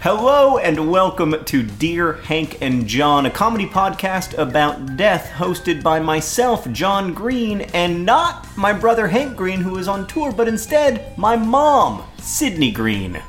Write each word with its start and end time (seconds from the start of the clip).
Hello 0.00 0.58
and 0.58 0.90
welcome 0.92 1.44
to 1.44 1.62
Dear 1.64 2.14
Hank 2.14 2.58
and 2.62 2.86
John, 2.86 3.26
a 3.26 3.30
comedy 3.30 3.66
podcast 3.66 4.38
about 4.38 4.96
death 4.96 5.28
hosted 5.34 5.82
by 5.82 5.98
myself, 5.98 6.70
John 6.70 7.12
Green, 7.12 7.62
and 7.74 8.06
not 8.06 8.46
my 8.56 8.72
brother 8.72 9.08
Hank 9.08 9.36
Green, 9.36 9.60
who 9.60 9.76
is 9.76 9.88
on 9.88 10.06
tour, 10.06 10.30
but 10.30 10.46
instead 10.46 11.18
my 11.18 11.34
mom, 11.34 12.04
Sydney 12.18 12.70
Green. 12.70 13.20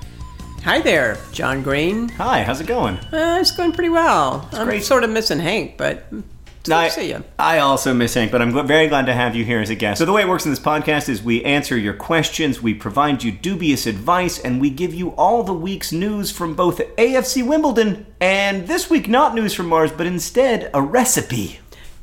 Hi 0.63 0.79
there, 0.79 1.17
John 1.31 1.63
Green. 1.63 2.09
Hi, 2.09 2.43
how's 2.43 2.61
it 2.61 2.67
going? 2.67 2.97
Uh, 3.11 3.39
it's 3.41 3.49
going 3.51 3.71
pretty 3.71 3.89
well. 3.89 4.47
I'm 4.51 4.67
great. 4.67 4.83
sort 4.83 5.03
of 5.03 5.09
missing 5.09 5.39
Hank, 5.39 5.75
but 5.75 6.05
it's 6.11 6.38
I, 6.71 6.87
to 6.87 6.93
see 6.93 7.09
you. 7.09 7.23
I 7.37 7.59
also 7.59 7.93
miss 7.93 8.13
Hank, 8.13 8.31
but 8.31 8.41
I'm 8.41 8.67
very 8.67 8.87
glad 8.87 9.05
to 9.07 9.13
have 9.13 9.35
you 9.35 9.43
here 9.45 9.59
as 9.59 9.69
a 9.69 9.75
guest. 9.75 9.99
So 9.99 10.05
the 10.05 10.13
way 10.13 10.21
it 10.21 10.27
works 10.27 10.45
in 10.45 10.51
this 10.51 10.59
podcast 10.59 11.09
is 11.09 11.21
we 11.23 11.43
answer 11.43 11.77
your 11.77 11.93
questions, 11.93 12.61
we 12.61 12.73
provide 12.73 13.23
you 13.23 13.31
dubious 13.31 13.85
advice, 13.85 14.39
and 14.39 14.59
we 14.61 14.69
give 14.69 14.93
you 14.93 15.09
all 15.11 15.43
the 15.43 15.53
week's 15.53 15.91
news 15.91 16.31
from 16.31 16.55
both 16.55 16.79
AFC 16.97 17.45
Wimbledon 17.45 18.05
and 18.19 18.67
this 18.67 18.89
week 18.89 19.07
not 19.07 19.35
news 19.35 19.53
from 19.53 19.67
Mars, 19.67 19.91
but 19.91 20.05
instead 20.07 20.69
a 20.73 20.81
recipe. 20.81 21.59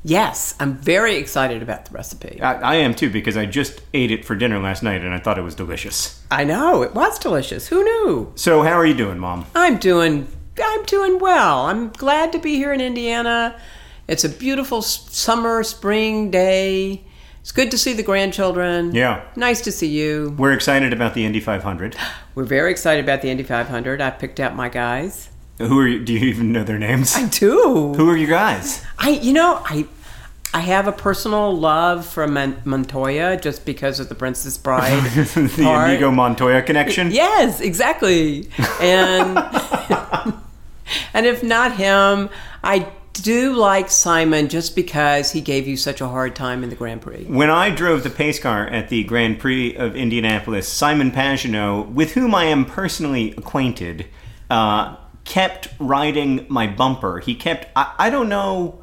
Yes, 0.07 0.55
I'm 0.61 0.75
very 0.77 1.17
excited 1.17 1.63
about 1.63 1.87
the 1.87 1.91
recipe. 1.93 2.41
I, 2.41 2.55
I 2.61 2.75
am 2.77 2.95
too 2.95 3.11
because 3.11 3.37
I 3.37 3.45
just 3.45 3.81
ate 3.93 4.13
it 4.13 4.25
for 4.25 4.37
dinner 4.37 4.61
last 4.61 4.85
night 4.85 5.03
and 5.03 5.13
I 5.13 5.19
thought 5.19 5.37
it 5.37 5.43
was 5.43 5.57
delicious. 5.57 6.23
I 6.31 6.45
know 6.45 6.83
it 6.83 6.95
was 6.95 7.19
delicious. 7.19 7.67
Who 7.67 7.83
knew? 7.83 8.33
So 8.37 8.63
how 8.63 8.75
are 8.75 8.87
you 8.87 8.95
doing, 8.95 9.19
Mom? 9.19 9.47
I'm 9.57 9.79
doing. 9.79 10.29
I'm 10.63 10.85
doing 10.85 11.19
well. 11.19 11.67
I'm 11.67 11.89
glad 11.89 12.31
to 12.33 12.39
be 12.39 12.55
here 12.55 12.73
in 12.73 12.81
Indiana. 12.81 13.59
It's 14.09 14.23
a 14.23 14.29
beautiful 14.29 14.83
summer, 14.83 15.65
spring 15.65 16.31
day. 16.31 17.05
It's 17.41 17.51
good 17.51 17.73
to 17.73 17.79
see 17.79 17.93
the 17.93 18.05
grandchildren. 18.05 18.95
Yeah. 18.95 19.25
Nice 19.35 19.61
to 19.63 19.73
see 19.73 19.89
you. 19.89 20.35
We're 20.39 20.53
excited 20.53 20.93
about 20.93 21.15
the 21.15 21.25
Indy 21.25 21.41
500. 21.41 21.97
We're 22.37 22.45
very 22.45 22.71
excited 22.71 23.05
about 23.05 23.23
the 23.23 23.31
Indy 23.31 23.43
500. 23.43 24.01
I 24.01 24.11
picked 24.11 24.39
out 24.39 24.55
my 24.55 24.69
guys. 24.69 25.31
Who 25.59 25.79
are 25.79 25.89
you? 25.89 26.05
Do 26.05 26.13
you 26.13 26.27
even 26.27 26.53
know 26.53 26.63
their 26.63 26.79
names? 26.79 27.17
I 27.17 27.27
do. 27.29 27.95
Who 27.97 28.09
are 28.11 28.17
you 28.17 28.27
guys? 28.27 28.85
I, 28.99 29.11
you 29.11 29.33
know, 29.33 29.63
I, 29.65 29.87
I 30.53 30.61
have 30.61 30.87
a 30.87 30.93
personal 30.93 31.57
love 31.57 32.05
for 32.05 32.29
Mon- 32.29 32.61
Montoya 32.65 33.39
just 33.39 33.65
because 33.65 33.99
of 33.99 34.09
the 34.09 34.15
Princess 34.15 34.59
Bride. 34.59 35.03
the 35.11 35.63
part. 35.65 35.91
Inigo 35.91 36.11
Montoya 36.11 36.63
connection. 36.63 37.11
Yes, 37.11 37.61
exactly. 37.61 38.51
And 38.81 39.39
and 41.15 41.27
if 41.27 41.43
not 41.43 41.77
him, 41.77 42.29
I 42.63 42.93
do 43.23 43.55
like 43.55 43.91
Simon 43.91 44.49
just 44.49 44.75
because 44.75 45.33
he 45.33 45.41
gave 45.41 45.67
you 45.67 45.77
such 45.77 46.01
a 46.01 46.09
hard 46.09 46.35
time 46.37 46.63
in 46.63 46.71
the 46.71 46.77
Grand 46.77 47.03
Prix. 47.03 47.25
When 47.25 47.51
I 47.51 47.71
drove 47.71 48.03
the 48.03 48.11
pace 48.11 48.39
car 48.39 48.67
at 48.67 48.89
the 48.89 49.05
Grand 49.05 49.39
Prix 49.39 49.77
of 49.77 49.95
Indianapolis, 49.97 50.69
Simon 50.69 51.11
Pagenaud, 51.11 51.93
with 51.93 52.13
whom 52.13 52.35
I 52.35 52.45
am 52.45 52.65
personally 52.65 53.33
acquainted, 53.33 54.07
uh, 54.51 54.97
kept 55.25 55.69
riding 55.79 56.47
my 56.49 56.67
bumper. 56.67 57.19
He 57.19 57.35
kept, 57.35 57.67
I, 57.77 57.95
I 57.99 58.11
don't 58.11 58.29
know 58.29 58.83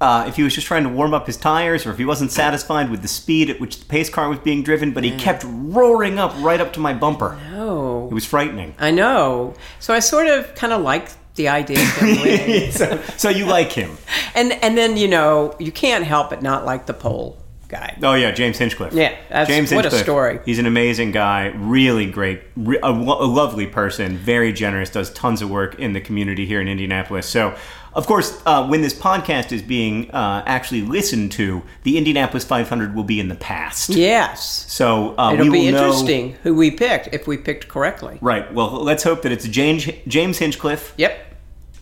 uh, 0.00 0.24
if 0.26 0.36
he 0.36 0.42
was 0.42 0.54
just 0.54 0.66
trying 0.66 0.82
to 0.82 0.88
warm 0.88 1.14
up 1.14 1.26
his 1.26 1.36
tires 1.36 1.86
or 1.86 1.90
if 1.90 1.98
he 1.98 2.04
wasn't 2.04 2.30
satisfied 2.32 2.90
with 2.90 3.02
the 3.02 3.08
speed 3.08 3.48
at 3.48 3.60
which 3.60 3.78
the 3.80 3.86
pace 3.86 4.10
car 4.10 4.28
was 4.28 4.38
being 4.40 4.62
driven, 4.62 4.92
but 4.92 5.04
he 5.04 5.16
kept 5.16 5.44
roaring 5.46 6.18
up 6.18 6.34
right 6.38 6.60
up 6.60 6.72
to 6.72 6.80
my 6.80 6.92
bumper. 6.92 7.38
Oh, 7.52 8.08
It 8.10 8.14
was 8.14 8.24
frightening. 8.24 8.74
I 8.78 8.90
know. 8.90 9.54
So 9.78 9.94
I 9.94 10.00
sort 10.00 10.26
of 10.26 10.54
kind 10.54 10.72
of 10.72 10.82
like 10.82 11.10
the 11.34 11.48
idea 11.48 11.80
of 11.80 11.96
him 11.96 12.22
winning. 12.22 12.70
so, 12.70 13.00
so 13.16 13.28
you 13.28 13.46
like 13.46 13.72
him? 13.72 13.96
and 14.34 14.52
and 14.62 14.76
then 14.78 14.96
you 14.96 15.08
know 15.08 15.54
you 15.58 15.72
can't 15.72 16.04
help 16.04 16.30
but 16.30 16.42
not 16.42 16.64
like 16.64 16.86
the 16.86 16.94
pole 16.94 17.36
guy. 17.68 17.96
Oh 18.02 18.14
yeah, 18.14 18.30
James 18.30 18.58
Hinchcliffe. 18.58 18.92
Yeah, 18.92 19.16
that's- 19.28 19.48
James 19.48 19.72
what 19.72 19.80
a 19.86 19.88
Hinchcliffe. 19.88 20.02
story. 20.04 20.40
He's 20.44 20.58
an 20.58 20.66
amazing 20.66 21.10
guy, 21.12 21.46
really 21.56 22.06
great, 22.10 22.42
re- 22.56 22.78
a, 22.82 22.90
lo- 22.90 23.20
a 23.20 23.26
lovely 23.26 23.66
person, 23.66 24.16
very 24.16 24.52
generous, 24.52 24.90
does 24.90 25.12
tons 25.12 25.42
of 25.42 25.50
work 25.50 25.78
in 25.78 25.92
the 25.92 26.00
community 26.00 26.46
here 26.46 26.60
in 26.60 26.68
Indianapolis. 26.68 27.26
So, 27.26 27.56
of 27.94 28.06
course, 28.06 28.40
uh, 28.46 28.66
when 28.66 28.82
this 28.82 28.92
podcast 28.94 29.52
is 29.52 29.62
being 29.62 30.10
uh, 30.10 30.42
actually 30.46 30.82
listened 30.82 31.32
to, 31.32 31.62
the 31.84 31.96
Indianapolis 31.98 32.44
500 32.44 32.94
will 32.94 33.04
be 33.04 33.20
in 33.20 33.28
the 33.28 33.34
past. 33.36 33.90
Yes, 33.90 34.64
So 34.68 35.14
uh, 35.16 35.32
it'll 35.34 35.46
we 35.46 35.50
be 35.68 35.72
will 35.72 36.02
know- 36.02 36.28
who 36.42 36.54
we 36.54 36.70
picked 36.70 37.08
if 37.14 37.26
we 37.26 37.36
picked 37.36 37.68
correctly. 37.68 38.18
Right. 38.20 38.52
Well, 38.52 38.70
let's 38.82 39.02
hope 39.04 39.22
that 39.22 39.32
it's 39.32 39.46
James 39.48 39.86
James 40.08 40.38
Hinchcliffe, 40.38 40.94
Yep, 40.96 41.18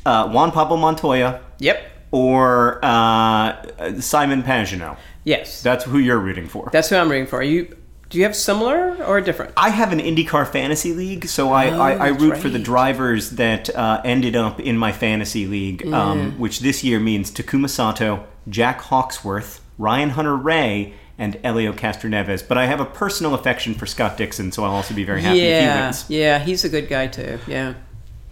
uh, 0.07 0.29
Juan 0.31 0.51
Pablo 0.53 0.77
Montoya, 0.77 1.41
yep, 1.59 1.83
or 2.11 2.79
uh, 2.85 4.01
Simon 4.01 4.43
Pagenaud. 4.43 4.97
yes. 5.25 5.63
That's 5.63 5.85
who 5.85 5.99
you're 5.99 6.19
rooting 6.19 6.47
for. 6.49 6.69
That's 6.73 6.89
who 6.91 6.97
I'm 6.97 7.11
rooting 7.11 7.27
for. 7.27 7.39
Are 7.39 7.43
you 7.43 7.75
do 8.13 8.19
you 8.19 8.25
have 8.25 8.37
similar 8.37 8.95
or 9.07 9.23
different? 9.23 9.55
I 9.57 9.71
have 9.71 9.91
an 9.91 9.99
IndyCar 9.99 10.47
fantasy 10.47 10.93
league, 10.93 11.27
so 11.27 11.51
I, 11.51 11.69
I, 11.69 11.93
I 11.93 12.11
that's 12.11 12.23
root 12.23 12.37
for 12.37 12.51
the 12.51 12.59
drivers 12.59 13.31
that 13.31 13.75
uh, 13.75 14.03
ended 14.05 14.37
up 14.37 14.61
in 14.61 14.77
my 14.77 14.93
fantasy 14.93 15.47
league, 15.47 15.87
um, 15.87 16.39
which 16.39 16.61
this 16.61 16.85
year 16.85 17.01
means 17.01 17.31
Takuma 17.31 17.71
Sato, 17.71 18.27
Jack 18.51 18.83
Hawksworth, 18.83 19.63
Ryan 19.79 20.11
Hunter-Reay, 20.11 20.93
and 21.17 21.37
Helio 21.37 21.73
Castroneves. 21.73 22.47
But 22.47 22.59
I 22.59 22.67
have 22.67 22.81
a 22.81 22.85
personal 22.85 23.33
affection 23.33 23.73
for 23.73 23.87
Scott 23.87 24.19
Dixon, 24.19 24.53
so 24.53 24.63
I'll 24.63 24.73
also 24.75 24.93
be 24.93 25.05
very 25.05 25.23
happy 25.23 25.41
if 25.41 25.45
he 25.45 25.49
yeah, 25.49 25.85
wins. 25.85 26.05
yeah, 26.11 26.39
he's 26.39 26.65
a 26.65 26.69
good 26.69 26.91
guy 26.91 27.07
too. 27.07 27.39
Yeah, 27.47 27.75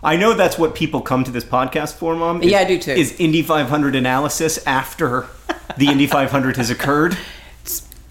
I 0.02 0.16
know 0.16 0.34
that's 0.34 0.58
what 0.58 0.74
people 0.74 1.00
come 1.00 1.24
to 1.24 1.30
this 1.30 1.44
podcast 1.44 1.94
for, 1.94 2.14
Mom. 2.14 2.42
is- 2.42 2.50
Yeah, 2.50 2.58
I 2.58 2.64
do 2.64 2.78
too. 2.78 2.92
Is 2.92 3.18
Indy 3.18 3.40
500 3.40 3.96
analysis 3.96 4.58
after 4.66 5.26
the 5.78 5.86
Indy 5.86 6.06
500 6.06 6.58
has 6.58 6.68
occurred? 6.68 7.16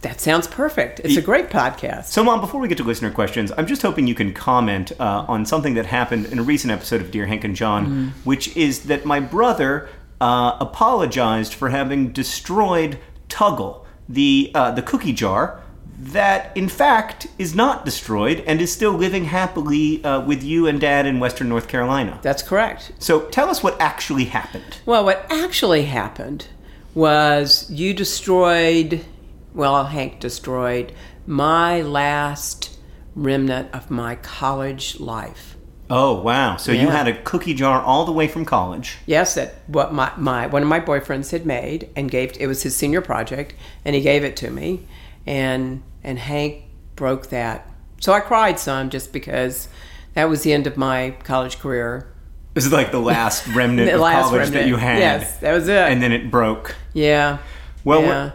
that 0.02 0.22
sounds 0.22 0.48
perfect. 0.48 1.02
It's 1.04 1.18
a 1.18 1.22
great 1.22 1.50
podcast. 1.50 2.06
So, 2.06 2.24
Mom, 2.24 2.40
before 2.40 2.62
we 2.62 2.68
get 2.68 2.78
to 2.78 2.84
listener 2.84 3.12
questions, 3.12 3.52
I'm 3.58 3.68
just 3.68 3.82
hoping 3.82 4.08
you 4.08 4.16
can 4.16 4.34
comment 4.34 4.92
uh, 5.00 5.26
on 5.28 5.46
something 5.46 5.74
that 5.74 5.86
happened 5.86 6.28
in 6.28 6.40
a 6.40 6.44
recent 6.44 6.72
episode 6.72 7.02
of 7.02 7.12
Dear 7.12 7.26
Hank 7.26 7.44
and 7.44 7.56
John, 7.56 8.14
which 8.24 8.56
is 8.56 8.84
that 8.84 9.06
my 9.06 9.20
brother 9.20 9.90
uh, 10.22 10.58
apologized 10.60 11.54
for 11.54 11.70
having 11.70 12.12
destroyed 12.12 13.00
Tuggle, 13.28 13.86
the 14.08 14.52
uh, 14.56 14.72
the 14.72 14.82
cookie 14.82 15.14
jar 15.14 15.62
that, 16.00 16.56
in 16.56 16.70
fact, 16.70 17.28
is 17.38 17.54
not 17.54 17.84
destroyed 17.84 18.42
and 18.48 18.62
is 18.62 18.72
still 18.72 18.94
living 18.94 19.26
happily 19.26 20.02
uh, 20.06 20.22
with 20.22 20.42
you 20.42 20.66
and 20.66 20.80
Dad 20.80 21.06
in 21.06 21.20
Western 21.20 21.50
North 21.50 21.68
Carolina. 21.68 22.20
That's 22.22 22.42
correct. 22.42 22.94
So, 23.00 23.22
tell 23.28 23.50
us 23.50 23.62
what 23.62 23.80
actually 23.82 24.26
happened. 24.26 24.78
Well, 24.86 25.04
what 25.04 25.26
actually 25.30 25.84
happened 25.84 26.48
was 26.96 27.70
you 27.70 27.94
destroyed, 27.94 29.06
well, 29.54 29.86
Hank 29.86 30.20
destroyed 30.20 30.94
my 31.26 31.82
last 31.82 32.78
remnant 33.16 33.74
of 33.74 33.92
my 33.92 34.16
college 34.16 35.00
life. 35.00 35.56
Oh 35.92 36.22
wow! 36.22 36.58
So 36.58 36.72
you 36.72 36.90
had 36.90 37.08
a 37.08 37.20
cookie 37.24 37.56
jar 37.56 37.82
all 37.82 38.06
the 38.06 38.12
way 38.12 38.28
from 38.28 38.46
college. 38.46 38.98
Yes, 39.08 39.34
that 39.34 39.56
what 39.66 39.92
my, 39.92 40.12
my 40.18 40.46
one 40.46 40.62
of 40.62 40.68
my 40.68 40.80
boyfriends 40.80 41.32
had 41.32 41.48
made 41.48 41.90
and 41.96 42.12
gave 42.12 42.40
it 42.40 42.46
was 42.46 42.62
his 42.62 42.76
senior 42.76 43.02
project 43.02 43.56
and 43.84 43.96
he 43.96 44.02
gave 44.02 44.24
it 44.24 44.36
to 44.38 44.52
me 44.52 44.86
and 45.26 45.82
and 46.04 46.20
Hank 46.20 46.64
broke 46.96 47.30
that. 47.30 47.70
So 48.02 48.14
I 48.14 48.20
cried 48.20 48.60
some 48.60 48.90
just 48.90 49.12
because 49.12 49.68
that 50.14 50.26
was 50.26 50.44
the 50.44 50.54
end 50.54 50.68
of 50.68 50.78
my 50.78 51.12
college 51.24 51.60
career. 51.60 52.14
This 52.54 52.66
is 52.66 52.72
like 52.72 52.92
the 52.92 53.00
last 53.00 53.48
remnant 53.56 53.90
The 53.90 53.96
of 53.96 54.02
last 54.02 54.30
college 54.30 54.50
that 54.50 54.68
you 54.68 54.76
had. 54.76 55.00
Yes, 55.00 55.38
that 55.38 55.54
was 55.54 55.68
it. 55.68 55.76
And 55.76 56.02
then 56.02 56.12
it 56.12 56.30
broke. 56.30 56.76
Yeah. 56.94 57.40
Well, 57.84 58.02
yeah. 58.02 58.32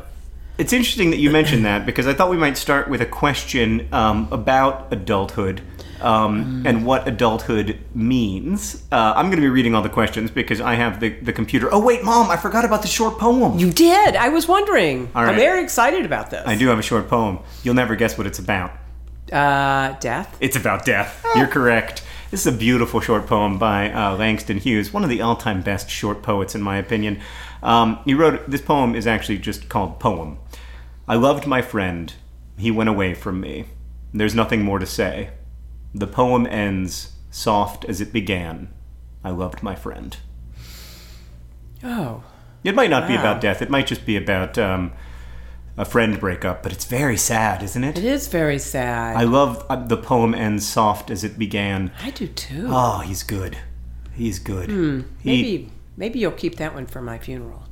It's 0.57 0.73
interesting 0.73 1.11
that 1.11 1.19
you 1.19 1.31
mentioned 1.31 1.65
that 1.65 1.85
because 1.85 2.07
I 2.07 2.15
thought 2.15 2.31
we 2.31 2.37
might 2.37 2.57
start 2.57 2.89
with 2.89 3.01
a 3.01 3.07
question 3.07 3.89
um, 3.93 4.29
about 4.31 4.93
adulthood 4.93 5.61
um, 6.01 6.63
Mm. 6.63 6.67
and 6.69 6.87
what 6.87 7.09
adulthood 7.09 7.79
means. 7.95 8.83
Uh, 8.93 9.15
I'm 9.17 9.27
going 9.27 9.37
to 9.37 9.43
be 9.43 9.49
reading 9.49 9.75
all 9.75 9.83
the 9.83 9.89
questions 9.89 10.31
because 10.31 10.61
I 10.61 10.75
have 10.75 11.01
the, 11.01 11.09
the 11.09 11.33
computer. 11.33 11.69
Oh, 11.73 11.81
wait, 11.85 12.05
Mom, 12.05 12.31
I 12.31 12.37
forgot 12.37 12.65
about 12.65 12.83
the 12.83 12.89
short 12.89 13.19
poem. 13.19 13.59
You 13.59 13.73
did. 13.73 14.15
I 14.15 14.29
was 14.29 14.47
wondering. 14.47 15.11
All 15.15 15.25
I'm 15.25 15.35
very 15.35 15.63
excited 15.63 16.05
about 16.05 16.31
this. 16.31 16.47
I 16.47 16.57
do 16.57 16.69
have 16.69 16.79
a 16.79 16.83
short 16.83 17.09
poem. 17.09 17.39
You'll 17.63 17.75
never 17.75 17.97
guess 17.97 18.17
what 18.19 18.27
it's 18.27 18.39
about. 18.39 18.73
Uh, 19.33 19.93
death. 19.99 20.37
It's 20.41 20.57
about 20.57 20.85
death. 20.85 21.25
You're 21.35 21.47
correct. 21.49 22.03
This 22.31 22.47
is 22.47 22.53
a 22.55 22.57
beautiful 22.57 23.01
short 23.01 23.27
poem 23.27 23.59
by 23.59 23.91
uh, 23.91 24.17
Langston 24.17 24.59
Hughes, 24.59 24.93
one 24.93 25.05
of 25.05 25.09
the 25.11 25.21
all 25.23 25.37
time 25.37 25.63
best 25.63 25.89
short 25.89 26.23
poets, 26.23 26.55
in 26.55 26.61
my 26.63 26.77
opinion. 26.77 27.21
Um, 27.65 27.99
he 28.05 28.15
wrote 28.15 28.49
this 28.51 28.61
poem 28.61 28.95
is 28.95 29.07
actually 29.07 29.39
just 29.39 29.69
called 29.69 29.99
Poem. 29.99 30.39
I 31.09 31.17
loved 31.17 31.47
my 31.47 31.63
friend. 31.63 32.13
He 32.59 32.71
went 32.71 32.89
away 32.91 33.15
from 33.15 33.41
me. 33.41 33.65
There's 34.13 34.35
nothing 34.35 34.63
more 34.63 34.79
to 34.79 34.87
say. 34.87 35.31
The 35.95 36.07
poem 36.07 36.47
ends 36.47 37.13
soft 37.31 37.85
as 37.87 38.01
it 38.01 38.13
began. 38.13 38.69
I 39.25 39.31
loved 39.31 39.63
my 39.63 39.75
friend. 39.75 40.17
Oh. 41.83 42.23
It 42.63 42.75
might 42.75 42.91
not 42.91 43.09
be 43.09 43.15
about 43.15 43.41
death. 43.41 43.61
It 43.61 43.69
might 43.71 43.87
just 43.87 44.07
be 44.07 44.17
about 44.17 44.57
um, 44.57 44.93
a 45.77 45.85
friend 45.85 46.19
breakup, 46.19 46.63
but 46.63 46.73
it's 46.73 46.87
very 46.87 47.17
sad, 47.19 47.63
isn't 47.63 47.85
it? 47.85 47.99
It 47.99 48.05
is 48.05 48.29
very 48.29 48.59
sad. 48.59 49.17
I 49.17 49.25
love 49.25 49.65
uh, 49.69 49.77
the 49.77 49.99
poem 49.99 50.35
ends 50.35 50.67
soft 50.67 51.11
as 51.11 51.25
it 51.25 51.39
began. 51.39 51.93
I 52.03 52.11
do 52.11 52.27
too. 52.27 52.67
Oh, 52.71 53.01
he's 53.01 53.23
good. 53.23 53.59
He's 54.15 54.39
good. 54.39 54.71
He- 54.71 54.75
Hmm. 54.77 55.01
maybe 55.25 55.71
maybe 55.97 56.19
you'll 56.19 56.33
keep 56.33 56.57
that 56.57 56.75
one 56.75 56.87
for 56.87 57.01
my 57.01 57.19
funeral. 57.19 57.65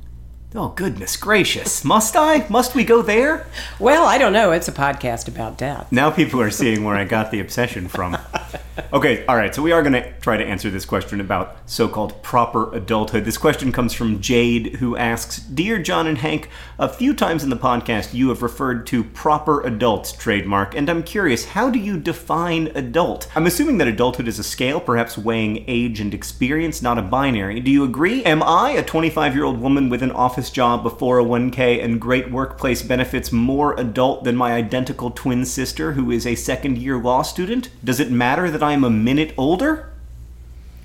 oh, 0.55 0.69
goodness 0.69 1.17
gracious. 1.17 1.83
Must 1.83 2.15
I? 2.15 2.45
Must 2.49 2.75
we 2.75 2.83
go 2.83 3.01
there? 3.01 3.47
Well, 3.79 4.05
I 4.05 4.17
don't 4.17 4.33
know. 4.33 4.51
It's 4.51 4.67
a 4.67 4.71
podcast 4.71 5.27
about 5.27 5.57
death. 5.57 5.91
Now 5.91 6.11
people 6.11 6.39
are 6.41 6.51
seeing 6.51 6.83
where 6.83 6.95
I 6.95 7.05
got 7.05 7.31
the 7.31 7.39
obsession 7.39 7.87
from. 7.87 8.17
Okay, 8.91 9.25
all 9.27 9.35
right. 9.35 9.53
So 9.53 9.61
we 9.61 9.71
are 9.71 9.81
going 9.81 9.93
to 9.93 10.11
try 10.19 10.37
to 10.37 10.43
answer 10.43 10.69
this 10.69 10.85
question 10.85 11.19
about 11.21 11.57
so-called 11.65 12.23
proper 12.23 12.73
adulthood. 12.73 13.25
This 13.25 13.37
question 13.37 13.71
comes 13.71 13.93
from 13.93 14.19
Jade, 14.21 14.75
who 14.77 14.97
asks, 14.97 15.37
"Dear 15.37 15.79
John 15.79 16.07
and 16.07 16.17
Hank, 16.17 16.49
a 16.79 16.89
few 16.89 17.13
times 17.13 17.43
in 17.43 17.49
the 17.49 17.55
podcast 17.55 18.13
you 18.13 18.29
have 18.29 18.41
referred 18.41 18.87
to 18.87 19.03
proper 19.03 19.61
adults 19.61 20.11
trademark, 20.11 20.75
and 20.75 20.89
I'm 20.89 21.03
curious, 21.03 21.45
how 21.49 21.69
do 21.69 21.77
you 21.77 21.97
define 21.97 22.71
adult? 22.73 23.27
I'm 23.35 23.45
assuming 23.45 23.77
that 23.77 23.87
adulthood 23.87 24.27
is 24.27 24.39
a 24.39 24.43
scale, 24.43 24.79
perhaps 24.79 25.17
weighing 25.17 25.65
age 25.67 25.99
and 25.99 26.13
experience, 26.13 26.81
not 26.81 26.97
a 26.97 27.03
binary. 27.03 27.59
Do 27.59 27.69
you 27.69 27.83
agree? 27.83 28.23
Am 28.23 28.41
I, 28.41 28.71
a 28.71 28.83
25-year-old 28.83 29.59
woman 29.59 29.89
with 29.89 30.01
an 30.01 30.11
office 30.11 30.49
job, 30.49 30.81
before 30.81 31.19
a 31.19 31.23
401k, 31.23 31.83
and 31.83 32.01
great 32.01 32.31
workplace 32.31 32.81
benefits, 32.81 33.31
more 33.31 33.79
adult 33.79 34.23
than 34.23 34.35
my 34.35 34.53
identical 34.53 35.11
twin 35.11 35.45
sister, 35.45 35.93
who 35.93 36.09
is 36.09 36.25
a 36.25 36.35
second-year 36.35 36.97
law 36.97 37.21
student? 37.21 37.69
Does 37.83 37.99
it 37.99 38.09
matter 38.09 38.49
that 38.49 38.62
I 38.63 38.73
am 38.73 38.83
a 38.83 38.89
minute 38.89 39.33
older?" 39.37 39.89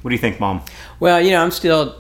What 0.03 0.11
do 0.11 0.15
you 0.15 0.21
think, 0.21 0.39
Mom? 0.39 0.63
Well, 1.01 1.21
you 1.21 1.31
know, 1.33 1.43
I'm 1.43 1.51
still 1.51 1.97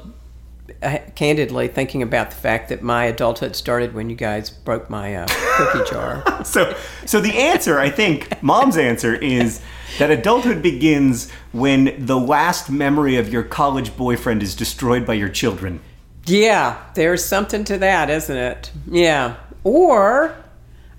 uh, 0.82 0.98
candidly 1.16 1.66
thinking 1.69 2.02
about 2.02 2.30
the 2.30 2.36
fact 2.36 2.69
that 2.69 2.82
my 2.82 3.04
adulthood 3.04 3.56
started 3.56 3.94
when 3.94 4.08
you 4.08 4.16
guys 4.16 4.50
broke 4.50 4.88
my 4.88 5.16
uh, 5.16 5.26
cookie 5.56 5.90
jar. 5.90 6.44
So, 6.44 6.76
so 7.04 7.20
the 7.20 7.36
answer, 7.36 7.78
I 7.78 7.90
think, 7.90 8.42
Mom's 8.42 8.76
answer 8.76 9.14
is 9.16 9.60
that 9.98 10.10
adulthood 10.10 10.62
begins 10.62 11.30
when 11.52 12.06
the 12.06 12.19
last 12.19 12.70
memory 12.70 13.16
of 13.16 13.32
your 13.32 13.42
college 13.42 13.96
boyfriend 13.96 14.42
is 14.42 14.54
destroyed 14.54 15.04
by 15.04 15.14
your 15.14 15.28
children. 15.28 15.80
Yeah, 16.26 16.80
there's 16.94 17.25
something 17.25 17.64
to 17.64 17.78
that, 17.78 18.10
isn't 18.10 18.36
it? 18.36 18.70
Yeah. 18.86 19.36
Or 19.64 20.36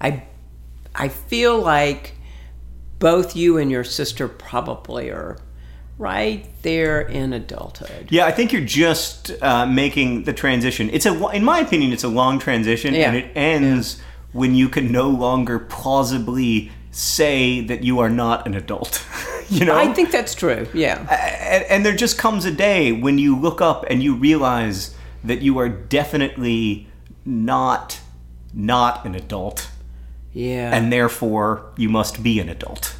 I 0.01 0.23
I 0.95 1.07
feel 1.07 1.57
like 1.57 2.15
both 2.99 3.35
you 3.35 3.57
and 3.57 3.71
your 3.71 3.83
sister 3.83 4.27
probably 4.27 5.09
are 5.09 5.37
right 5.97 6.47
there 6.61 7.01
in 7.01 7.33
adulthood. 7.33 8.07
Yeah, 8.09 8.25
I 8.25 8.31
think 8.31 8.53
you're 8.53 8.61
just 8.61 9.31
uh, 9.41 9.65
making 9.65 10.23
the 10.23 10.33
transition. 10.33 10.89
It's 10.91 11.05
a, 11.05 11.27
in 11.29 11.43
my 11.43 11.59
opinion, 11.59 11.91
it's 11.91 12.03
a 12.05 12.09
long 12.09 12.39
transition, 12.39 12.93
Yeah. 12.93 13.09
and 13.09 13.17
it 13.17 13.31
ends 13.35 14.01
when 14.31 14.55
you 14.55 14.69
can 14.69 14.91
no 14.91 15.09
longer 15.09 15.59
plausibly 15.59 16.71
say 16.91 17.61
that 17.61 17.83
you 17.83 17.99
are 17.99 18.09
not 18.09 18.47
an 18.47 18.53
adult. 18.55 19.05
you 19.49 19.65
know, 19.65 19.75
I 19.77 19.93
think 19.93 20.11
that's 20.11 20.35
true. 20.35 20.67
Yeah. 20.73 20.99
and, 21.51 21.63
and 21.65 21.85
there 21.85 21.95
just 21.95 22.17
comes 22.17 22.45
a 22.45 22.51
day 22.51 22.91
when 22.91 23.17
you 23.19 23.35
look 23.35 23.61
up 23.61 23.85
and 23.89 24.01
you 24.01 24.15
realize 24.15 24.95
that 25.23 25.41
you 25.41 25.57
are 25.59 25.69
definitely 25.69 26.87
not 27.25 27.99
not 28.51 29.05
an 29.05 29.13
adult 29.13 29.69
Yeah. 30.33 30.75
and 30.75 30.91
therefore 30.93 31.71
you 31.77 31.89
must 31.89 32.21
be 32.23 32.39
an 32.39 32.49
adult 32.49 32.95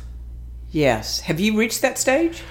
yes. 0.71 1.21
Have 1.21 1.39
you 1.39 1.57
reached 1.57 1.81
that 1.81 1.97
stage? 1.97 2.41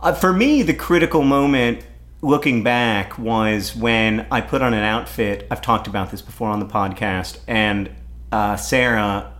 uh, 0.00 0.12
for 0.12 0.32
me 0.32 0.62
the 0.62 0.74
critical 0.74 1.22
moment 1.22 1.84
looking 2.22 2.62
back 2.62 3.18
was 3.18 3.74
when 3.76 4.26
i 4.30 4.40
put 4.40 4.62
on 4.62 4.72
an 4.74 4.82
outfit 4.82 5.46
i've 5.50 5.60
talked 5.62 5.86
about 5.86 6.10
this 6.10 6.22
before 6.22 6.48
on 6.48 6.58
the 6.60 6.66
podcast 6.66 7.38
and 7.46 7.90
uh, 8.32 8.56
sarah 8.56 9.30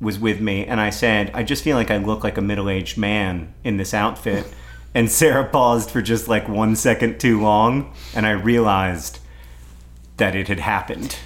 was 0.00 0.18
with 0.18 0.40
me 0.40 0.64
and 0.66 0.80
i 0.80 0.88
said 0.90 1.30
i 1.34 1.42
just 1.42 1.62
feel 1.62 1.76
like 1.76 1.90
i 1.90 1.96
look 1.98 2.24
like 2.24 2.36
a 2.38 2.40
middle-aged 2.40 2.96
man 2.98 3.52
in 3.62 3.76
this 3.76 3.92
outfit 3.94 4.46
and 4.94 5.10
sarah 5.10 5.48
paused 5.48 5.90
for 5.90 6.00
just 6.02 6.28
like 6.28 6.48
one 6.48 6.74
second 6.74 7.18
too 7.20 7.40
long 7.40 7.92
and 8.14 8.26
i 8.26 8.30
realized 8.30 9.18
that 10.16 10.34
it 10.34 10.48
had 10.48 10.60
happened 10.60 11.16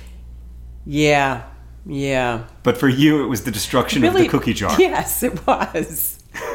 Yeah. 0.84 1.44
Yeah. 1.86 2.44
but 2.62 2.76
for 2.76 2.88
you 2.88 3.24
it 3.24 3.28
was 3.28 3.44
the 3.44 3.50
destruction 3.52 4.04
of 4.04 4.14
the 4.14 4.28
cookie 4.28 4.52
jar 4.54 4.74
Yes, 4.78 5.22
it 5.22 5.46
was. 5.46 6.18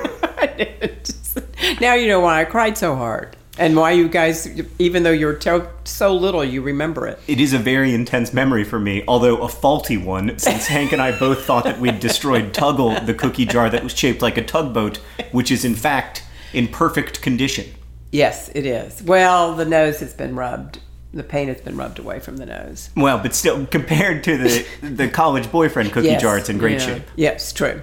Now 1.79 1.93
you 1.93 2.07
know 2.07 2.19
why 2.19 2.41
I 2.41 2.45
cried 2.45 2.77
so 2.77 2.95
hard. 2.95 3.35
And 3.57 3.75
why 3.75 3.91
you 3.91 4.07
guys, 4.07 4.47
even 4.79 5.03
though 5.03 5.11
you're 5.11 5.35
to- 5.35 5.67
so 5.83 6.15
little, 6.15 6.43
you 6.43 6.61
remember 6.61 7.05
it. 7.07 7.19
It 7.27 7.39
is 7.39 7.53
a 7.53 7.59
very 7.59 7.93
intense 7.93 8.33
memory 8.33 8.63
for 8.63 8.79
me, 8.79 9.03
although 9.07 9.37
a 9.41 9.47
faulty 9.49 9.97
one, 9.97 10.37
since 10.39 10.67
Hank 10.67 10.93
and 10.93 11.01
I 11.01 11.17
both 11.17 11.43
thought 11.43 11.65
that 11.65 11.79
we'd 11.79 11.99
destroyed 11.99 12.53
Tuggle, 12.53 13.05
the 13.05 13.13
cookie 13.13 13.45
jar 13.45 13.69
that 13.69 13.83
was 13.83 13.95
shaped 13.95 14.21
like 14.21 14.37
a 14.37 14.43
tugboat, 14.43 14.97
which 15.31 15.51
is 15.51 15.65
in 15.65 15.75
fact 15.75 16.23
in 16.53 16.67
perfect 16.69 17.21
condition. 17.21 17.65
Yes, 18.11 18.49
it 18.55 18.65
is. 18.65 19.03
Well, 19.03 19.53
the 19.55 19.65
nose 19.65 19.99
has 19.99 20.13
been 20.13 20.35
rubbed. 20.35 20.79
The 21.13 21.23
paint 21.23 21.49
has 21.49 21.59
been 21.61 21.75
rubbed 21.75 21.99
away 21.99 22.19
from 22.19 22.37
the 22.37 22.45
nose. 22.45 22.89
Well, 22.95 23.19
but 23.19 23.35
still, 23.35 23.65
compared 23.65 24.23
to 24.25 24.37
the 24.37 24.65
the 24.81 25.09
college 25.09 25.51
boyfriend 25.51 25.91
cookie 25.91 26.07
Yes, 26.07 26.21
jar, 26.21 26.37
it's 26.37 26.49
in 26.49 26.57
great 26.57 26.79
yeah. 26.79 26.85
shape. 26.85 27.03
Yes, 27.15 27.51
true. 27.51 27.81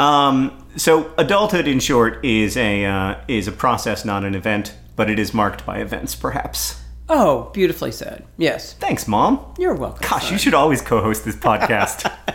Um, 0.00 0.66
so, 0.76 1.12
adulthood, 1.18 1.68
in 1.68 1.78
short, 1.78 2.24
is 2.24 2.56
a 2.56 2.84
uh, 2.84 3.16
is 3.28 3.46
a 3.46 3.52
process, 3.52 4.04
not 4.04 4.24
an 4.24 4.34
event, 4.34 4.74
but 4.96 5.08
it 5.10 5.18
is 5.18 5.32
marked 5.32 5.64
by 5.64 5.78
events, 5.78 6.14
perhaps. 6.14 6.80
Oh, 7.08 7.50
beautifully 7.52 7.90
said. 7.92 8.24
Yes, 8.36 8.72
Thanks, 8.74 9.06
Mom. 9.08 9.44
you're 9.58 9.74
welcome. 9.74 10.06
Gosh, 10.08 10.24
son. 10.24 10.32
you 10.32 10.38
should 10.38 10.54
always 10.54 10.80
co-host 10.80 11.24
this 11.24 11.34
podcast. 11.36 12.10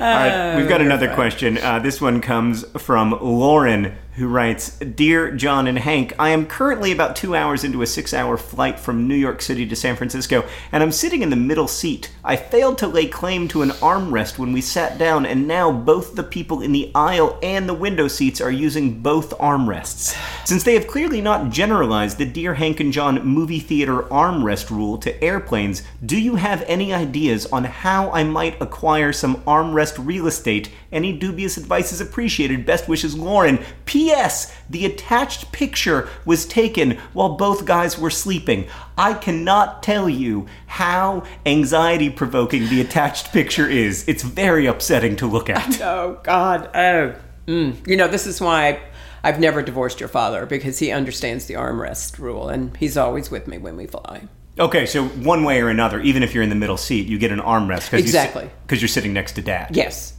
All 0.00 0.06
right, 0.08 0.56
we've 0.56 0.68
got 0.68 0.80
another 0.80 1.14
question. 1.14 1.58
Uh, 1.58 1.78
this 1.78 2.00
one 2.00 2.20
comes 2.20 2.64
from 2.82 3.16
Lauren, 3.20 3.94
who 4.14 4.28
writes 4.28 4.78
Dear 4.78 5.30
John 5.30 5.66
and 5.66 5.78
Hank, 5.78 6.14
I 6.18 6.30
am 6.30 6.46
currently 6.46 6.92
about 6.92 7.16
two 7.16 7.34
hours 7.34 7.64
into 7.64 7.80
a 7.80 7.86
six 7.86 8.12
hour 8.12 8.36
flight 8.36 8.78
from 8.78 9.08
New 9.08 9.14
York 9.14 9.40
City 9.40 9.66
to 9.66 9.74
San 9.74 9.96
Francisco, 9.96 10.44
and 10.70 10.82
I'm 10.82 10.92
sitting 10.92 11.22
in 11.22 11.30
the 11.30 11.36
middle 11.36 11.68
seat. 11.68 12.12
I 12.22 12.36
failed 12.36 12.76
to 12.78 12.86
lay 12.86 13.06
claim 13.06 13.48
to 13.48 13.62
an 13.62 13.70
armrest 13.70 14.36
when 14.36 14.52
we 14.52 14.60
sat 14.60 14.98
down, 14.98 15.24
and 15.24 15.48
now 15.48 15.72
both 15.72 16.14
the 16.14 16.22
people 16.22 16.60
in 16.60 16.72
the 16.72 16.90
aisle 16.94 17.38
and 17.42 17.66
the 17.66 17.74
window 17.74 18.06
seats 18.06 18.40
are 18.40 18.50
using 18.50 19.00
both 19.00 19.36
armrests. 19.38 20.14
Since 20.46 20.64
they 20.64 20.74
have 20.74 20.86
clearly 20.86 21.22
not 21.22 21.50
generalized 21.50 22.18
the 22.18 22.26
Dear 22.26 22.54
Hank 22.54 22.80
and 22.80 22.92
John 22.92 23.26
movie 23.26 23.60
theater 23.60 24.02
armrest 24.02 24.68
rule 24.68 24.98
to 24.98 25.24
airplanes, 25.24 25.82
do 26.04 26.20
you 26.20 26.36
have 26.36 26.62
any 26.66 26.92
ideas 26.92 27.46
on 27.46 27.64
how 27.64 28.10
I 28.10 28.24
might 28.24 28.60
acquire 28.60 29.12
some 29.12 29.36
armrest 29.42 30.04
real 30.04 30.26
estate? 30.26 30.70
Any 30.92 31.12
dubious 31.12 31.56
advice 31.56 31.92
is 31.92 32.00
appreciated. 32.00 32.66
Best 32.66 32.86
wishes, 32.88 33.16
Lauren. 33.16 33.58
P.S. 33.86 34.54
The 34.68 34.84
attached 34.84 35.50
picture 35.50 36.08
was 36.26 36.44
taken 36.46 36.98
while 37.14 37.30
both 37.36 37.64
guys 37.64 37.98
were 37.98 38.10
sleeping. 38.10 38.66
I 38.98 39.14
cannot 39.14 39.82
tell 39.82 40.08
you 40.08 40.46
how 40.66 41.24
anxiety 41.46 42.10
provoking 42.10 42.68
the 42.68 42.80
attached 42.80 43.32
picture 43.32 43.68
is. 43.68 44.06
It's 44.06 44.22
very 44.22 44.66
upsetting 44.66 45.16
to 45.16 45.26
look 45.26 45.48
at. 45.48 45.80
Oh 45.82 46.20
God. 46.22 46.70
Oh. 46.76 47.14
Mm. 47.48 47.86
You 47.88 47.96
know, 47.96 48.06
this 48.08 48.26
is 48.26 48.40
why 48.40 48.80
I've 49.24 49.40
never 49.40 49.62
divorced 49.62 49.98
your 50.00 50.08
father 50.08 50.46
because 50.46 50.78
he 50.78 50.90
understands 50.92 51.46
the 51.46 51.54
armrest 51.54 52.18
rule 52.18 52.48
and 52.48 52.76
he's 52.76 52.96
always 52.96 53.30
with 53.30 53.48
me 53.48 53.58
when 53.58 53.76
we 53.76 53.86
fly. 53.86 54.28
Okay, 54.58 54.84
so 54.86 55.06
one 55.06 55.44
way 55.44 55.60
or 55.62 55.68
another, 55.70 55.98
even 56.00 56.22
if 56.22 56.34
you're 56.34 56.42
in 56.42 56.50
the 56.50 56.54
middle 56.54 56.76
seat, 56.76 57.06
you 57.08 57.18
get 57.18 57.32
an 57.32 57.40
armrest 57.40 57.90
because 57.90 58.00
Exactly. 58.04 58.50
because 58.66 58.80
you're 58.82 58.88
sitting 58.88 59.12
next 59.12 59.32
to 59.32 59.42
dad. 59.42 59.74
Yes. 59.74 60.12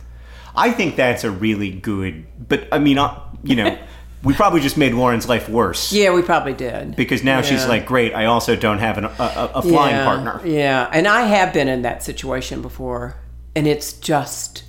I 0.56 0.72
think 0.72 0.96
that's 0.96 1.24
a 1.24 1.32
really 1.32 1.72
good. 1.72 2.26
But 2.48 2.68
I 2.72 2.80
mean, 2.80 2.98
uh, 2.98 3.20
you 3.44 3.56
know, 3.56 3.78
we 4.24 4.34
probably 4.34 4.62
just 4.62 4.78
made 4.78 4.94
Lauren's 4.94 5.28
life 5.28 5.50
worse 5.50 5.92
Yeah, 5.92 6.14
we 6.14 6.22
probably 6.22 6.54
did. 6.54 6.96
because 6.96 7.24
now 7.24 7.42
she's 7.42 7.66
like, 7.68 7.86
great. 7.86 8.14
I 8.14 8.26
also 8.26 8.56
don't 8.56 8.80
have 8.80 8.98
an, 8.98 9.06
a, 9.06 9.52
a, 9.56 9.62
flying 9.62 9.96
yeah, 9.96 10.06
partner. 10.06 10.42
Yeah, 10.48 10.90
and 10.94 11.08
I 11.08 11.24
have 11.24 11.54
been 11.54 11.68
in 11.68 11.82
that 11.82 12.04
situation 12.04 12.62
before, 12.62 13.18
and 13.56 13.68
it's 13.68 13.94
just. 13.94 14.64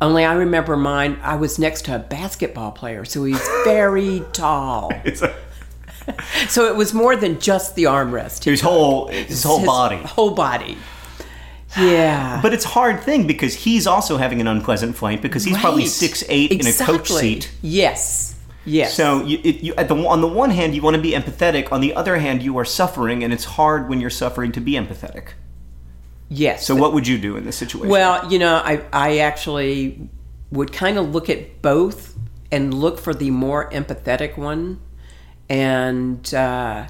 Only 0.00 0.24
I 0.24 0.34
remember 0.34 0.76
mine. 0.76 1.20
I 1.22 1.36
was 1.36 1.60
next 1.60 1.84
to 1.84 1.94
a 1.94 2.00
basketball 2.00 2.72
player, 2.72 3.04
so 3.04 3.22
he's 3.22 3.40
very 3.64 4.24
tall. 4.32 4.90
A, 5.06 5.32
So 6.48 6.66
it 6.66 6.74
was 6.74 6.92
more 6.92 7.14
than 7.14 7.38
just 7.38 7.76
the 7.76 7.84
armrest. 7.84 8.42
his 8.42 8.60
whole 8.60 9.06
his 9.06 9.44
whole 9.44 9.58
His 9.58 9.66
body. 9.66 9.96
Whole 9.98 10.32
body. 10.34 10.76
Yeah. 11.78 12.40
But 12.42 12.52
it's 12.54 12.64
a 12.64 12.68
hard 12.68 13.00
thing 13.02 13.26
because 13.26 13.54
he's 13.54 13.86
also 13.86 14.16
having 14.18 14.40
an 14.40 14.46
unpleasant 14.48 14.96
flight 14.96 15.22
because 15.22 15.44
he's 15.44 15.56
probably 15.58 15.82
Right. 15.82 15.90
six 15.90 16.22
eight 16.28 16.52
in 16.52 16.66
a 16.66 16.72
coach 16.72 17.08
seat. 17.10 17.50
Yes. 17.62 18.34
Yes. 18.64 18.94
So 18.94 19.24
you, 19.24 19.40
it, 19.42 19.56
you, 19.62 19.74
at 19.76 19.88
the, 19.88 19.96
on 19.96 20.20
the 20.20 20.28
one 20.28 20.50
hand, 20.50 20.74
you 20.74 20.82
want 20.82 20.96
to 20.96 21.02
be 21.02 21.12
empathetic. 21.12 21.72
On 21.72 21.80
the 21.80 21.94
other 21.94 22.16
hand, 22.18 22.42
you 22.42 22.58
are 22.58 22.64
suffering, 22.64 23.24
and 23.24 23.32
it's 23.32 23.44
hard 23.44 23.88
when 23.88 24.00
you're 24.00 24.10
suffering 24.10 24.52
to 24.52 24.60
be 24.60 24.72
empathetic. 24.74 25.28
yes. 26.28 26.64
So 26.66 26.74
what 26.76 26.92
would 26.92 27.06
you 27.08 27.18
do 27.18 27.36
in 27.36 27.44
this 27.44 27.56
situation? 27.56 27.88
Well, 27.90 28.30
you 28.30 28.38
know, 28.38 28.56
I 28.64 28.84
I 28.92 29.18
actually 29.18 30.08
would 30.52 30.72
kind 30.72 30.96
of 30.98 31.10
look 31.12 31.28
at 31.28 31.60
both 31.62 32.14
and 32.52 32.72
look 32.74 32.98
for 33.00 33.14
the 33.14 33.30
more 33.30 33.68
empathetic 33.70 34.36
one, 34.38 34.78
and 35.48 36.32
uh, 36.34 36.86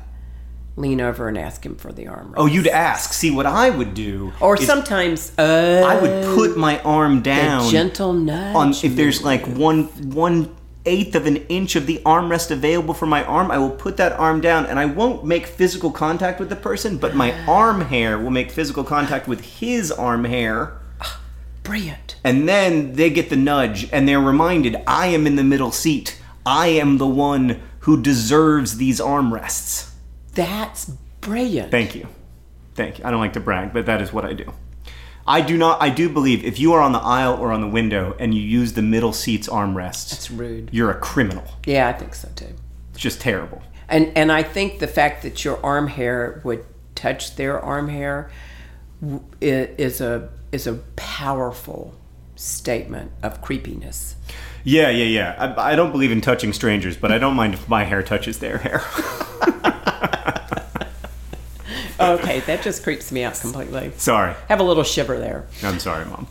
lean 0.77 1.01
over 1.01 1.29
and 1.29 1.37
ask 1.37 1.65
him 1.65 1.77
for 1.77 1.93
the 1.93 2.07
arm. 2.07 2.35
oh, 2.37 2.47
you'd 2.47 2.67
ask. 2.67 3.13
See, 3.13 3.31
what 3.31 3.47
I 3.47 3.71
would 3.71 3.95
do, 3.95 4.33
or 4.41 4.57
sometimes 4.57 5.33
uh, 5.39 5.85
I 5.87 6.01
would 6.01 6.25
put 6.35 6.57
my 6.57 6.81
arm 6.81 7.23
down 7.23 7.71
gentle 7.71 8.13
nudge 8.13 8.57
on 8.57 8.71
if 8.71 8.97
there's 8.97 9.23
like 9.23 9.47
one 9.47 9.85
one 10.15 10.55
eighth 10.85 11.15
of 11.15 11.27
an 11.27 11.37
inch 11.49 11.77
of 11.77 11.87
the 11.87 11.99
armrest 12.05 12.51
available 12.51 12.95
for 12.95 13.07
my 13.07 13.25
arm, 13.25 13.51
I 13.51 13.59
will 13.59 13.71
put 13.71 13.97
that 13.99 14.13
arm 14.13 14.41
down 14.41 14.67
and 14.67 14.79
I 14.79 14.87
won't 14.87 15.25
make 15.25 15.47
physical 15.47 15.91
contact 15.93 16.41
with 16.41 16.49
the 16.49 16.57
person, 16.57 16.99
but 16.99 17.15
my 17.15 17.33
arm 17.47 17.83
hair 17.83 18.19
will 18.19 18.31
make 18.31 18.51
physical 18.51 18.83
contact 18.83 19.29
with 19.29 19.41
his 19.61 19.93
arm 19.93 20.25
hair. 20.25 20.79
brilliant. 21.63 22.17
And 22.25 22.49
then 22.49 22.95
they 22.95 23.11
get 23.11 23.31
the 23.31 23.37
nudge 23.37 23.89
and 23.93 24.09
they're 24.09 24.21
reminded 24.21 24.77
I 24.87 25.07
am 25.09 25.27
in 25.27 25.37
the 25.37 25.45
middle 25.45 25.71
seat. 25.71 26.21
I 26.45 26.69
am 26.69 26.99
the 26.99 27.07
one 27.07 27.63
who 27.81 28.03
deserves 28.03 28.79
these 28.79 28.99
armrests. 29.01 29.92
That's 30.35 30.87
brilliant. 31.21 31.71
Thank 31.71 31.95
you. 31.95 32.09
Thank 32.75 32.99
you. 32.99 33.05
I 33.05 33.11
don't 33.11 33.21
like 33.21 33.35
to 33.35 33.41
brag, 33.41 33.73
but 33.73 33.87
that 33.87 34.01
is 34.01 34.13
what 34.13 34.25
I 34.25 34.33
do. 34.33 34.53
I 35.27 35.41
do 35.41 35.57
not 35.57 35.81
I 35.81 35.89
do 35.89 36.09
believe 36.09 36.45
if 36.45 36.59
you 36.59 36.73
are 36.73 36.81
on 36.81 36.91
the 36.93 36.99
aisle 36.99 37.35
or 37.35 37.53
on 37.53 37.61
the 37.61 37.69
window 37.69 38.17
and 38.19 38.35
you 38.35 38.43
use 38.43 38.73
the 38.73 38.83
middle 38.83 39.13
seat's 39.13 39.49
armrests, 39.49 40.13
It's 40.15 40.31
rude. 40.31 40.71
you're 40.73 40.91
a 40.91 40.99
criminal. 40.99 41.45
Yeah, 41.65 41.89
I 41.89 41.93
think 41.93 42.15
so 42.15 42.29
too. 42.35 42.49
It's 42.91 43.01
just 43.01 43.21
terrible. 43.21 43.63
And 43.89 44.11
and 44.17 44.33
I 44.33 44.43
think 44.43 44.81
the 44.81 44.89
fact 44.89 45.23
that 45.23 45.45
your 45.45 45.65
arm 45.65 45.87
hair 45.87 46.41
would 46.45 46.65
touch 46.97 47.37
their 47.37 47.61
arm 47.61 47.89
hair 47.89 48.31
is 49.41 50.01
a 50.01 50.29
is 50.51 50.67
a 50.67 50.75
powerful 50.97 51.95
statement 52.35 53.13
of 53.23 53.41
creepiness. 53.43 54.17
Yeah, 54.65 54.91
yeah, 54.91 55.05
yeah. 55.05 55.55
I, 55.57 55.73
I 55.73 55.77
don't 55.77 55.93
believe 55.93 56.11
in 56.11 56.21
touching 56.21 56.53
strangers, 56.53 56.97
but 56.97 57.13
I 57.13 57.19
don't 57.19 57.35
mind 57.37 57.55
if 57.55 57.69
my 57.69 57.85
hair 57.85 58.03
touches 58.03 58.39
their 58.39 58.59
hair. 58.59 58.83
Okay, 62.03 62.41
that 62.41 62.63
just 62.63 62.83
creeps 62.83 63.13
me 63.13 63.23
out 63.25 63.35
completely. 63.41 63.93
sorry. 63.97 64.35
Have 64.49 64.61
a 64.61 64.65
little 64.65 64.85
shiver 64.85 65.19
there. 65.19 65.47
I'm 65.63 65.79
sorry, 65.79 66.05
Mom. 66.07 66.27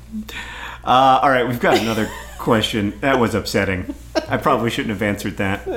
Uh, 0.84 1.20
all 1.22 1.30
right, 1.30 1.48
we've 1.48 1.60
got 1.60 1.78
another 1.80 2.10
question. 2.40 3.00
That 3.02 3.20
was 3.20 3.36
upsetting. 3.36 3.94
I 4.28 4.38
probably 4.38 4.70
shouldn't 4.70 4.90
have 4.90 5.02
answered 5.02 5.38
that. 5.38 5.68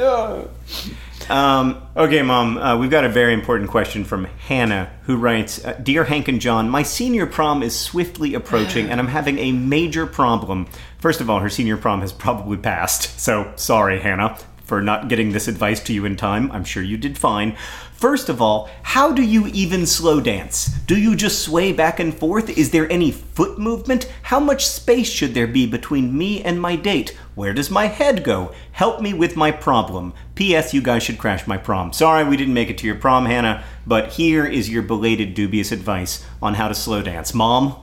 Um, 1.30 1.80
okay, 1.96 2.20
Mom, 2.22 2.58
uh, 2.58 2.76
we've 2.76 2.90
got 2.90 3.04
a 3.04 3.08
very 3.08 3.32
important 3.32 3.70
question 3.70 4.04
from 4.04 4.24
Hannah, 4.24 4.90
who 5.04 5.16
writes 5.16 5.64
uh, 5.64 5.72
Dear 5.82 6.04
Hank 6.04 6.28
and 6.28 6.38
John, 6.40 6.68
my 6.68 6.82
senior 6.82 7.24
prom 7.26 7.62
is 7.62 7.78
swiftly 7.78 8.34
approaching, 8.34 8.90
and 8.90 9.00
I'm 9.00 9.08
having 9.08 9.38
a 9.38 9.52
major 9.52 10.06
problem. 10.06 10.66
First 10.98 11.20
of 11.22 11.30
all, 11.30 11.40
her 11.40 11.48
senior 11.48 11.78
prom 11.78 12.02
has 12.02 12.12
probably 12.12 12.58
passed, 12.58 13.18
so 13.18 13.52
sorry, 13.56 14.00
Hannah, 14.00 14.36
for 14.64 14.82
not 14.82 15.08
getting 15.08 15.32
this 15.32 15.48
advice 15.48 15.80
to 15.84 15.94
you 15.94 16.04
in 16.04 16.16
time. 16.16 16.50
I'm 16.52 16.64
sure 16.64 16.82
you 16.82 16.98
did 16.98 17.16
fine. 17.16 17.56
First 17.94 18.28
of 18.28 18.42
all, 18.42 18.68
how 18.82 19.12
do 19.12 19.22
you 19.22 19.46
even 19.46 19.86
slow 19.86 20.20
dance? 20.20 20.66
Do 20.66 20.98
you 20.98 21.16
just 21.16 21.42
sway 21.42 21.72
back 21.72 21.98
and 22.00 22.12
forth? 22.12 22.50
Is 22.50 22.70
there 22.70 22.90
any 22.92 23.10
foot 23.10 23.58
movement? 23.58 24.12
How 24.22 24.38
much 24.40 24.66
space 24.66 25.08
should 25.08 25.32
there 25.32 25.46
be 25.46 25.66
between 25.66 26.16
me 26.16 26.42
and 26.42 26.60
my 26.60 26.76
date? 26.76 27.16
Where 27.34 27.54
does 27.54 27.70
my 27.70 27.86
head 27.86 28.22
go? 28.22 28.52
Help 28.72 29.00
me 29.00 29.14
with 29.14 29.36
my 29.36 29.50
problem. 29.52 30.12
P.S. 30.34 30.74
You 30.74 30.82
guys 30.82 31.02
should 31.02 31.18
crash 31.18 31.46
my 31.46 31.56
prom. 31.56 31.92
Sorry 31.92 32.24
we 32.24 32.36
didn't 32.36 32.52
make 32.52 32.68
it 32.68 32.76
to 32.78 32.86
your 32.86 32.96
prom, 32.96 33.26
Hannah, 33.26 33.64
but 33.86 34.12
here 34.12 34.44
is 34.44 34.68
your 34.68 34.82
belated 34.82 35.34
dubious 35.34 35.72
advice 35.72 36.26
on 36.42 36.54
how 36.54 36.68
to 36.68 36.74
slow 36.74 37.00
dance. 37.00 37.32
Mom? 37.32 37.76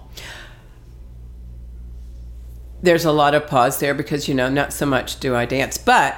There's 2.84 3.06
a 3.06 3.12
lot 3.12 3.34
of 3.34 3.48
pause 3.48 3.80
there 3.80 3.94
because 3.94 4.27
you 4.27 4.36
know 4.36 4.50
not 4.50 4.74
so 4.74 4.86
much 4.86 5.20
do 5.20 5.36
I 5.36 5.46
dance, 5.46 5.77
but 5.77 6.15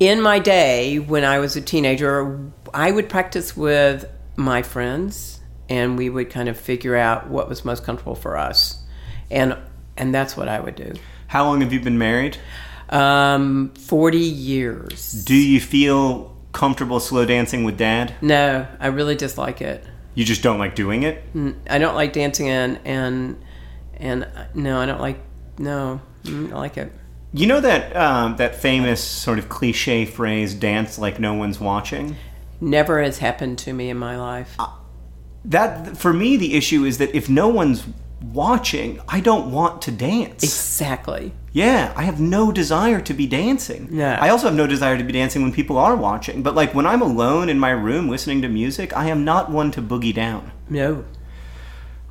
in 0.00 0.22
my 0.22 0.38
day 0.38 0.98
when 0.98 1.24
I 1.24 1.38
was 1.38 1.54
a 1.54 1.60
teenager, 1.60 2.50
I 2.72 2.90
would 2.90 3.08
practice 3.08 3.56
with 3.56 4.10
my 4.34 4.62
friends 4.62 5.38
and 5.68 5.96
we 5.96 6.08
would 6.08 6.30
kind 6.30 6.48
of 6.48 6.58
figure 6.58 6.96
out 6.96 7.28
what 7.28 7.48
was 7.48 7.64
most 7.64 7.84
comfortable 7.84 8.16
for 8.16 8.36
us. 8.36 8.82
And 9.30 9.56
and 9.96 10.14
that's 10.14 10.36
what 10.36 10.48
I 10.48 10.58
would 10.58 10.74
do. 10.74 10.94
How 11.26 11.44
long 11.44 11.60
have 11.60 11.72
you 11.72 11.80
been 11.80 11.98
married? 11.98 12.38
Um 12.88 13.72
40 13.74 14.18
years. 14.18 15.12
Do 15.12 15.36
you 15.36 15.60
feel 15.60 16.34
comfortable 16.52 16.98
slow 16.98 17.26
dancing 17.26 17.62
with 17.62 17.76
dad? 17.76 18.14
No, 18.22 18.66
I 18.80 18.88
really 18.88 19.14
dislike 19.14 19.60
it. 19.60 19.84
You 20.14 20.24
just 20.24 20.42
don't 20.42 20.58
like 20.58 20.74
doing 20.74 21.04
it? 21.04 21.22
I 21.68 21.78
don't 21.78 21.94
like 21.94 22.12
dancing 22.14 22.48
and 22.48 22.80
and 22.84 23.40
and 23.98 24.26
no, 24.54 24.80
I 24.80 24.86
don't 24.86 25.00
like 25.00 25.20
no, 25.58 26.00
I 26.24 26.30
don't 26.30 26.50
like 26.52 26.78
it. 26.78 26.90
You 27.32 27.46
know 27.46 27.60
that 27.60 27.94
um, 27.96 28.36
that 28.36 28.56
famous 28.56 29.02
sort 29.02 29.38
of 29.38 29.48
cliche 29.48 30.04
phrase, 30.04 30.54
"dance 30.54 30.98
like 30.98 31.20
no 31.20 31.34
one's 31.34 31.60
watching." 31.60 32.16
Never 32.60 33.02
has 33.02 33.18
happened 33.18 33.58
to 33.60 33.72
me 33.72 33.88
in 33.88 33.96
my 33.96 34.16
life. 34.18 34.56
That 35.44 35.96
for 35.96 36.12
me, 36.12 36.36
the 36.36 36.54
issue 36.54 36.84
is 36.84 36.98
that 36.98 37.14
if 37.14 37.28
no 37.28 37.48
one's 37.48 37.86
watching, 38.22 39.00
I 39.08 39.20
don't 39.20 39.50
want 39.50 39.80
to 39.82 39.90
dance. 39.90 40.42
Exactly. 40.42 41.32
Yeah, 41.52 41.92
I 41.96 42.02
have 42.02 42.20
no 42.20 42.52
desire 42.52 43.00
to 43.00 43.14
be 43.14 43.26
dancing. 43.26 43.88
Yeah. 43.90 44.18
I 44.20 44.28
also 44.28 44.46
have 44.46 44.56
no 44.56 44.66
desire 44.66 44.98
to 44.98 45.04
be 45.04 45.12
dancing 45.12 45.42
when 45.42 45.52
people 45.52 45.78
are 45.78 45.96
watching. 45.96 46.42
But 46.42 46.54
like 46.54 46.74
when 46.74 46.86
I'm 46.86 47.02
alone 47.02 47.48
in 47.48 47.58
my 47.58 47.70
room 47.70 48.08
listening 48.08 48.42
to 48.42 48.48
music, 48.48 48.96
I 48.96 49.06
am 49.06 49.24
not 49.24 49.50
one 49.50 49.70
to 49.72 49.82
boogie 49.82 50.14
down. 50.14 50.52
No. 50.68 51.04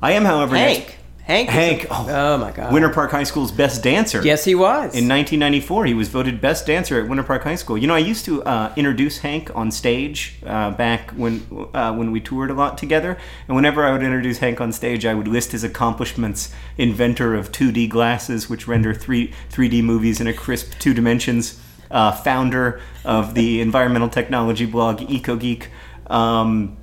I 0.02 0.12
am, 0.12 0.24
however, 0.24 0.56
Hank. 0.56 0.98
Hank. 1.24 1.48
Hank, 1.48 1.84
a- 1.84 1.88
oh. 1.90 2.06
oh 2.08 2.38
my 2.38 2.50
God. 2.50 2.72
Winter 2.72 2.88
Park 2.88 3.10
High 3.10 3.22
School's 3.24 3.52
best 3.52 3.82
dancer. 3.82 4.22
Yes, 4.22 4.44
he 4.44 4.54
was. 4.54 4.94
In 4.94 5.08
1994, 5.08 5.86
he 5.86 5.94
was 5.94 6.08
voted 6.08 6.40
best 6.40 6.66
dancer 6.66 7.00
at 7.00 7.08
Winter 7.08 7.22
Park 7.22 7.44
High 7.44 7.54
School. 7.54 7.78
You 7.78 7.86
know, 7.86 7.94
I 7.94 7.98
used 7.98 8.24
to 8.24 8.42
uh, 8.42 8.72
introduce 8.76 9.18
Hank 9.18 9.54
on 9.54 9.70
stage 9.70 10.38
uh, 10.44 10.72
back 10.72 11.10
when 11.12 11.46
uh, 11.74 11.94
when 11.94 12.10
we 12.10 12.20
toured 12.20 12.50
a 12.50 12.54
lot 12.54 12.78
together. 12.78 13.16
And 13.46 13.54
whenever 13.54 13.84
I 13.84 13.92
would 13.92 14.02
introduce 14.02 14.38
Hank 14.38 14.60
on 14.60 14.72
stage, 14.72 15.06
I 15.06 15.14
would 15.14 15.28
list 15.28 15.52
his 15.52 15.62
accomplishments: 15.62 16.52
inventor 16.76 17.34
of 17.34 17.52
2D 17.52 17.88
glasses, 17.88 18.48
which 18.50 18.66
render 18.66 18.92
three 18.94 19.32
3D 19.50 19.82
movies 19.84 20.20
in 20.20 20.26
a 20.26 20.32
crisp 20.32 20.72
two 20.78 20.94
dimensions, 20.94 21.60
uh, 21.90 22.12
founder 22.12 22.80
of 23.04 23.34
the 23.34 23.60
environmental 23.68 24.08
technology 24.08 24.66
blog 24.66 24.98
EcoGeek. 24.98 25.66
Um, 26.08 26.76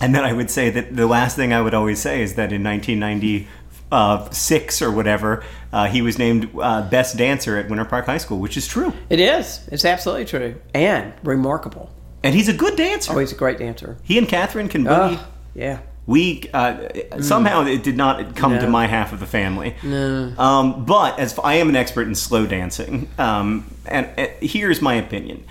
and 0.00 0.14
then 0.14 0.24
I 0.24 0.32
would 0.32 0.50
say 0.50 0.70
that 0.70 0.96
the 0.96 1.06
last 1.06 1.36
thing 1.36 1.52
I 1.52 1.60
would 1.60 1.74
always 1.74 2.00
say 2.00 2.22
is 2.22 2.34
that 2.36 2.52
in 2.52 2.62
1996 3.90 4.82
or 4.82 4.90
whatever, 4.90 5.44
uh, 5.72 5.86
he 5.86 6.02
was 6.02 6.18
named 6.18 6.48
uh, 6.60 6.88
best 6.88 7.16
dancer 7.16 7.56
at 7.56 7.68
Winter 7.68 7.84
Park 7.84 8.06
High 8.06 8.18
School, 8.18 8.38
which 8.38 8.56
is 8.56 8.66
true. 8.66 8.92
it 9.08 9.20
is. 9.20 9.66
It's 9.70 9.84
absolutely 9.84 10.24
true. 10.26 10.60
And 10.74 11.12
remarkable. 11.22 11.90
And 12.22 12.34
he's 12.34 12.48
a 12.48 12.52
good 12.52 12.76
dancer. 12.76 13.12
Oh, 13.12 13.18
he's 13.18 13.32
a 13.32 13.36
great 13.36 13.58
dancer. 13.58 13.96
He 14.02 14.18
and 14.18 14.28
Katherine 14.28 14.68
can 14.68 14.84
boogie. 14.84 15.20
Yeah. 15.54 15.80
We 16.06 16.50
uh, 16.52 16.88
somehow 17.20 17.64
it 17.66 17.82
did 17.84 17.96
not 17.96 18.34
come 18.34 18.58
to 18.58 18.68
my 18.68 18.86
half 18.86 19.12
of 19.12 19.20
the 19.20 19.26
family. 19.26 19.76
Um, 19.84 20.84
but 20.84 21.18
as 21.18 21.38
I 21.38 21.54
am 21.54 21.68
an 21.68 21.76
expert 21.76 22.08
in 22.08 22.14
slow 22.14 22.46
dancing, 22.46 23.08
um, 23.16 23.72
and 23.86 24.08
uh, 24.18 24.26
here's 24.40 24.82
my 24.82 24.94
opinion: 24.94 25.44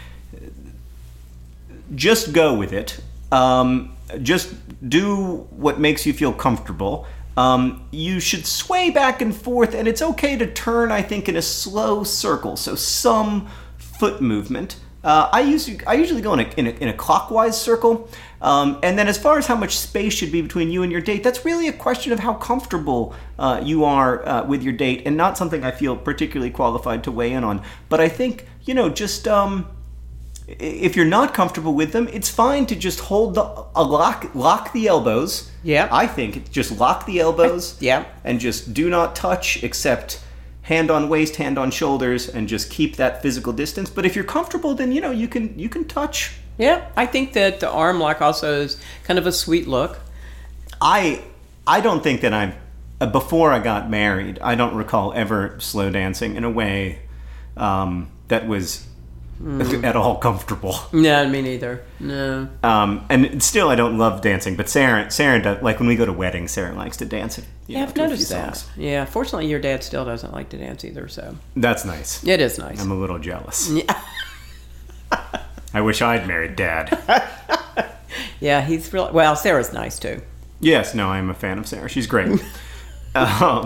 just 1.96 2.34
go 2.34 2.54
with 2.56 2.74
it. 2.74 3.00
Um, 3.32 3.96
just 4.22 4.54
do 4.88 5.48
what 5.52 5.80
makes 5.80 6.06
you 6.06 6.14
feel 6.14 6.34
comfortable. 6.34 7.06
Um, 7.40 7.88
you 7.92 8.20
should 8.20 8.46
sway 8.46 8.90
back 8.90 9.22
and 9.22 9.34
forth, 9.34 9.74
and 9.74 9.88
it's 9.88 10.02
okay 10.02 10.36
to 10.36 10.46
turn. 10.46 10.92
I 10.92 11.02
think 11.02 11.30
in 11.30 11.38
a 11.38 11.42
slow 11.42 12.04
circle, 12.04 12.58
so 12.58 12.76
some 12.76 13.48
foot 13.78 14.22
movement. 14.22 14.76
Uh, 15.02 15.30
I 15.32 15.40
usually 15.40 15.80
I 15.88 15.94
usually 15.94 16.22
go 16.22 16.34
in 16.34 16.42
a, 16.42 16.50
in 16.58 16.68
a, 16.68 16.72
in 16.72 16.88
a 16.90 16.94
clockwise 16.94 17.60
circle, 17.60 18.10
um, 18.42 18.78
and 18.84 19.00
then 19.00 19.08
as 19.08 19.18
far 19.18 19.38
as 19.38 19.48
how 19.48 19.56
much 19.56 19.78
space 19.78 20.14
should 20.14 20.34
be 20.34 20.42
between 20.42 20.70
you 20.70 20.84
and 20.84 20.92
your 20.92 21.00
date, 21.00 21.24
that's 21.24 21.46
really 21.46 21.70
a 21.70 21.74
question 21.74 22.12
of 22.12 22.20
how 22.20 22.34
comfortable 22.34 23.16
uh, 23.38 23.62
you 23.64 23.86
are 23.86 24.28
uh, 24.28 24.44
with 24.44 24.62
your 24.62 24.74
date, 24.74 25.04
and 25.06 25.16
not 25.16 25.38
something 25.38 25.64
I 25.64 25.72
feel 25.72 25.96
particularly 25.96 26.52
qualified 26.52 27.06
to 27.06 27.12
weigh 27.12 27.32
in 27.32 27.46
on. 27.46 27.62
But 27.88 28.02
I 28.02 28.10
think 28.10 28.48
you 28.66 28.74
know 28.74 28.90
just. 28.90 29.30
Um, 29.30 29.66
if 30.58 30.96
you're 30.96 31.06
not 31.06 31.34
comfortable 31.34 31.74
with 31.74 31.92
them, 31.92 32.08
it's 32.12 32.30
fine 32.30 32.66
to 32.68 32.76
just 32.76 33.00
hold 33.02 33.36
the 33.36 33.44
uh, 33.44 33.86
lock 33.86 34.34
lock 34.34 34.74
the 34.74 34.88
elbows. 34.88 35.52
Yeah. 35.64 35.88
I 35.92 36.08
think 36.08 36.52
just 36.52 36.78
lock 36.80 37.06
the 37.06 37.20
elbows. 37.20 37.78
Yeah. 37.82 38.06
And 38.24 38.40
just 38.40 38.74
do 38.74 38.90
not 38.90 39.16
touch 39.16 39.64
except 39.64 40.22
hand 40.64 40.92
on 40.92 41.08
waist, 41.10 41.36
hand 41.36 41.58
on 41.58 41.72
shoulders, 41.72 42.28
and 42.28 42.48
just 42.48 42.70
keep 42.70 42.96
that 42.96 43.22
physical 43.22 43.54
distance. 43.54 43.90
But 43.90 44.06
if 44.06 44.16
you're 44.16 44.26
comfortable, 44.26 44.74
then 44.74 44.92
you 44.92 45.02
know 45.02 45.12
you 45.12 45.28
can 45.28 45.58
you 45.58 45.70
can 45.70 45.86
touch. 45.86 46.36
Yeah, 46.58 46.90
I 46.98 47.06
think 47.06 47.34
that 47.34 47.60
the 47.60 47.70
arm 47.70 48.00
lock 48.00 48.22
also 48.22 48.62
is 48.62 48.82
kind 49.04 49.18
of 49.20 49.26
a 49.28 49.32
sweet 49.32 49.68
look. 49.68 50.00
I 50.82 51.24
I 51.66 51.82
don't 51.82 52.04
think 52.04 52.22
that 52.22 52.34
I'm 52.34 52.54
uh, 53.00 53.06
before 53.06 53.52
I 53.52 53.60
got 53.60 53.90
married. 53.90 54.40
I 54.42 54.56
don't 54.56 54.76
recall 54.76 55.14
ever 55.14 55.60
slow 55.60 55.90
dancing 55.90 56.36
in 56.36 56.44
a 56.44 56.50
way 56.50 57.00
um, 57.56 58.10
that 58.28 58.48
was 58.48 58.86
at 59.84 59.96
all 59.96 60.18
comfortable. 60.18 60.76
No, 60.92 61.28
me 61.30 61.42
neither. 61.42 61.84
No. 62.00 62.50
Um, 62.64 63.06
and 63.10 63.42
still, 63.42 63.70
I 63.70 63.76
don't 63.76 63.98
love 63.98 64.22
dancing. 64.22 64.56
But 64.56 64.68
Sarah, 64.70 65.10
Sarah, 65.12 65.42
does, 65.42 65.62
like 65.64 65.80
when 65.80 65.88
we 65.88 65.96
go 65.96 66.06
to 66.06 66.12
weddings, 66.14 66.52
Sarah 66.52 66.74
likes 66.76 66.98
to 66.98 67.06
dance. 67.06 67.40
Yeah, 67.68 67.80
know, 67.80 67.84
I've 67.84 67.94
to 67.94 68.02
a 68.02 68.04
few 68.04 68.10
noticed 68.12 68.30
that. 68.32 68.58
songs. 68.58 68.78
Yeah, 68.78 69.06
fortunately, 69.06 69.48
your 69.48 69.60
dad 69.60 69.84
still 69.84 70.04
doesn't 70.06 70.34
like 70.34 70.50
to 70.50 70.58
dance 70.58 70.84
either, 70.84 71.08
so 71.08 71.36
That's 71.56 71.86
nice. 71.86 72.26
it 72.26 72.42
is 72.42 72.58
nice. 72.58 72.82
I'm 72.82 72.92
a 72.92 72.96
little 72.96 73.20
jealous. 73.20 73.70
Yeah. 73.70 74.02
I 75.74 75.82
wish 75.82 76.02
I'd 76.02 76.28
married 76.28 76.56
Dad. 76.56 76.98
Yeah, 78.42 78.62
he's 78.62 78.92
real. 78.94 79.12
well. 79.14 79.36
Sarah's 79.36 79.72
nice 79.74 80.00
too. 80.00 80.22
yes, 80.60 80.96
no, 80.96 81.10
I'm 81.10 81.30
a 81.30 81.34
fan 81.34 81.60
of 81.60 81.68
Sarah. 81.68 81.90
She's 81.90 82.08
great. 82.08 82.42
um, 83.16 83.66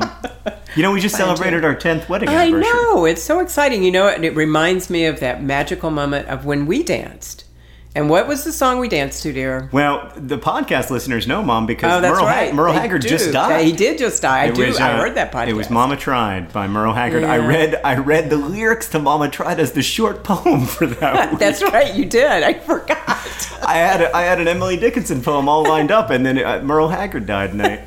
you 0.76 0.84
know, 0.84 0.92
we 0.92 1.00
just 1.02 1.16
celebrated 1.24 1.64
our 1.66 1.76
10th 1.76 2.10
wedding 2.10 2.30
I 2.30 2.48
anniversary. 2.48 2.72
know 2.74 3.06
it's 3.06 3.24
so 3.24 3.40
exciting. 3.40 3.84
You 3.84 3.92
know, 3.92 4.08
and 4.08 4.24
it 4.26 4.36
reminds 4.36 4.90
me 4.90 5.06
of 5.06 5.20
that 5.20 5.44
magical 5.44 5.92
moment 5.92 6.28
of 6.28 6.46
when 6.46 6.66
we 6.66 6.84
danced. 6.84 7.46
And 7.96 8.10
what 8.10 8.28
was 8.28 8.44
the 8.44 8.52
song 8.52 8.80
we 8.80 8.90
danced 8.90 9.22
to, 9.22 9.32
dear? 9.32 9.70
Well, 9.72 10.12
the 10.16 10.40
podcast 10.40 10.90
listeners 10.90 11.28
know, 11.28 11.44
Mom, 11.44 11.68
because 11.68 12.04
Oh, 12.04 12.10
Merle, 12.10 12.26
right. 12.26 12.52
Merle 12.52 12.74
Haggard 12.74 13.04
do. 13.04 13.08
just 13.10 13.32
died. 13.32 13.50
Yeah, 13.60 13.62
he 13.62 13.72
did 13.72 14.00
just 14.00 14.20
die. 14.24 14.40
I 14.40 14.46
It 14.46 14.56
do. 14.56 14.66
was, 14.66 14.80
I 14.80 14.94
uh, 14.94 14.98
heard 14.98 15.14
that 15.14 15.32
podcast. 15.32 15.50
It 15.50 15.54
was 15.54 15.70
Mama 15.70 15.96
Tried 15.96 16.52
by 16.52 16.66
Merle 16.68 16.94
Haggard. 16.96 17.24
I 17.24 17.38
read 17.38 17.80
I 17.84 17.98
read 17.98 18.32
the 18.32 18.38
lyrics 18.38 18.90
to 18.90 19.00
Mama 19.00 19.30
Tried 19.30 19.60
as 19.60 19.74
the 19.74 19.84
short 19.84 20.24
poem 20.24 20.66
for 20.66 20.88
that. 20.88 21.38
That's 21.40 21.62
right. 21.62 21.94
You 21.94 22.06
did. 22.06 22.26
I 22.42 22.54
forgot. 22.56 22.98
I 23.62 23.76
had 23.76 24.02
a, 24.02 24.16
I 24.16 24.24
had 24.24 24.42
an 24.42 24.48
Emily 24.48 24.76
Dickinson 24.76 25.22
poem 25.22 25.48
all 25.48 25.62
lined 25.62 25.92
up, 25.92 26.10
and 26.10 26.26
then 26.26 26.44
uh, 26.44 26.64
Merle 26.64 26.88
Haggard 26.90 27.28
died. 27.28 27.52
And 27.52 27.62
I, 27.62 27.84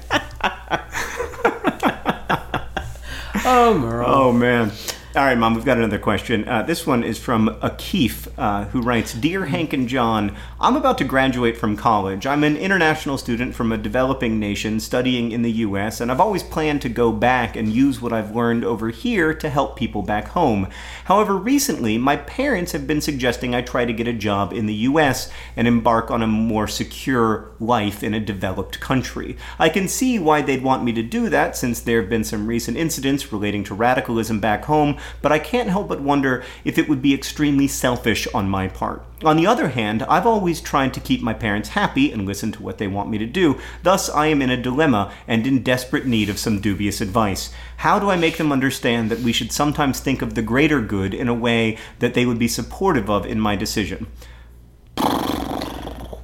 Oh, 3.49 3.79
Merle. 3.79 4.05
oh 4.09 4.33
man! 4.33 4.73
All 5.17 5.25
right, 5.25 5.39
Mom, 5.39 5.55
we've 5.55 5.65
got 5.65 5.79
another 5.79 5.99
question. 5.99 6.47
Uh, 6.47 6.61
this 6.61 6.87
one 6.87 7.03
is 7.03 7.19
from 7.19 7.49
Akif, 7.63 8.29
uh, 8.37 8.67
who 8.67 8.83
writes 8.83 9.15
Dear 9.15 9.47
Hank 9.47 9.73
and 9.73 9.89
John, 9.89 10.37
I'm 10.61 10.77
about 10.77 10.99
to 10.99 11.05
graduate 11.05 11.57
from 11.57 11.75
college. 11.75 12.27
I'm 12.27 12.45
an 12.45 12.59
international 12.59 13.17
student 13.17 13.55
from 13.55 13.73
a 13.73 13.79
developing 13.79 14.39
nation 14.39 14.79
studying 14.79 15.33
in 15.33 15.41
the 15.41 15.53
U.S., 15.53 16.03
and 16.03 16.13
I've 16.13 16.21
always 16.21 16.43
planned 16.43 16.83
to 16.83 16.91
go 16.91 17.13
back 17.13 17.57
and 17.57 17.73
use 17.73 17.99
what 17.99 18.13
I've 18.13 18.37
learned 18.37 18.63
over 18.63 18.91
here 18.91 19.33
to 19.33 19.49
help 19.49 19.75
people 19.75 20.03
back 20.03 20.29
home. 20.29 20.69
However, 21.07 21.35
recently, 21.35 21.97
my 21.97 22.17
parents 22.17 22.73
have 22.73 22.87
been 22.87 23.01
suggesting 23.01 23.55
I 23.55 23.63
try 23.63 23.87
to 23.87 23.95
get 23.95 24.07
a 24.07 24.13
job 24.13 24.53
in 24.53 24.67
the 24.67 24.75
U.S. 24.75 25.33
and 25.57 25.67
embark 25.67 26.11
on 26.11 26.23
a 26.23 26.27
more 26.27 26.69
secure 26.69 27.53
life 27.59 28.03
in 28.03 28.13
a 28.13 28.21
developed 28.21 28.81
country. 28.81 29.39
I 29.59 29.71
can 29.71 29.89
see 29.89 30.19
why 30.19 30.43
they'd 30.43 30.63
want 30.63 30.85
me 30.85 30.93
to 30.93 31.03
do 31.03 31.31
that 31.31 31.57
since 31.57 31.81
there 31.81 32.03
have 32.03 32.11
been 32.11 32.23
some 32.23 32.47
recent 32.47 32.77
incidents 32.77 33.33
relating 33.33 33.65
to 33.65 33.75
radicalism 33.75 34.41
back 34.41 34.67
home, 34.67 34.99
but 35.23 35.33
I 35.33 35.39
can't 35.39 35.71
help 35.71 35.89
but 35.89 36.01
wonder 36.01 36.45
if 36.65 36.79
it 36.79 36.89
would 36.89 37.03
be 37.03 37.15
extremely 37.15 37.69
selfish 37.69 38.27
on 38.35 38.49
my 38.49 38.69
part. 38.69 39.05
On 39.25 39.37
the 39.37 39.47
other 39.47 39.69
hand, 39.69 40.03
I've 40.03 40.27
always 40.27 40.61
tried 40.61 40.93
to 40.95 41.01
keep 41.01 41.23
my 41.23 41.33
parents 41.33 41.71
happy 41.71 42.13
and 42.13 42.27
listen 42.27 42.53
to 42.53 42.63
what 42.63 42.79
they 42.79 42.87
want 42.87 43.09
me 43.09 43.19
to 43.19 43.27
do. 43.27 43.59
Thus, 43.83 44.11
I 44.11 44.27
am 44.27 44.43
in 44.43 44.51
a 44.51 44.61
dilemma 44.61 45.13
and 45.27 45.47
in 45.47 45.63
desperate 45.63 46.07
need 46.07 46.29
of 46.29 46.39
some 46.39 46.61
dubious 46.61 47.01
advice. 47.01 47.51
How 47.79 47.99
do 47.99 48.11
I 48.11 48.17
make 48.17 48.37
them 48.37 48.53
understand 48.53 49.11
that 49.11 49.21
we 49.21 49.33
should 49.33 49.53
sometimes 49.53 50.01
think 50.01 50.23
of 50.23 50.35
the 50.35 50.43
greater 50.43 50.81
good 50.81 51.15
in 51.15 51.29
a 51.29 51.35
way 51.35 51.79
that 51.99 52.15
they 52.15 52.27
would 52.27 52.39
be 52.39 52.49
supportive 52.49 53.09
of 53.09 53.25
in 53.25 53.41
my 53.41 53.57
decision? 53.57 54.07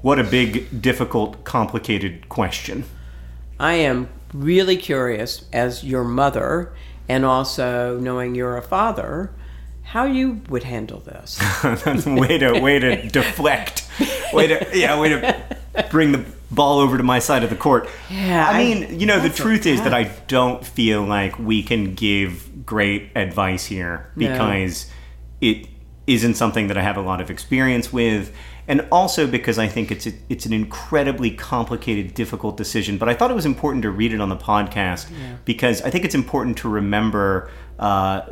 What 0.02 0.18
a 0.18 0.24
big, 0.24 0.82
difficult, 0.82 1.44
complicated 1.44 2.28
question. 2.28 2.84
I 3.60 3.74
am 3.74 4.08
really 4.34 4.76
curious, 4.76 5.44
as 5.52 5.84
your 5.84 6.02
mother, 6.02 6.74
and 7.08 7.24
also 7.24 7.98
knowing 7.98 8.34
you're 8.34 8.56
a 8.56 8.62
father, 8.62 9.30
how 9.82 10.04
you 10.04 10.40
would 10.48 10.64
handle 10.64 11.00
this. 11.00 11.38
Way 12.06 12.38
to 12.38 12.60
way 12.60 12.78
to 12.78 13.08
deflect. 13.08 13.86
Way 14.32 14.46
to 14.46 14.66
yeah, 14.72 14.98
way 14.98 15.08
to 15.10 15.44
bring 15.90 16.12
the 16.12 16.24
ball 16.50 16.78
over 16.78 16.96
to 16.96 17.02
my 17.02 17.18
side 17.18 17.42
of 17.44 17.50
the 17.50 17.56
court. 17.56 17.88
Yeah, 18.10 18.46
I 18.48 18.52
I- 18.60 18.64
mean, 18.64 19.00
you 19.00 19.06
know, 19.06 19.20
the 19.20 19.28
truth 19.30 19.66
is 19.66 19.82
that 19.82 19.92
I 19.94 20.04
don't 20.28 20.64
feel 20.66 21.02
like 21.02 21.38
we 21.38 21.62
can 21.62 21.94
give 21.94 22.64
great 22.64 23.10
advice 23.14 23.66
here 23.66 24.10
No. 24.16 24.28
because 24.30 24.86
it 25.40 25.66
isn't 26.06 26.34
something 26.34 26.68
that 26.68 26.76
I 26.78 26.82
have 26.82 26.96
a 26.96 27.02
lot 27.02 27.20
of 27.20 27.30
experience 27.30 27.92
with. 27.92 28.34
And 28.68 28.86
also 28.92 29.26
because 29.26 29.58
I 29.58 29.66
think 29.66 29.90
it's 29.90 30.06
a, 30.06 30.12
it's 30.28 30.46
an 30.46 30.52
incredibly 30.52 31.30
complicated, 31.30 32.14
difficult 32.14 32.56
decision. 32.56 32.96
But 32.96 33.08
I 33.08 33.14
thought 33.14 33.30
it 33.30 33.34
was 33.34 33.46
important 33.46 33.82
to 33.82 33.90
read 33.90 34.12
it 34.12 34.20
on 34.20 34.28
the 34.28 34.36
podcast 34.36 35.10
because 35.44 35.82
I 35.82 35.90
think 35.90 36.04
it's 36.04 36.14
important 36.14 36.58
to 36.58 36.68
remember 36.68 37.50
uh, 37.78 38.22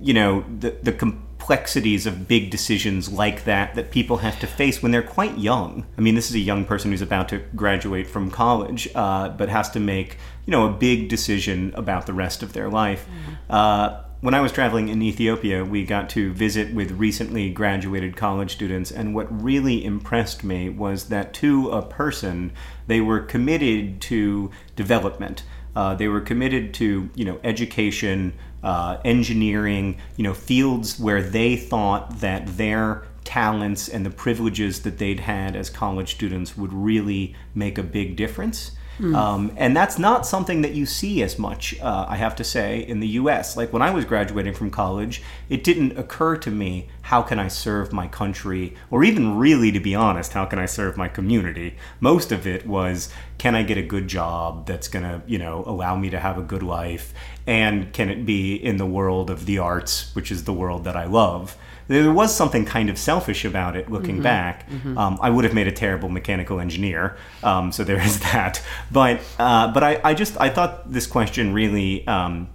you 0.00 0.12
know 0.12 0.44
the 0.58 0.76
the 0.82 0.92
complexities 0.92 2.06
of 2.06 2.26
big 2.26 2.50
decisions 2.50 3.08
like 3.12 3.44
that 3.44 3.74
that 3.76 3.90
people 3.90 4.16
have 4.18 4.38
to 4.40 4.46
face 4.46 4.82
when 4.82 4.90
they're 4.90 5.02
quite 5.02 5.38
young. 5.38 5.86
I 5.96 6.00
mean, 6.00 6.16
this 6.16 6.28
is 6.28 6.34
a 6.34 6.40
young 6.40 6.64
person 6.64 6.90
who's 6.90 7.02
about 7.02 7.28
to 7.28 7.38
graduate 7.54 8.08
from 8.08 8.30
college, 8.30 8.88
uh, 8.94 9.28
but 9.28 9.48
has 9.48 9.70
to 9.70 9.80
make 9.80 10.18
you 10.44 10.50
know 10.50 10.66
a 10.66 10.72
big 10.72 11.08
decision 11.08 11.72
about 11.76 12.06
the 12.06 12.12
rest 12.12 12.42
of 12.42 12.52
their 12.52 12.68
life. 12.68 13.06
Uh, 13.48 14.02
when 14.20 14.34
I 14.34 14.40
was 14.40 14.52
traveling 14.52 14.88
in 14.88 15.02
Ethiopia, 15.02 15.64
we 15.64 15.84
got 15.84 16.08
to 16.10 16.32
visit 16.32 16.72
with 16.72 16.92
recently 16.92 17.50
graduated 17.50 18.16
college 18.16 18.52
students, 18.52 18.90
and 18.90 19.14
what 19.14 19.42
really 19.42 19.84
impressed 19.84 20.42
me 20.42 20.70
was 20.70 21.08
that 21.08 21.34
to 21.34 21.70
a 21.70 21.82
person, 21.82 22.52
they 22.86 23.00
were 23.00 23.20
committed 23.20 24.00
to 24.02 24.50
development. 24.74 25.42
Uh, 25.74 25.94
they 25.94 26.08
were 26.08 26.22
committed 26.22 26.72
to 26.74 27.10
you 27.14 27.24
know 27.24 27.38
education, 27.44 28.32
uh, 28.62 28.96
engineering, 29.04 29.98
you 30.16 30.24
know 30.24 30.34
fields 30.34 30.98
where 30.98 31.22
they 31.22 31.54
thought 31.54 32.20
that 32.20 32.46
their 32.56 33.02
talents 33.24 33.88
and 33.88 34.06
the 34.06 34.10
privileges 34.10 34.80
that 34.82 34.98
they'd 34.98 35.20
had 35.20 35.54
as 35.54 35.68
college 35.68 36.14
students 36.14 36.56
would 36.56 36.72
really 36.72 37.34
make 37.54 37.76
a 37.76 37.82
big 37.82 38.16
difference. 38.16 38.70
Um, 39.14 39.52
and 39.56 39.76
that's 39.76 39.98
not 39.98 40.26
something 40.26 40.62
that 40.62 40.74
you 40.74 40.86
see 40.86 41.22
as 41.22 41.38
much, 41.38 41.78
uh, 41.80 42.06
I 42.08 42.16
have 42.16 42.36
to 42.36 42.44
say, 42.44 42.80
in 42.80 43.00
the 43.00 43.08
US. 43.08 43.56
Like 43.56 43.72
when 43.72 43.82
I 43.82 43.90
was 43.90 44.04
graduating 44.04 44.54
from 44.54 44.70
college, 44.70 45.22
it 45.48 45.64
didn't 45.64 45.98
occur 45.98 46.36
to 46.38 46.50
me, 46.50 46.88
how 47.02 47.22
can 47.22 47.38
I 47.38 47.48
serve 47.48 47.92
my 47.92 48.08
country? 48.08 48.74
Or 48.90 49.04
even 49.04 49.36
really, 49.36 49.70
to 49.72 49.80
be 49.80 49.94
honest, 49.94 50.32
how 50.32 50.46
can 50.46 50.58
I 50.58 50.66
serve 50.66 50.96
my 50.96 51.08
community? 51.08 51.76
Most 52.00 52.32
of 52.32 52.46
it 52.46 52.66
was, 52.66 53.12
can 53.38 53.54
I 53.54 53.62
get 53.62 53.78
a 53.78 53.82
good 53.82 54.08
job 54.08 54.66
that's 54.66 54.88
going 54.88 55.04
to, 55.04 55.22
you 55.26 55.38
know, 55.38 55.62
allow 55.66 55.96
me 55.96 56.10
to 56.10 56.18
have 56.18 56.38
a 56.38 56.42
good 56.42 56.62
life? 56.62 57.12
And 57.46 57.92
can 57.92 58.08
it 58.08 58.24
be 58.24 58.54
in 58.54 58.76
the 58.76 58.86
world 58.86 59.30
of 59.30 59.46
the 59.46 59.58
arts, 59.58 60.14
which 60.14 60.32
is 60.32 60.44
the 60.44 60.52
world 60.52 60.84
that 60.84 60.96
I 60.96 61.04
love? 61.04 61.56
There 61.88 62.12
was 62.12 62.34
something 62.34 62.64
kind 62.64 62.90
of 62.90 62.98
selfish 62.98 63.44
about 63.44 63.76
it 63.76 63.90
looking 63.90 64.20
back. 64.20 64.66
Um, 64.96 65.18
I 65.20 65.30
would 65.30 65.44
have 65.44 65.54
made 65.54 65.68
a 65.68 65.72
terrible 65.72 66.08
mechanical 66.08 66.58
engineer, 66.58 67.16
um, 67.42 67.70
so 67.70 67.84
there 67.84 68.00
is 68.00 68.20
that. 68.32 68.62
But 68.90 69.20
uh, 69.38 69.72
but 69.72 69.82
I, 69.84 70.00
I 70.02 70.14
just 70.14 70.40
I 70.40 70.50
thought 70.50 70.90
this 70.90 71.06
question 71.06 71.52
really 71.52 72.06
um, 72.06 72.48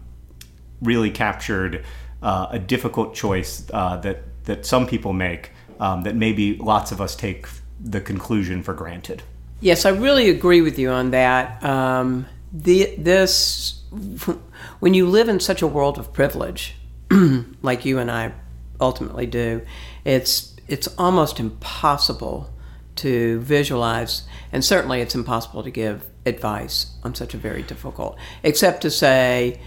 really 0.82 1.12
captured 1.12 1.86
uh, 2.22 2.48
a 2.52 2.60
difficult 2.60 3.16
choice 3.16 3.66
uh, 3.74 3.98
that 3.98 4.24
that 4.46 4.66
some 4.66 4.88
people 4.88 5.14
make 5.14 5.52
um, 5.80 6.04
that 6.04 6.16
maybe 6.16 6.58
lots 6.58 6.92
of 6.92 7.02
us 7.02 7.16
take 7.16 7.48
the 7.80 8.02
conclusion 8.02 8.62
for 8.64 8.74
granted. 8.74 9.24
Yes, 9.60 9.86
I 9.86 9.90
really 9.90 10.30
agree 10.30 10.62
with 10.62 10.80
you 10.80 10.90
on 10.90 11.12
that. 11.12 11.64
Um, 11.64 12.28
the, 12.52 12.96
this, 12.98 13.82
when 14.80 14.94
you 14.94 15.08
live 15.08 15.30
in 15.30 15.40
such 15.40 15.62
a 15.62 15.68
world 15.68 15.98
of 15.98 16.14
privilege, 16.14 16.76
like 17.62 17.86
you 17.86 18.00
and 18.00 18.10
I 18.10 18.34
ultimately 18.82 19.26
do, 19.26 19.62
it's 20.04 20.56
it's 20.68 20.88
almost 20.98 21.40
impossible 21.40 22.50
to 22.98 23.40
visualize, 23.40 24.24
and 24.52 24.64
certainly 24.66 25.02
it's 25.02 25.16
impossible 25.16 25.64
to 25.64 25.72
give 25.72 26.06
advice 26.26 26.88
on 27.04 27.16
such 27.16 27.34
a 27.34 27.38
very 27.38 27.64
difficult. 27.64 28.18
Except 28.44 28.82
to 28.82 28.92
say, 28.92 29.60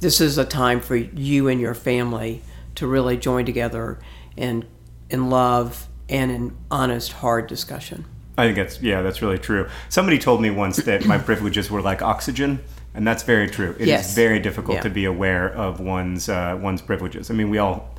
this 0.00 0.20
is 0.20 0.38
a 0.38 0.44
time 0.44 0.80
for 0.80 0.96
you 0.96 1.48
and 1.48 1.60
your 1.60 1.74
family 1.74 2.42
to 2.76 2.86
really 2.86 3.16
join 3.16 3.44
together 3.44 3.98
and 4.36 4.64
in 5.10 5.28
love 5.28 5.88
and 6.08 6.30
in 6.30 6.56
honest, 6.70 7.12
hard 7.12 7.46
discussion. 7.46 8.04
I 8.38 8.46
think 8.46 8.56
that's 8.56 8.80
yeah, 8.82 9.02
that's 9.02 9.20
really 9.22 9.38
true. 9.38 9.68
Somebody 9.88 10.18
told 10.18 10.40
me 10.40 10.50
once 10.50 10.76
that 10.78 11.04
my 11.04 11.18
privileges 11.28 11.70
were 11.70 11.82
like 11.82 12.00
oxygen, 12.02 12.60
and 12.94 13.06
that's 13.06 13.22
very 13.22 13.48
true. 13.48 13.70
It 13.78 13.82
is 13.82 13.88
Yes. 13.88 14.14
very 14.14 14.40
difficult 14.40 14.76
Yeah. 14.76 14.82
to 14.82 14.90
be 14.90 15.04
aware 15.04 15.48
of 15.52 15.80
one's 15.80 16.28
uh, 16.28 16.58
one's 16.60 16.80
privileges. 16.82 17.30
I 17.30 17.34
mean, 17.34 17.50
we 17.50 17.58
all, 17.58 17.89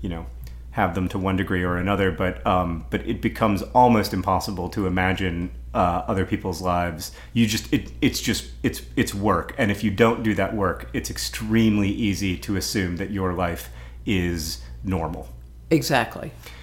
you 0.00 0.08
know, 0.08 0.26
have 0.72 0.94
them 0.94 1.08
to 1.08 1.18
one 1.18 1.36
degree 1.36 1.62
or 1.62 1.76
another, 1.76 2.10
but 2.10 2.44
um, 2.46 2.86
but 2.90 3.06
it 3.06 3.20
becomes 3.20 3.62
almost 3.74 4.12
impossible 4.12 4.68
to 4.70 4.86
imagine 4.86 5.50
uh, 5.74 6.02
other 6.06 6.24
people's 6.24 6.60
lives. 6.60 7.12
You 7.32 7.46
just 7.46 7.72
it 7.72 7.90
it's 8.00 8.20
just 8.20 8.50
it's 8.62 8.82
it's 8.96 9.14
work, 9.14 9.54
and 9.58 9.70
if 9.70 9.82
you 9.82 9.90
don't 9.90 10.22
do 10.22 10.34
that 10.34 10.54
work, 10.54 10.88
it's 10.92 11.10
extremely 11.10 11.88
easy 11.88 12.36
to 12.38 12.56
assume 12.56 12.96
that 12.96 13.10
your 13.10 13.32
life 13.32 13.70
is 14.06 14.62
normal. 14.84 15.28
Exactly. 15.70 16.32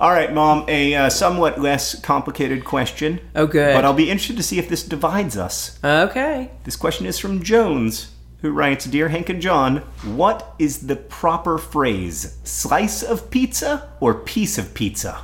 All 0.00 0.10
right, 0.10 0.32
Mom, 0.32 0.64
a 0.66 0.94
uh, 0.94 1.10
somewhat 1.10 1.60
less 1.60 2.00
complicated 2.00 2.64
question. 2.64 3.20
Oh, 3.36 3.46
good. 3.46 3.74
But 3.74 3.84
I'll 3.84 3.92
be 3.92 4.08
interested 4.10 4.38
to 4.38 4.42
see 4.42 4.58
if 4.58 4.66
this 4.66 4.82
divides 4.82 5.36
us. 5.36 5.78
Okay. 5.84 6.50
This 6.64 6.74
question 6.74 7.04
is 7.04 7.18
from 7.18 7.42
Jones, 7.42 8.10
who 8.40 8.50
writes 8.50 8.86
Dear 8.86 9.10
Hank 9.10 9.28
and 9.28 9.42
John, 9.42 9.78
what 10.16 10.54
is 10.58 10.86
the 10.86 10.96
proper 10.96 11.58
phrase? 11.58 12.38
Slice 12.44 13.02
of 13.02 13.30
pizza 13.30 13.90
or 14.00 14.14
piece 14.14 14.56
of 14.56 14.72
pizza? 14.72 15.20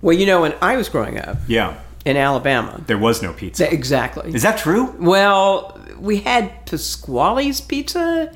Well, 0.00 0.16
you 0.16 0.24
know, 0.26 0.42
when 0.42 0.54
I 0.62 0.76
was 0.76 0.88
growing 0.88 1.18
up 1.18 1.38
Yeah, 1.48 1.80
in 2.04 2.16
Alabama, 2.16 2.80
there 2.86 2.98
was 2.98 3.22
no 3.22 3.32
pizza. 3.32 3.64
th- 3.64 3.74
exactly. 3.76 4.32
Is 4.32 4.42
that 4.42 4.58
true? 4.58 4.94
Well, 5.00 5.80
we 5.98 6.18
had 6.18 6.64
Pasquale's 6.66 7.60
Pizza, 7.60 8.32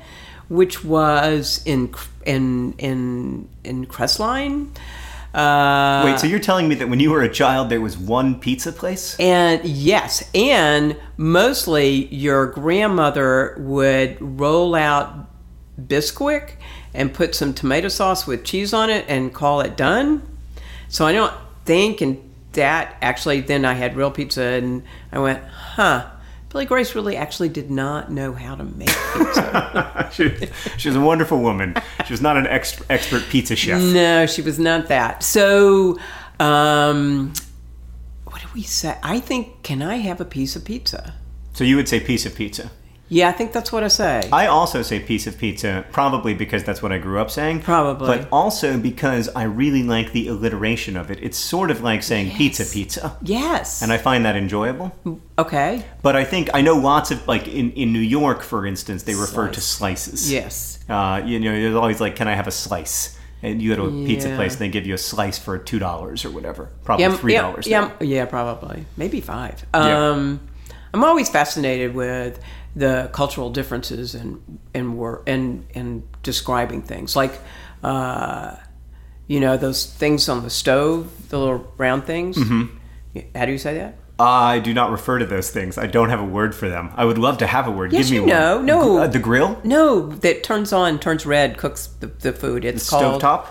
which 0.51 0.83
was 0.83 1.63
in 1.65 1.93
in 2.25 2.73
in 2.77 3.47
in 3.63 3.85
Crestline. 3.85 4.75
Uh, 5.33 6.01
Wait, 6.03 6.19
so 6.19 6.27
you're 6.27 6.39
telling 6.39 6.67
me 6.67 6.75
that 6.75 6.89
when 6.89 6.99
you 6.99 7.09
were 7.09 7.21
a 7.21 7.31
child 7.31 7.69
there 7.69 7.79
was 7.79 7.97
one 7.97 8.37
pizza 8.37 8.73
place? 8.73 9.17
and 9.17 9.63
yes, 9.63 10.29
and 10.35 10.97
mostly 11.15 12.05
your 12.13 12.47
grandmother 12.47 13.55
would 13.59 14.17
roll 14.19 14.75
out 14.75 15.29
Bisquick 15.79 16.55
and 16.93 17.13
put 17.13 17.33
some 17.33 17.53
tomato 17.53 17.87
sauce 17.87 18.27
with 18.27 18.43
cheese 18.43 18.73
on 18.73 18.89
it 18.89 19.05
and 19.07 19.33
call 19.33 19.61
it 19.61 19.77
done. 19.77 20.21
So 20.89 21.05
I 21.05 21.13
don't 21.13 21.33
think, 21.63 22.01
and 22.01 22.17
that 22.51 22.97
actually, 23.01 23.39
then 23.39 23.63
I 23.63 23.73
had 23.73 23.95
real 23.95 24.11
pizza 24.11 24.43
and 24.43 24.83
I 25.13 25.19
went, 25.19 25.41
huh. 25.45 26.07
Billy 26.51 26.65
Grace 26.65 26.95
really 26.95 27.15
actually 27.15 27.49
did 27.49 27.71
not 27.71 28.11
know 28.11 28.33
how 28.33 28.55
to 28.55 28.63
make 28.63 28.87
pizza. 29.13 30.09
she, 30.11 30.49
she 30.77 30.89
was 30.89 30.95
a 30.97 31.01
wonderful 31.01 31.39
woman. 31.41 31.75
She 32.05 32.13
was 32.13 32.21
not 32.21 32.35
an 32.37 32.45
ex- 32.47 32.81
expert 32.89 33.23
pizza 33.29 33.55
chef. 33.55 33.81
no, 33.81 34.25
she 34.25 34.41
was 34.41 34.59
not 34.59 34.87
that. 34.89 35.23
So, 35.23 35.97
um, 36.39 37.33
what 38.25 38.41
do 38.41 38.47
we 38.53 38.63
say? 38.63 38.97
I 39.01 39.19
think, 39.19 39.63
can 39.63 39.81
I 39.81 39.97
have 39.97 40.19
a 40.19 40.25
piece 40.25 40.55
of 40.55 40.65
pizza? 40.65 41.13
So 41.53 41.63
you 41.63 41.75
would 41.77 41.87
say 41.87 41.99
piece 41.99 42.25
of 42.25 42.35
pizza. 42.35 42.71
Yeah, 43.13 43.27
I 43.27 43.33
think 43.33 43.51
that's 43.51 43.73
what 43.73 43.83
I 43.83 43.89
say. 43.89 44.21
I 44.31 44.47
also 44.47 44.81
say 44.81 45.01
piece 45.01 45.27
of 45.27 45.37
pizza, 45.37 45.83
probably 45.91 46.33
because 46.33 46.63
that's 46.63 46.81
what 46.81 46.93
I 46.93 46.97
grew 46.97 47.19
up 47.19 47.29
saying. 47.29 47.59
Probably. 47.61 48.07
But 48.07 48.29
also 48.31 48.77
because 48.77 49.27
I 49.35 49.43
really 49.43 49.83
like 49.83 50.13
the 50.13 50.29
alliteration 50.29 50.95
of 50.95 51.11
it. 51.11 51.19
It's 51.21 51.37
sort 51.37 51.71
of 51.71 51.81
like 51.81 52.03
saying 52.03 52.31
pizza 52.37 52.63
pizza. 52.63 53.17
yes. 53.21 53.81
And 53.81 53.91
I 53.91 53.97
find 53.97 54.23
that 54.23 54.37
enjoyable. 54.37 54.95
okay. 55.37 55.83
But 56.01 56.15
I 56.15 56.23
think 56.23 56.49
I 56.53 56.61
know 56.61 56.75
lots 56.75 57.11
of 57.11 57.27
like 57.27 57.49
in, 57.49 57.73
in 57.73 57.91
New 57.91 57.99
York, 57.99 58.43
for 58.43 58.65
instance, 58.65 59.03
they 59.03 59.13
refer 59.15 59.49
to 59.49 59.59
slices. 59.59 60.31
Yes. 60.31 60.79
Uh, 60.87 61.21
you 61.25 61.37
know, 61.37 61.51
there's 61.51 61.75
always 61.75 61.99
like, 61.99 62.15
"Can 62.15 62.29
I 62.29 62.35
have 62.35 62.47
a 62.47 62.51
slice?" 62.51 63.17
And 63.43 63.61
you 63.61 63.75
go 63.75 63.89
to 63.89 64.03
a 64.03 64.05
pizza 64.05 64.33
place, 64.35 64.53
and 64.53 64.61
they 64.61 64.69
give 64.69 64.85
you 64.85 64.93
a 64.93 64.97
slice 64.97 65.37
for 65.37 65.57
two 65.57 65.79
dollars 65.79 66.23
or 66.23 66.31
whatever. 66.31 66.69
Probably 66.85 67.05
Yeah, 67.05 67.17
three 67.17 67.33
dollars. 67.33 67.67
yeah, 67.67 67.91
yeah, 67.99 68.25
probably. 68.25 68.85
Maybe 68.95 69.19
five. 69.19 69.65
Yeah. 69.73 70.11
Um, 70.11 70.39
I'm 70.93 71.03
always 71.03 71.29
fascinated 71.29 71.93
with 71.95 72.39
the 72.75 73.09
cultural 73.13 73.49
differences 73.49 74.15
in 74.15 74.41
in 74.73 74.95
wor- 74.97 75.23
in 75.25 75.65
in 75.73 76.03
describing 76.23 76.81
things, 76.81 77.15
like 77.15 77.39
uh, 77.83 78.55
you 79.27 79.39
know 79.39 79.57
those 79.57 79.85
things 79.85 80.27
on 80.29 80.43
the 80.43 80.49
stove, 80.49 81.29
the 81.29 81.39
little 81.39 81.73
round 81.77 82.05
things. 82.05 82.37
Mm-hmm. 82.37 83.19
How 83.35 83.45
do 83.45 83.51
you 83.51 83.57
say 83.57 83.75
that? 83.75 83.95
I 84.19 84.59
do 84.59 84.73
not 84.73 84.91
refer 84.91 85.17
to 85.17 85.25
those 85.25 85.49
things. 85.49 85.77
I 85.79 85.87
don't 85.87 86.09
have 86.09 86.19
a 86.19 86.25
word 86.25 86.53
for 86.53 86.69
them. 86.69 86.91
I 86.95 87.05
would 87.05 87.17
love 87.17 87.39
to 87.39 87.47
have 87.47 87.67
a 87.67 87.71
word. 87.71 87.91
Yes, 87.91 88.03
Give 88.09 88.11
me 88.11 88.15
you 88.17 88.21
one. 88.21 88.29
know. 88.29 88.61
No. 88.61 88.97
Uh, 88.99 89.07
the 89.07 89.17
grill, 89.17 89.59
No, 89.63 90.07
that 90.07 90.43
turns 90.43 90.71
on, 90.71 90.99
turns 90.99 91.25
red, 91.25 91.57
cooks 91.57 91.87
the, 91.87 92.07
the 92.07 92.31
food. 92.31 92.63
It's 92.63 92.85
the 92.87 92.89
called 92.97 93.21
stovetop. 93.21 93.47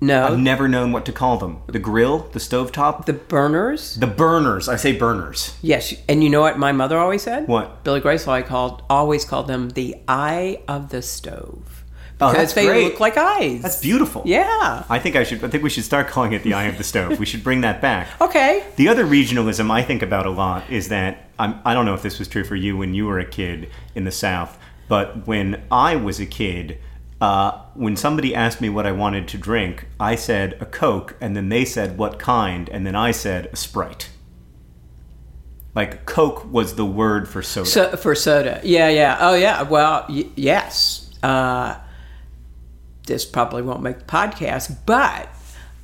No, 0.00 0.26
I've 0.26 0.38
never 0.38 0.66
known 0.68 0.90
what 0.92 1.04
to 1.06 1.12
call 1.12 1.38
them. 1.38 1.62
The 1.68 1.78
grill, 1.78 2.28
the 2.32 2.38
stovetop, 2.40 3.06
the 3.06 3.12
burners. 3.12 3.94
the 3.96 4.06
burners. 4.06 4.68
I 4.68 4.76
say 4.76 4.92
burners. 4.96 5.56
Yes, 5.62 5.94
and 6.08 6.22
you 6.24 6.30
know 6.30 6.40
what 6.40 6.58
my 6.58 6.72
mother 6.72 6.98
always 6.98 7.22
said? 7.22 7.46
What? 7.48 7.84
Billy 7.84 8.00
Grace 8.00 8.26
I 8.26 8.42
called 8.42 8.82
always 8.90 9.24
called 9.24 9.46
them 9.46 9.70
the 9.70 9.96
eye 10.08 10.60
of 10.66 10.88
the 10.90 11.02
stove 11.02 11.84
Oh, 12.20 12.30
because 12.30 12.36
that's 12.48 12.54
they 12.54 12.66
great. 12.66 12.84
look 12.84 13.00
like 13.00 13.16
eyes. 13.16 13.62
That's 13.62 13.80
beautiful. 13.80 14.22
Yeah. 14.24 14.84
I 14.88 14.98
think 15.00 15.16
I 15.16 15.24
should. 15.24 15.42
I 15.42 15.48
think 15.48 15.64
we 15.64 15.70
should 15.70 15.84
start 15.84 16.06
calling 16.08 16.32
it 16.32 16.42
the 16.44 16.54
eye 16.54 16.64
of 16.64 16.78
the 16.78 16.84
stove. 16.84 17.18
we 17.18 17.26
should 17.26 17.42
bring 17.42 17.62
that 17.62 17.80
back. 17.80 18.08
Okay. 18.20 18.64
The 18.76 18.88
other 18.88 19.04
regionalism 19.04 19.70
I 19.70 19.82
think 19.82 20.02
about 20.02 20.26
a 20.26 20.30
lot 20.30 20.68
is 20.70 20.88
that 20.88 21.28
I'm, 21.38 21.60
I 21.64 21.74
don't 21.74 21.84
know 21.86 21.94
if 21.94 22.02
this 22.02 22.18
was 22.20 22.28
true 22.28 22.44
for 22.44 22.54
you 22.56 22.76
when 22.76 22.94
you 22.94 23.06
were 23.06 23.18
a 23.18 23.24
kid 23.24 23.68
in 23.94 24.04
the 24.04 24.12
South, 24.12 24.56
but 24.88 25.26
when 25.26 25.62
I 25.70 25.96
was 25.96 26.18
a 26.20 26.26
kid, 26.26 26.78
uh, 27.22 27.56
when 27.74 27.94
somebody 27.94 28.34
asked 28.34 28.60
me 28.60 28.68
what 28.68 28.84
I 28.84 28.90
wanted 28.90 29.28
to 29.28 29.38
drink, 29.38 29.86
I 30.00 30.16
said 30.16 30.56
a 30.60 30.66
Coke, 30.66 31.14
and 31.20 31.36
then 31.36 31.50
they 31.50 31.64
said 31.64 31.96
what 31.96 32.18
kind, 32.18 32.68
and 32.68 32.84
then 32.84 32.96
I 32.96 33.12
said 33.12 33.46
a 33.52 33.56
Sprite. 33.56 34.10
Like 35.72 36.04
Coke 36.04 36.52
was 36.52 36.74
the 36.74 36.84
word 36.84 37.28
for 37.28 37.40
soda. 37.40 37.68
So 37.68 37.96
for 37.96 38.16
soda, 38.16 38.60
yeah, 38.64 38.88
yeah. 38.88 39.18
Oh, 39.20 39.34
yeah. 39.36 39.62
Well, 39.62 40.04
y- 40.08 40.30
yes. 40.34 41.14
Uh, 41.22 41.78
this 43.06 43.24
probably 43.24 43.62
won't 43.62 43.82
make 43.82 44.00
the 44.00 44.04
podcast, 44.04 44.78
but 44.84 45.28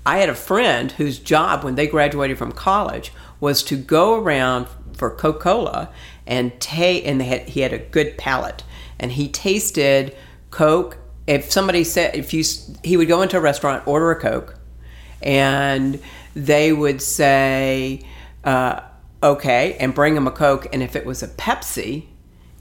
I 0.05 0.19
had 0.19 0.29
a 0.29 0.35
friend 0.35 0.91
whose 0.91 1.21
job 1.21 1.63
when 1.63 1.77
they 1.77 1.87
graduated 1.87 2.37
from 2.37 2.51
college 2.51 3.13
was 3.39 3.63
to 3.63 3.77
go 3.77 4.17
around 4.17 4.67
for 4.97 5.09
Coca 5.09 5.39
Cola 5.39 5.91
and 6.27 6.61
take, 6.61 7.07
and 7.07 7.23
had, 7.23 7.49
he 7.51 7.61
had 7.61 7.73
a 7.73 7.79
good 7.79 8.19
palate, 8.19 8.65
and 8.99 9.13
he 9.13 9.29
tasted 9.29 10.17
Coke. 10.51 10.99
If 11.29 11.53
somebody 11.53 11.85
said, 11.85 12.17
if 12.17 12.33
you, 12.33 12.43
he 12.83 12.97
would 12.97 13.07
go 13.07 13.21
into 13.21 13.37
a 13.37 13.41
restaurant, 13.41 13.87
order 13.87 14.11
a 14.11 14.19
Coke, 14.19 14.59
and 15.21 16.01
they 16.35 16.73
would 16.73 17.03
say, 17.03 18.01
uh, 18.45 18.81
okay, 19.23 19.77
and 19.79 19.95
bring 19.95 20.17
him 20.17 20.27
a 20.27 20.31
Coke. 20.31 20.67
And 20.73 20.83
if 20.83 20.97
it 20.97 21.05
was 21.05 21.23
a 21.23 21.29
Pepsi, 21.29 22.07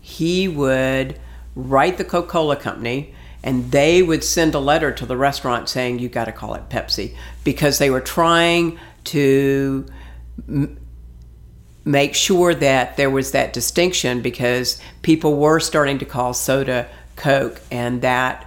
he 0.01 0.49
would 0.49 1.17
write 1.55 1.97
the 1.97 2.03
Coca 2.03 2.27
Cola 2.27 2.57
company 2.57 3.13
and 3.41 3.71
they 3.71 4.03
would 4.03 4.23
send 4.23 4.53
a 4.53 4.59
letter 4.59 4.91
to 4.91 5.05
the 5.05 5.15
restaurant 5.15 5.69
saying, 5.69 5.99
you 5.99 6.09
got 6.09 6.25
to 6.25 6.33
call 6.33 6.53
it 6.55 6.67
Pepsi 6.69 7.15
because 7.45 7.77
they 7.77 7.89
were 7.89 8.01
trying 8.01 8.77
to. 9.05 9.85
M- 10.47 10.77
make 11.85 12.13
sure 12.13 12.53
that 12.53 12.97
there 12.97 13.09
was 13.09 13.31
that 13.31 13.53
distinction 13.53 14.21
because 14.21 14.81
people 15.03 15.37
were 15.37 15.57
starting 15.57 15.97
to 15.97 16.03
call 16.03 16.33
soda 16.33 16.85
Coke, 17.15 17.61
and 17.71 18.01
that 18.01 18.46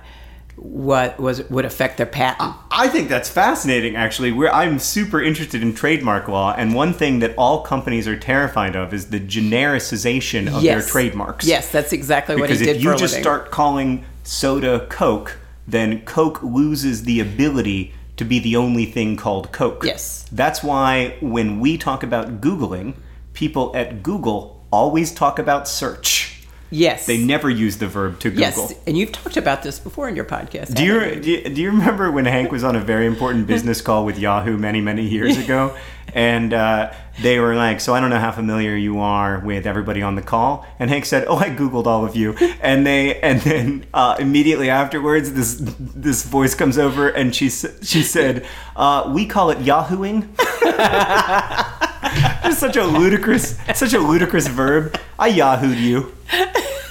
what 0.62 1.18
was 1.18 1.48
would 1.48 1.64
affect 1.64 1.96
their 1.96 2.06
patent. 2.06 2.54
I 2.70 2.88
think 2.88 3.08
that's 3.08 3.30
fascinating. 3.30 3.96
Actually, 3.96 4.30
We're, 4.30 4.50
I'm 4.50 4.78
super 4.78 5.22
interested 5.22 5.62
in 5.62 5.74
trademark 5.74 6.28
law, 6.28 6.54
and 6.56 6.74
one 6.74 6.92
thing 6.92 7.20
that 7.20 7.34
all 7.38 7.62
companies 7.62 8.06
are 8.06 8.16
terrified 8.18 8.76
of 8.76 8.92
is 8.92 9.08
the 9.08 9.20
genericization 9.20 10.54
of 10.54 10.62
Yes. 10.62 10.84
their 10.84 10.92
trademarks. 10.92 11.46
Yes, 11.46 11.70
that's 11.72 11.92
exactly 11.92 12.36
what 12.36 12.42
because 12.42 12.60
he 12.60 12.66
did 12.66 12.76
if 12.76 12.82
you 12.82 12.90
just 12.92 13.14
living. 13.14 13.22
start 13.22 13.50
calling 13.50 14.04
soda 14.22 14.86
Coke, 14.90 15.38
then 15.66 16.02
Coke 16.02 16.42
loses 16.42 17.04
the 17.04 17.20
ability 17.20 17.94
to 18.18 18.24
be 18.24 18.38
the 18.38 18.56
only 18.56 18.84
thing 18.84 19.16
called 19.16 19.50
Coke. 19.52 19.82
Yes. 19.84 20.26
That's 20.30 20.62
why 20.62 21.16
when 21.20 21.58
we 21.58 21.78
talk 21.78 22.02
about 22.02 22.40
Googling, 22.42 22.94
people 23.32 23.72
at 23.74 24.02
Google 24.02 24.62
always 24.70 25.10
talk 25.12 25.38
about 25.38 25.66
search. 25.66 26.29
Yes, 26.70 27.06
They 27.06 27.18
never 27.18 27.50
use 27.50 27.78
the 27.78 27.86
verb 27.88 28.18
to 28.20 28.30
Google. 28.30 28.40
yes, 28.42 28.74
and 28.86 28.96
you've 28.96 29.12
talked 29.12 29.36
about 29.36 29.62
this 29.62 29.78
before 29.78 30.08
in 30.08 30.16
your 30.16 30.24
podcast. 30.24 30.74
Do 30.74 30.84
you, 30.84 31.20
do 31.20 31.30
you 31.30 31.42
do 31.54 31.60
you 31.60 31.70
remember 31.70 32.10
when 32.10 32.24
Hank 32.26 32.50
was 32.52 32.64
on 32.64 32.76
a 32.76 32.80
very 32.80 33.06
important 33.06 33.46
business 33.46 33.80
call 33.86 34.04
with 34.04 34.18
Yahoo 34.18 34.56
many 34.56 34.80
many 34.80 35.06
years 35.06 35.36
ago, 35.36 35.76
and 36.14 36.52
uh, 36.54 36.92
they 37.22 37.38
were 37.38 37.54
like, 37.54 37.80
"So 37.80 37.94
I 37.94 38.00
don't 38.00 38.10
know 38.10 38.18
how 38.18 38.32
familiar 38.32 38.74
you 38.76 38.98
are 39.00 39.40
with 39.40 39.66
everybody 39.66 40.02
on 40.02 40.14
the 40.14 40.22
call," 40.22 40.66
and 40.78 40.90
Hank 40.90 41.04
said, 41.06 41.24
"Oh, 41.28 41.36
I 41.36 41.50
googled 41.50 41.86
all 41.86 42.04
of 42.04 42.14
you," 42.16 42.34
and 42.60 42.86
they 42.86 43.20
and 43.20 43.40
then 43.42 43.86
uh, 43.94 44.16
immediately 44.18 44.70
afterwards, 44.70 45.32
this 45.32 45.56
this 45.78 46.24
voice 46.24 46.54
comes 46.54 46.78
over 46.78 47.08
and 47.08 47.34
she 47.34 47.48
she 47.50 48.02
said, 48.02 48.46
uh, 48.76 49.10
"We 49.14 49.26
call 49.26 49.50
it 49.50 49.58
Yahooing." 49.58 50.28
Just 52.44 52.60
such 52.60 52.76
a 52.76 52.84
ludicrous 52.84 53.56
such 53.74 53.92
a 53.94 53.98
ludicrous 53.98 54.46
verb. 54.48 54.98
I 55.18 55.30
Yahooed 55.30 55.78
you. 55.80 56.12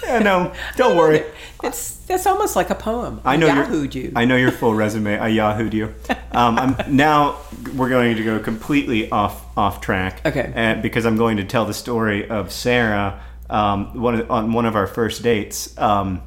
Yeah, 0.09 0.19
no, 0.19 0.53
don't 0.75 0.97
worry. 0.97 1.23
It's 1.63 1.97
that's 2.05 2.25
almost 2.25 2.55
like 2.55 2.69
a 2.69 2.75
poem. 2.75 3.21
I 3.23 3.37
know 3.37 3.47
your- 3.47 3.65
Yahooed 3.65 3.93
you. 3.95 4.11
I 4.15 4.25
know 4.25 4.35
your 4.35 4.51
full 4.51 4.73
resume. 4.73 5.19
I 5.19 5.29
yahooed 5.29 5.73
you. 5.73 5.93
Um, 6.31 6.57
I'm, 6.57 6.75
now 6.95 7.37
we're 7.75 7.89
going 7.89 8.15
to 8.15 8.23
go 8.23 8.39
completely 8.39 9.09
off 9.11 9.45
off 9.57 9.81
track. 9.81 10.25
Okay. 10.25 10.51
And 10.55 10.81
because 10.81 11.05
I'm 11.05 11.17
going 11.17 11.37
to 11.37 11.43
tell 11.43 11.65
the 11.65 11.73
story 11.73 12.27
of 12.29 12.51
Sarah 12.51 13.21
um, 13.49 13.99
one 13.99 14.15
of, 14.15 14.31
on 14.31 14.53
one 14.53 14.65
of 14.65 14.75
our 14.75 14.87
first 14.87 15.23
dates. 15.23 15.77
Um, 15.77 16.21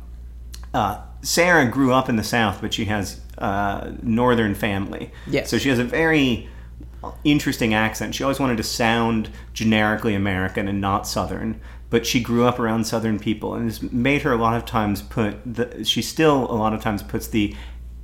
uh, 0.75 1.03
Sarah 1.23 1.69
grew 1.71 1.93
up 1.93 2.09
in 2.09 2.17
the 2.17 2.25
South, 2.25 2.61
but 2.61 2.75
she 2.75 2.87
has 2.87 3.21
uh, 3.39 3.93
northern 4.03 4.55
family. 4.55 5.11
Yes. 5.27 5.51
So 5.51 5.59
she 5.59 5.69
has 5.69 5.79
a 5.79 5.85
very 5.85 6.49
interesting 7.25 7.75
accent. 7.75 8.15
She 8.15 8.23
always 8.25 8.41
wanted 8.41 8.57
to 8.57 8.63
sound 8.63 9.31
generically 9.53 10.15
American 10.15 10.69
and 10.69 10.81
not 10.81 11.07
Southern, 11.07 11.61
but 11.93 12.07
she 12.07 12.21
grew 12.21 12.45
up 12.47 12.59
around 12.59 12.87
Southern 12.87 13.19
people, 13.21 13.55
and 13.55 13.69
it's 13.69 13.83
made 13.83 14.23
her 14.23 14.33
a 14.33 14.37
lot 14.37 14.57
of 14.57 14.65
times 14.65 15.03
put. 15.03 15.37
The, 15.45 15.85
she 15.85 16.01
still 16.03 16.51
a 16.51 16.57
lot 16.57 16.73
of 16.73 16.81
times 16.81 17.03
puts 17.03 17.29
the 17.29 17.55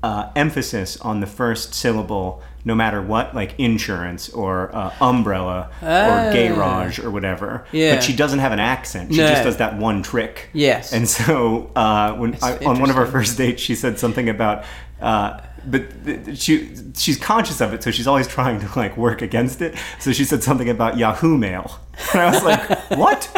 uh, 0.03 0.31
emphasis 0.37 0.97
on 1.01 1.21
the 1.21 1.27
first 1.27 1.75
syllable, 1.75 2.41
no 2.65 2.75
matter 2.75 3.01
what, 3.03 3.35
like 3.35 3.55
insurance 3.59 4.29
or 4.29 4.71
uh, 4.77 4.95
umbrella 5.01 5.71
or 5.83 6.33
garage 6.33 6.99
or 7.01 7.11
whatever. 7.11 7.67
Yeah. 7.73 7.95
But 7.95 8.05
she 8.05 8.15
doesn't 8.15 8.39
have 8.41 8.53
an 8.53 8.61
accent. 8.61 9.13
She 9.13 9.19
No. 9.21 9.29
just 9.29 9.43
does 9.43 9.57
that 9.57 9.77
one 9.79 10.03
trick. 10.03 10.51
Yes. 10.53 10.93
And 10.93 11.09
so 11.09 11.71
uh, 11.75 12.13
when 12.15 12.37
I, 12.43 12.59
on 12.59 12.79
one 12.79 12.91
of 12.91 12.97
our 12.97 13.07
first 13.07 13.37
dates, 13.39 13.61
she 13.63 13.75
said 13.75 13.99
something 13.99 14.29
about. 14.29 14.65
Uh, 15.01 15.41
but 15.71 16.37
she 16.37 16.75
she's 16.97 17.19
conscious 17.19 17.61
of 17.61 17.73
it, 17.73 17.83
so 17.83 17.91
she's 17.91 18.07
always 18.07 18.27
trying 18.27 18.61
to 18.61 18.79
like 18.79 18.97
work 18.97 19.23
against 19.23 19.61
it. 19.61 19.75
So 19.99 20.13
she 20.13 20.25
said 20.25 20.43
something 20.43 20.69
about 20.69 20.97
Yahoo 20.99 21.37
Mail, 21.39 21.79
and 22.13 22.21
I 22.23 22.31
was 22.31 22.43
like, 22.43 22.91
"What?" 22.91 23.31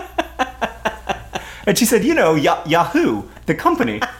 And 1.66 1.78
she 1.78 1.84
said, 1.84 2.04
"You 2.04 2.14
know, 2.14 2.34
Ya 2.34 2.62
Yahoo, 2.66 3.24
the 3.46 3.54
company." 3.54 4.00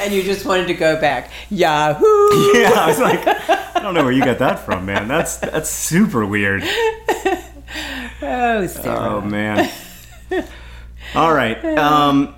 and 0.00 0.12
you 0.12 0.22
just 0.22 0.44
wanted 0.46 0.66
to 0.68 0.74
go 0.74 1.00
back. 1.00 1.30
Yahoo! 1.50 2.04
Yeah, 2.54 2.72
I 2.74 2.86
was 2.86 2.98
like, 2.98 3.26
"I 3.26 3.80
don't 3.80 3.94
know 3.94 4.02
where 4.02 4.12
you 4.12 4.24
got 4.24 4.38
that 4.38 4.60
from, 4.60 4.86
man. 4.86 5.08
That's 5.08 5.36
that's 5.38 5.70
super 5.70 6.24
weird." 6.24 6.62
Oh, 8.22 8.66
Sarah. 8.66 8.98
Oh 8.98 9.20
man. 9.20 9.70
All 11.14 11.32
right. 11.32 11.62
Um, 11.76 12.34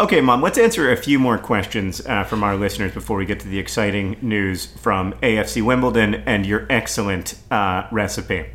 okay, 0.00 0.20
mom. 0.22 0.40
Let's 0.40 0.56
answer 0.56 0.90
a 0.90 0.96
few 0.96 1.18
more 1.18 1.36
questions 1.36 2.04
uh, 2.06 2.24
from 2.24 2.42
our 2.42 2.56
listeners 2.56 2.92
before 2.92 3.18
we 3.18 3.26
get 3.26 3.40
to 3.40 3.48
the 3.48 3.58
exciting 3.58 4.16
news 4.22 4.66
from 4.66 5.12
AFC 5.22 5.62
Wimbledon 5.62 6.14
and 6.26 6.46
your 6.46 6.66
excellent 6.70 7.34
uh, 7.50 7.86
recipe. 7.92 8.46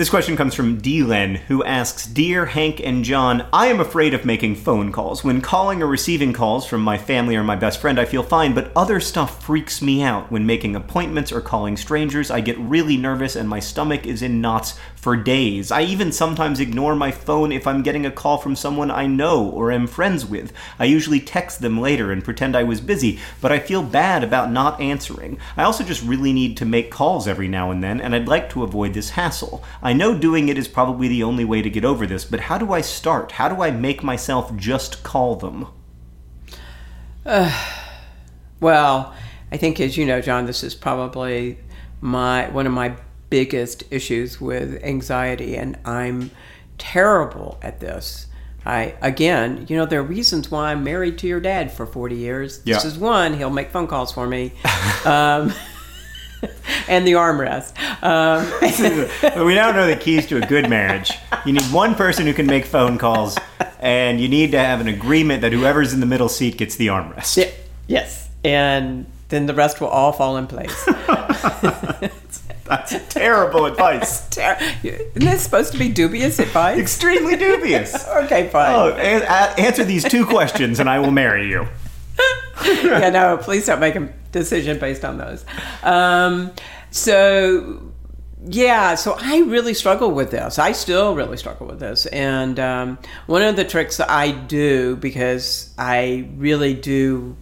This 0.00 0.08
question 0.08 0.34
comes 0.34 0.54
from 0.54 0.80
Delen, 0.80 1.36
who 1.36 1.62
asks 1.62 2.06
Dear 2.06 2.46
Hank 2.46 2.80
and 2.80 3.04
John, 3.04 3.46
I 3.52 3.66
am 3.66 3.80
afraid 3.80 4.14
of 4.14 4.24
making 4.24 4.54
phone 4.54 4.92
calls. 4.92 5.22
When 5.22 5.42
calling 5.42 5.82
or 5.82 5.86
receiving 5.86 6.32
calls 6.32 6.66
from 6.66 6.80
my 6.80 6.96
family 6.96 7.36
or 7.36 7.44
my 7.44 7.54
best 7.54 7.82
friend, 7.82 8.00
I 8.00 8.06
feel 8.06 8.22
fine, 8.22 8.54
but 8.54 8.72
other 8.74 8.98
stuff 8.98 9.44
freaks 9.44 9.82
me 9.82 10.02
out. 10.02 10.32
When 10.32 10.46
making 10.46 10.74
appointments 10.74 11.30
or 11.32 11.42
calling 11.42 11.76
strangers, 11.76 12.30
I 12.30 12.40
get 12.40 12.56
really 12.58 12.96
nervous 12.96 13.36
and 13.36 13.46
my 13.46 13.60
stomach 13.60 14.06
is 14.06 14.22
in 14.22 14.40
knots 14.40 14.78
for 15.00 15.16
days. 15.16 15.70
I 15.70 15.82
even 15.82 16.12
sometimes 16.12 16.60
ignore 16.60 16.94
my 16.94 17.10
phone 17.10 17.52
if 17.52 17.66
I'm 17.66 17.82
getting 17.82 18.06
a 18.06 18.10
call 18.10 18.38
from 18.38 18.56
someone 18.56 18.90
I 18.90 19.06
know 19.06 19.50
or 19.50 19.70
am 19.72 19.86
friends 19.86 20.24
with. 20.24 20.52
I 20.78 20.86
usually 20.86 21.20
text 21.20 21.60
them 21.60 21.80
later 21.80 22.10
and 22.10 22.24
pretend 22.24 22.56
I 22.56 22.64
was 22.64 22.80
busy, 22.80 23.18
but 23.40 23.52
I 23.52 23.58
feel 23.58 23.82
bad 23.82 24.24
about 24.24 24.50
not 24.50 24.80
answering. 24.80 25.38
I 25.58 25.64
also 25.64 25.84
just 25.84 26.02
really 26.02 26.32
need 26.32 26.56
to 26.58 26.64
make 26.64 26.90
calls 26.90 27.28
every 27.28 27.48
now 27.48 27.70
and 27.70 27.82
then, 27.82 28.00
and 28.00 28.14
I'd 28.14 28.28
like 28.28 28.48
to 28.50 28.62
avoid 28.62 28.94
this 28.94 29.10
hassle. 29.10 29.62
Know 29.92 30.16
doing 30.16 30.48
it 30.48 30.58
is 30.58 30.68
probably 30.68 31.08
the 31.08 31.22
only 31.22 31.44
way 31.44 31.62
to 31.62 31.70
get 31.70 31.84
over 31.84 32.06
this, 32.06 32.24
but 32.24 32.40
how 32.40 32.58
do 32.58 32.72
I 32.72 32.80
start? 32.80 33.32
How 33.32 33.48
do 33.48 33.62
I 33.62 33.70
make 33.70 34.02
myself 34.02 34.54
just 34.56 35.02
call 35.02 35.36
them? 35.36 35.66
Well, 38.60 39.14
I 39.50 39.56
think, 39.56 39.80
as 39.80 39.96
you 39.96 40.04
know, 40.04 40.20
John, 40.20 40.44
this 40.44 40.62
is 40.62 40.74
probably 40.74 41.58
my 42.02 42.50
one 42.50 42.66
of 42.66 42.72
my 42.72 42.94
biggest 43.30 43.84
issues 43.90 44.40
with 44.40 44.82
anxiety, 44.84 45.56
and 45.56 45.78
I'm 45.84 46.30
terrible 46.76 47.58
at 47.62 47.80
this. 47.80 48.26
I 48.66 48.94
again, 49.00 49.66
you 49.68 49.76
know, 49.76 49.86
there 49.86 50.00
are 50.00 50.04
reasons 50.04 50.50
why 50.50 50.72
I'm 50.72 50.84
married 50.84 51.16
to 51.18 51.26
your 51.26 51.40
dad 51.40 51.72
for 51.72 51.86
40 51.86 52.16
years. 52.16 52.58
This 52.76 52.84
is 52.84 52.98
one. 52.98 53.34
He'll 53.34 53.48
make 53.50 53.70
phone 53.70 53.86
calls 53.86 54.12
for 54.12 54.26
me, 54.26 54.52
um, 55.06 55.52
and 56.88 57.06
the 57.06 57.12
armrest. 57.12 57.72
Um, 58.02 59.44
we 59.46 59.54
now 59.54 59.72
know 59.72 59.86
the 59.86 59.96
keys 59.96 60.26
to 60.26 60.36
a 60.42 60.46
good 60.46 60.68
marriage. 60.68 61.12
You 61.44 61.52
need 61.52 61.62
one 61.64 61.94
person 61.94 62.26
who 62.26 62.32
can 62.34 62.46
make 62.46 62.64
phone 62.64 62.98
calls, 62.98 63.36
and 63.80 64.20
you 64.20 64.28
need 64.28 64.52
to 64.52 64.58
have 64.58 64.80
an 64.80 64.88
agreement 64.88 65.42
that 65.42 65.52
whoever's 65.52 65.92
in 65.92 66.00
the 66.00 66.06
middle 66.06 66.28
seat 66.28 66.56
gets 66.56 66.76
the 66.76 66.88
armrest. 66.88 67.36
Yeah, 67.36 67.50
yes, 67.86 68.28
and 68.44 69.06
then 69.28 69.46
the 69.46 69.54
rest 69.54 69.80
will 69.80 69.88
all 69.88 70.12
fall 70.12 70.36
in 70.36 70.46
place. 70.46 70.84
That's 72.64 72.94
terrible 73.12 73.66
advice. 73.66 74.28
Ter- 74.28 74.56
Isn't 74.84 75.12
this 75.14 75.42
supposed 75.42 75.72
to 75.72 75.78
be 75.78 75.88
dubious 75.88 76.38
advice? 76.38 76.78
Extremely 76.78 77.34
dubious. 77.36 78.06
Okay, 78.08 78.48
fine. 78.48 78.74
Oh, 78.74 78.88
a- 78.96 79.22
a- 79.22 79.60
answer 79.60 79.84
these 79.84 80.04
two 80.04 80.24
questions, 80.24 80.78
and 80.78 80.88
I 80.88 81.00
will 81.00 81.10
marry 81.10 81.48
you. 81.48 81.66
yeah, 82.64 83.10
no, 83.10 83.38
please 83.38 83.66
don't 83.66 83.80
make 83.80 83.96
a 83.96 84.08
decision 84.32 84.78
based 84.78 85.04
on 85.04 85.18
those. 85.18 85.44
Um, 85.82 86.52
so, 86.90 87.92
yeah, 88.46 88.94
so 88.94 89.16
I 89.18 89.40
really 89.40 89.74
struggle 89.74 90.10
with 90.10 90.30
this. 90.30 90.58
I 90.58 90.72
still 90.72 91.14
really 91.14 91.36
struggle 91.36 91.66
with 91.66 91.80
this. 91.80 92.06
And 92.06 92.58
um, 92.58 92.98
one 93.26 93.42
of 93.42 93.56
the 93.56 93.64
tricks 93.64 93.98
that 93.98 94.10
I 94.10 94.30
do, 94.30 94.96
because 94.96 95.72
I 95.78 96.28
really 96.36 96.74
do 96.74 97.36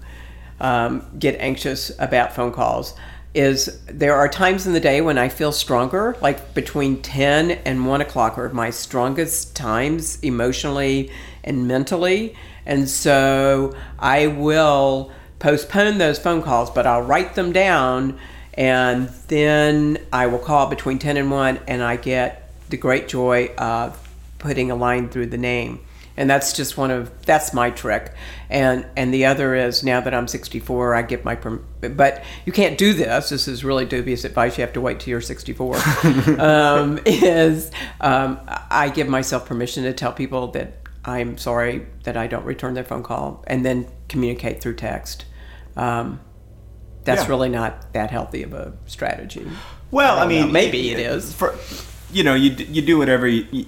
um, 0.61 1.07
get 1.19 1.39
anxious 1.41 1.93
about 1.99 2.35
phone 2.35 2.53
calls, 2.53 2.95
is 3.35 3.81
there 3.87 4.17
are 4.17 4.29
times 4.29 4.67
in 4.67 4.73
the 4.73 4.81
day 4.81 5.01
when 5.01 5.19
I 5.19 5.29
feel 5.29 5.53
stronger, 5.53 6.17
like 6.21 6.55
between 6.55 7.01
10 7.03 7.51
and 7.51 7.87
1 7.87 8.01
o'clock 8.01 8.39
are 8.39 8.49
my 8.49 8.71
strongest 8.71 9.55
times 9.55 10.19
emotionally 10.23 11.13
and 11.45 11.69
mentally. 11.69 12.35
And 12.67 12.89
so 12.89 13.77
I 13.99 14.27
will 14.27 15.13
postpone 15.39 15.99
those 15.99 16.19
phone 16.19 16.43
calls, 16.43 16.71
but 16.71 16.87
I'll 16.87 17.03
write 17.03 17.35
them 17.35 17.53
down 17.53 18.19
and 18.55 19.09
then 19.29 19.99
I 20.13 20.27
will 20.27 20.41
call 20.41 20.67
between 20.67 20.99
10 20.99 21.17
and 21.17 21.31
1 21.31 21.61
and 21.69 21.83
I 21.83 21.97
get 21.97 22.51
the 22.69 22.77
great 22.77 23.09
joy 23.09 23.53
of 23.57 24.09
putting 24.39 24.71
a 24.71 24.75
line 24.75 25.09
through 25.09 25.27
the 25.27 25.39
name. 25.39 25.81
And 26.17 26.29
that's 26.29 26.53
just 26.53 26.77
one 26.77 26.91
of 26.91 27.25
that's 27.25 27.55
my 27.55 27.71
trick. 27.71 28.13
And 28.51 28.85
and 28.97 29.15
the 29.15 29.27
other 29.27 29.55
is 29.55 29.85
now 29.85 30.01
that 30.01 30.13
I'm 30.13 30.27
64, 30.27 30.97
I 30.97 31.03
give 31.03 31.25
my 31.25 31.37
perm- 31.37 31.65
but 31.81 32.25
you 32.45 32.51
can't 32.51 32.77
do 32.77 32.93
this. 32.93 33.29
This 33.29 33.47
is 33.47 33.65
really 33.65 33.85
dubious 33.85 34.25
advice. 34.25 34.59
You 34.59 34.63
have 34.63 34.73
to 34.73 34.81
wait 34.81 34.99
till 34.99 35.13
you're 35.13 35.21
64. 35.21 35.77
um, 36.41 36.99
is 37.07 37.71
um, 38.01 38.41
I 38.49 38.91
give 38.93 39.07
myself 39.07 39.47
permission 39.47 39.85
to 39.85 39.93
tell 39.93 40.13
people 40.13 40.49
that 40.49 40.73
I'm 41.05 41.39
sorry 41.39 41.87
that 42.03 42.17
I 42.17 42.27
don't 42.27 42.45
return 42.45 42.75
their 42.75 42.83
phone 42.83 43.05
call, 43.05 43.45
and 43.47 43.65
then 43.65 43.87
communicate 44.09 44.61
through 44.61 44.75
text. 44.75 45.25
Um, 45.79 46.21
that's 47.05 47.23
Yeah. 47.23 47.29
really 47.29 47.49
not 47.49 47.93
that 47.95 48.11
healthy 48.11 48.43
of 48.43 48.53
a 48.53 48.73
strategy. 48.87 49.47
Well, 49.91 50.19
I, 50.19 50.23
know. 50.25 50.29
mean, 50.29 50.53
maybe 50.53 50.91
it 50.91 50.99
is. 50.99 51.33
For, 51.33 51.55
you 52.13 52.23
know, 52.25 52.35
you 52.35 52.51
you 52.51 52.83
do 52.83 52.99
whatever 52.99 53.27
you, 53.27 53.67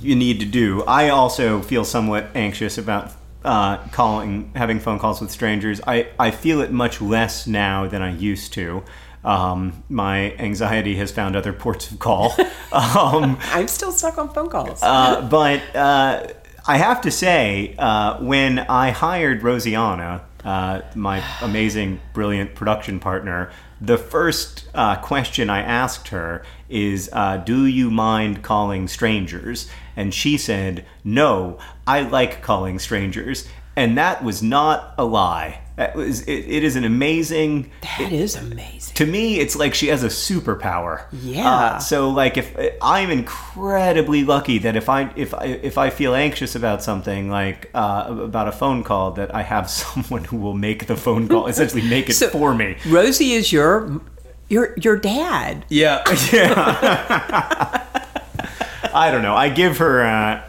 you 0.00 0.14
need 0.16 0.40
to 0.40 0.46
do. 0.46 0.82
I 0.84 1.10
also 1.10 1.60
feel 1.60 1.84
somewhat 1.84 2.28
anxious 2.34 2.78
about 2.78 3.12
uh, 3.44 3.76
calling, 3.92 4.52
having 4.54 4.80
phone 4.80 4.98
calls 4.98 5.20
with 5.20 5.30
strangers. 5.30 5.80
I 5.86 6.06
I 6.18 6.30
feel 6.30 6.60
it 6.62 6.70
much 6.72 7.00
less 7.02 7.46
now 7.46 7.86
than 7.86 8.00
I 8.00 8.12
used 8.14 8.52
to. 8.54 8.82
Um, 9.22 9.82
my 9.90 10.32
anxiety 10.38 10.96
has 10.96 11.10
found 11.12 11.36
other 11.36 11.52
ports 11.52 11.90
of 11.90 11.98
call. 11.98 12.32
um, 12.72 13.36
I'm 13.52 13.68
still 13.68 13.92
stuck 13.92 14.16
on 14.16 14.32
phone 14.32 14.48
calls. 14.48 14.82
uh, 14.82 15.20
but 15.28 15.60
uh, 15.76 16.26
I 16.66 16.78
have 16.78 17.02
to 17.02 17.10
say, 17.10 17.74
uh, 17.78 18.18
when 18.20 18.60
I 18.60 18.90
hired 18.92 19.42
Rosianna, 19.42 20.22
uh, 20.44 20.82
my 20.94 21.22
amazing, 21.42 22.00
brilliant 22.12 22.54
production 22.54 23.00
partner, 23.00 23.50
the 23.80 23.98
first 23.98 24.68
uh, 24.74 24.96
question 24.96 25.48
I 25.50 25.60
asked 25.60 26.08
her 26.08 26.42
is, 26.68 27.10
uh, 27.12 27.38
"Do 27.38 27.66
you 27.66 27.90
mind 27.90 28.42
calling 28.42 28.88
strangers?" 28.88 29.68
And 29.96 30.12
she 30.14 30.36
said, 30.36 30.84
"No, 31.04 31.58
I 31.86 32.02
like 32.02 32.42
calling 32.42 32.78
strangers." 32.78 33.48
And 33.76 33.96
that 33.96 34.22
was 34.22 34.42
not 34.42 34.94
a 34.98 35.04
lie. 35.04 35.59
That 35.76 35.94
was 35.96 36.22
it, 36.22 36.32
it 36.46 36.62
is 36.64 36.76
an 36.76 36.84
amazing 36.84 37.70
that 37.98 38.12
is 38.12 38.36
amazing. 38.36 38.94
to 38.96 39.06
me 39.06 39.38
it's 39.40 39.56
like 39.56 39.72
she 39.74 39.86
has 39.88 40.02
a 40.02 40.08
superpower 40.08 41.04
Yeah. 41.10 41.48
Uh, 41.48 41.78
so 41.78 42.10
like 42.10 42.36
if 42.36 42.54
i'm 42.82 43.10
incredibly 43.10 44.24
lucky 44.24 44.58
that 44.58 44.76
if 44.76 44.88
i 44.90 45.10
if 45.16 45.32
i 45.32 45.44
if 45.44 45.78
i 45.78 45.88
feel 45.88 46.14
anxious 46.14 46.54
about 46.54 46.82
something 46.82 47.30
like 47.30 47.70
uh, 47.74 48.06
about 48.24 48.46
a 48.48 48.52
phone 48.52 48.82
call 48.84 49.12
that 49.12 49.34
i 49.34 49.42
have 49.42 49.70
someone 49.82 50.24
who 50.24 50.36
will 50.36 50.54
make 50.54 50.86
the 50.86 50.96
phone 50.96 51.28
call 51.28 51.46
essentially 51.46 51.82
make 51.82 52.10
it 52.10 52.12
So- 52.20 52.28
for 52.28 52.54
me 52.54 52.76
Rosie 52.86 53.32
is 53.32 53.50
your 53.50 54.02
your 54.48 54.74
your 54.82 54.96
dad. 54.98 55.64
yeah 55.70 56.02
yeah 56.32 57.86
i 58.92 59.10
don't 59.10 59.22
know 59.22 59.34
i 59.34 59.48
give 59.48 59.78
her 59.78 60.04
uh 60.04 60.42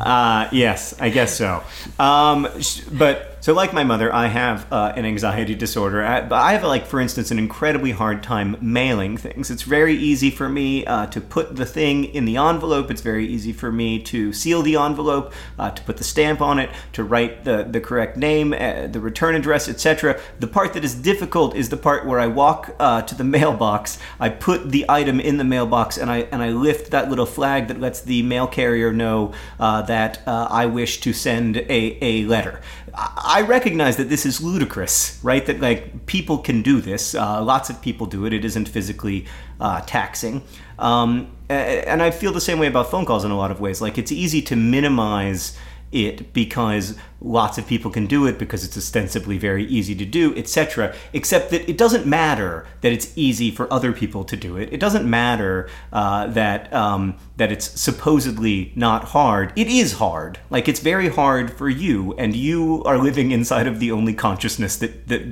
uh, 0.00 0.48
yes, 0.52 0.94
I 1.00 1.08
guess 1.08 1.36
so. 1.36 1.64
Um, 1.98 2.46
but 2.92 3.37
so, 3.48 3.54
like 3.54 3.72
my 3.72 3.82
mother, 3.82 4.14
I 4.14 4.26
have 4.26 4.70
uh, 4.70 4.92
an 4.94 5.06
anxiety 5.06 5.54
disorder. 5.54 6.04
I, 6.04 6.28
I 6.30 6.52
have, 6.52 6.64
like, 6.64 6.84
for 6.84 7.00
instance, 7.00 7.30
an 7.30 7.38
incredibly 7.38 7.92
hard 7.92 8.22
time 8.22 8.58
mailing 8.60 9.16
things. 9.16 9.50
It's 9.50 9.62
very 9.62 9.94
easy 9.94 10.30
for 10.30 10.50
me 10.50 10.84
uh, 10.84 11.06
to 11.06 11.18
put 11.18 11.56
the 11.56 11.64
thing 11.64 12.04
in 12.04 12.26
the 12.26 12.36
envelope. 12.36 12.90
It's 12.90 13.00
very 13.00 13.26
easy 13.26 13.54
for 13.54 13.72
me 13.72 14.02
to 14.02 14.34
seal 14.34 14.60
the 14.60 14.76
envelope, 14.76 15.32
uh, 15.58 15.70
to 15.70 15.82
put 15.84 15.96
the 15.96 16.04
stamp 16.04 16.42
on 16.42 16.58
it, 16.58 16.68
to 16.92 17.02
write 17.02 17.44
the 17.44 17.62
the 17.62 17.80
correct 17.80 18.18
name, 18.18 18.52
uh, 18.52 18.86
the 18.86 19.00
return 19.00 19.34
address, 19.34 19.66
etc. 19.66 20.20
The 20.40 20.46
part 20.46 20.74
that 20.74 20.84
is 20.84 20.94
difficult 20.94 21.56
is 21.56 21.70
the 21.70 21.78
part 21.78 22.04
where 22.04 22.20
I 22.20 22.26
walk 22.26 22.76
uh, 22.78 23.00
to 23.00 23.14
the 23.14 23.24
mailbox. 23.38 23.98
I 24.20 24.28
put 24.28 24.72
the 24.72 24.84
item 24.90 25.20
in 25.20 25.38
the 25.38 25.44
mailbox, 25.44 25.96
and 25.96 26.10
I 26.10 26.28
and 26.32 26.42
I 26.42 26.50
lift 26.50 26.90
that 26.90 27.08
little 27.08 27.24
flag 27.24 27.68
that 27.68 27.80
lets 27.80 28.02
the 28.02 28.22
mail 28.24 28.46
carrier 28.46 28.92
know 28.92 29.32
uh, 29.58 29.80
that 29.82 30.20
I 30.26 30.66
wish 30.66 31.00
to 31.00 31.14
send 31.14 31.56
a, 31.56 31.98
a 32.04 32.26
letter. 32.26 32.60
I 32.94 33.37
I 33.38 33.42
recognize 33.42 33.98
that 33.98 34.08
this 34.08 34.26
is 34.26 34.42
ludicrous, 34.42 35.20
right? 35.22 35.46
That 35.46 35.60
like 35.60 36.06
people 36.06 36.38
can 36.38 36.60
do 36.60 36.80
this. 36.80 37.14
Uh, 37.14 37.40
lots 37.40 37.70
of 37.70 37.80
people 37.80 38.04
do 38.08 38.24
it. 38.24 38.32
It 38.32 38.44
isn't 38.44 38.68
physically 38.68 39.26
uh, 39.60 39.80
taxing. 39.82 40.42
Um, 40.76 41.30
and 41.48 42.02
I 42.02 42.10
feel 42.10 42.32
the 42.32 42.40
same 42.40 42.58
way 42.58 42.66
about 42.66 42.90
phone 42.90 43.06
calls 43.06 43.24
in 43.24 43.30
a 43.30 43.36
lot 43.36 43.52
of 43.52 43.60
ways. 43.60 43.80
Like 43.80 43.96
it's 43.96 44.10
easy 44.10 44.42
to 44.42 44.56
minimize 44.56 45.56
it 45.92 46.32
because 46.32 46.98
lots 47.20 47.58
of 47.58 47.66
people 47.66 47.90
can 47.90 48.06
do 48.06 48.26
it 48.26 48.38
because 48.38 48.64
it's 48.64 48.76
ostensibly 48.76 49.38
very 49.38 49.64
easy 49.66 49.94
to 49.94 50.04
do, 50.04 50.34
etc. 50.36 50.94
Except 51.12 51.50
that 51.50 51.68
it 51.68 51.76
doesn't 51.76 52.06
matter 52.06 52.66
that 52.80 52.92
it's 52.92 53.12
easy 53.16 53.50
for 53.50 53.72
other 53.72 53.92
people 53.92 54.24
to 54.24 54.36
do 54.36 54.56
it. 54.56 54.72
It 54.72 54.78
doesn't 54.78 55.08
matter 55.08 55.68
uh, 55.92 56.28
that 56.28 56.72
um, 56.72 57.16
that 57.36 57.50
it's 57.50 57.80
supposedly 57.80 58.72
not 58.76 59.04
hard. 59.04 59.52
It 59.56 59.66
is 59.66 59.94
hard. 59.94 60.38
Like 60.50 60.68
it's 60.68 60.80
very 60.80 61.08
hard 61.08 61.50
for 61.52 61.68
you, 61.68 62.14
and 62.14 62.36
you 62.36 62.82
are 62.84 62.98
living 62.98 63.32
inside 63.32 63.66
of 63.66 63.80
the 63.80 63.90
only 63.90 64.14
consciousness 64.14 64.76
that 64.76 65.08
that 65.08 65.22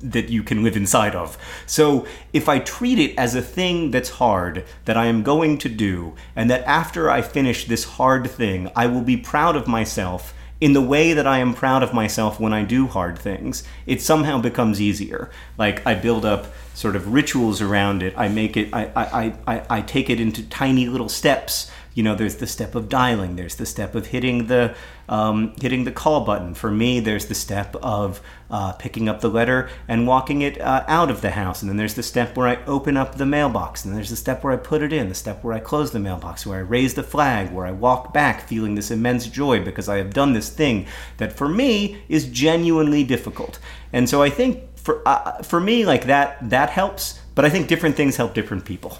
that 0.00 0.28
you 0.28 0.42
can 0.42 0.64
live 0.64 0.76
inside 0.76 1.14
of. 1.14 1.38
So 1.66 2.06
if 2.32 2.48
I 2.48 2.58
treat 2.58 2.98
it 2.98 3.16
as 3.16 3.34
a 3.34 3.42
thing 3.42 3.90
that's 3.92 4.10
hard 4.10 4.64
that 4.84 4.96
I 4.96 5.06
am 5.06 5.22
going 5.22 5.58
to 5.58 5.68
do, 5.68 6.14
and 6.34 6.50
that 6.50 6.64
after 6.64 7.08
I 7.08 7.22
finish 7.22 7.66
this 7.66 7.84
hard 7.84 8.28
thing, 8.28 8.70
I 8.74 8.86
will 8.86 9.02
be 9.02 9.16
proud 9.16 9.54
of 9.54 9.68
myself 9.68 10.34
in 10.60 10.72
the 10.72 10.80
way 10.80 11.12
that 11.12 11.26
I 11.26 11.38
am 11.38 11.54
proud 11.54 11.82
of 11.82 11.92
myself 11.92 12.40
when 12.40 12.52
I 12.52 12.64
do 12.64 12.86
hard 12.86 13.18
things, 13.18 13.62
it 13.86 14.00
somehow 14.00 14.40
becomes 14.40 14.80
easier. 14.80 15.30
Like 15.58 15.86
I 15.86 15.94
build 15.94 16.24
up 16.24 16.46
sort 16.74 16.96
of 16.96 17.12
rituals 17.12 17.60
around 17.60 18.02
it. 18.02 18.14
I 18.16 18.28
make 18.28 18.56
it. 18.56 18.72
I 18.72 18.90
I, 18.96 19.34
I, 19.46 19.62
I 19.68 19.80
take 19.82 20.08
it 20.08 20.20
into 20.20 20.42
tiny 20.48 20.86
little 20.86 21.08
steps. 21.08 21.70
You 21.94 22.02
know, 22.02 22.14
there's 22.14 22.36
the 22.36 22.46
step 22.46 22.74
of 22.74 22.88
dialing. 22.88 23.36
There's 23.36 23.56
the 23.56 23.66
step 23.66 23.94
of 23.94 24.06
hitting 24.06 24.46
the 24.46 24.74
um, 25.08 25.54
hitting 25.60 25.84
the 25.84 25.92
call 25.92 26.24
button. 26.24 26.54
For 26.54 26.70
me, 26.70 27.00
there's 27.00 27.26
the 27.26 27.34
step 27.34 27.76
of 27.76 28.20
uh, 28.50 28.72
picking 28.72 29.08
up 29.08 29.20
the 29.20 29.28
letter 29.28 29.68
and 29.88 30.06
walking 30.06 30.42
it 30.42 30.60
uh, 30.60 30.84
out 30.86 31.10
of 31.10 31.20
the 31.20 31.30
house. 31.30 31.62
And 31.62 31.68
then 31.68 31.76
there's 31.76 31.94
the 31.94 32.02
step 32.02 32.36
where 32.36 32.48
I 32.48 32.64
open 32.66 32.96
up 32.96 33.16
the 33.16 33.26
mailbox. 33.26 33.84
And 33.84 33.96
there's 33.96 34.10
the 34.10 34.16
step 34.16 34.44
where 34.44 34.52
I 34.52 34.56
put 34.56 34.82
it 34.82 34.92
in. 34.92 35.08
The 35.08 35.14
step 35.14 35.42
where 35.42 35.54
I 35.54 35.60
close 35.60 35.90
the 35.90 35.98
mailbox. 35.98 36.46
Where 36.46 36.58
I 36.58 36.62
raise 36.62 36.94
the 36.94 37.02
flag. 37.02 37.52
Where 37.52 37.66
I 37.66 37.72
walk 37.72 38.12
back, 38.12 38.46
feeling 38.48 38.74
this 38.74 38.90
immense 38.90 39.26
joy 39.26 39.64
because 39.64 39.88
I 39.88 39.96
have 39.96 40.12
done 40.12 40.32
this 40.32 40.50
thing 40.50 40.86
that 41.16 41.32
for 41.32 41.48
me 41.48 42.02
is 42.08 42.26
genuinely 42.26 43.04
difficult. 43.04 43.58
And 43.92 44.08
so 44.08 44.22
I 44.22 44.30
think 44.30 44.76
for 44.76 45.02
uh, 45.06 45.42
for 45.42 45.60
me, 45.60 45.84
like 45.84 46.04
that 46.06 46.50
that 46.50 46.70
helps. 46.70 47.20
But 47.34 47.44
I 47.44 47.50
think 47.50 47.68
different 47.68 47.96
things 47.96 48.16
help 48.16 48.34
different 48.34 48.64
people. 48.64 48.98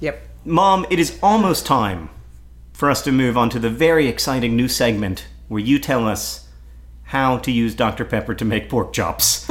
Yep. 0.00 0.22
Mom, 0.44 0.86
it 0.88 0.98
is 0.98 1.18
almost 1.22 1.66
time 1.66 2.08
for 2.72 2.90
us 2.90 3.02
to 3.02 3.12
move 3.12 3.36
on 3.36 3.50
to 3.50 3.58
the 3.58 3.68
very 3.68 4.08
exciting 4.08 4.56
new 4.56 4.68
segment 4.68 5.26
where 5.48 5.60
you 5.60 5.78
tell 5.78 6.08
us 6.08 6.39
how 7.10 7.38
to 7.38 7.50
use 7.50 7.74
Dr. 7.74 8.04
Pepper 8.04 8.36
to 8.36 8.44
make 8.44 8.68
pork 8.68 8.92
chops. 8.92 9.50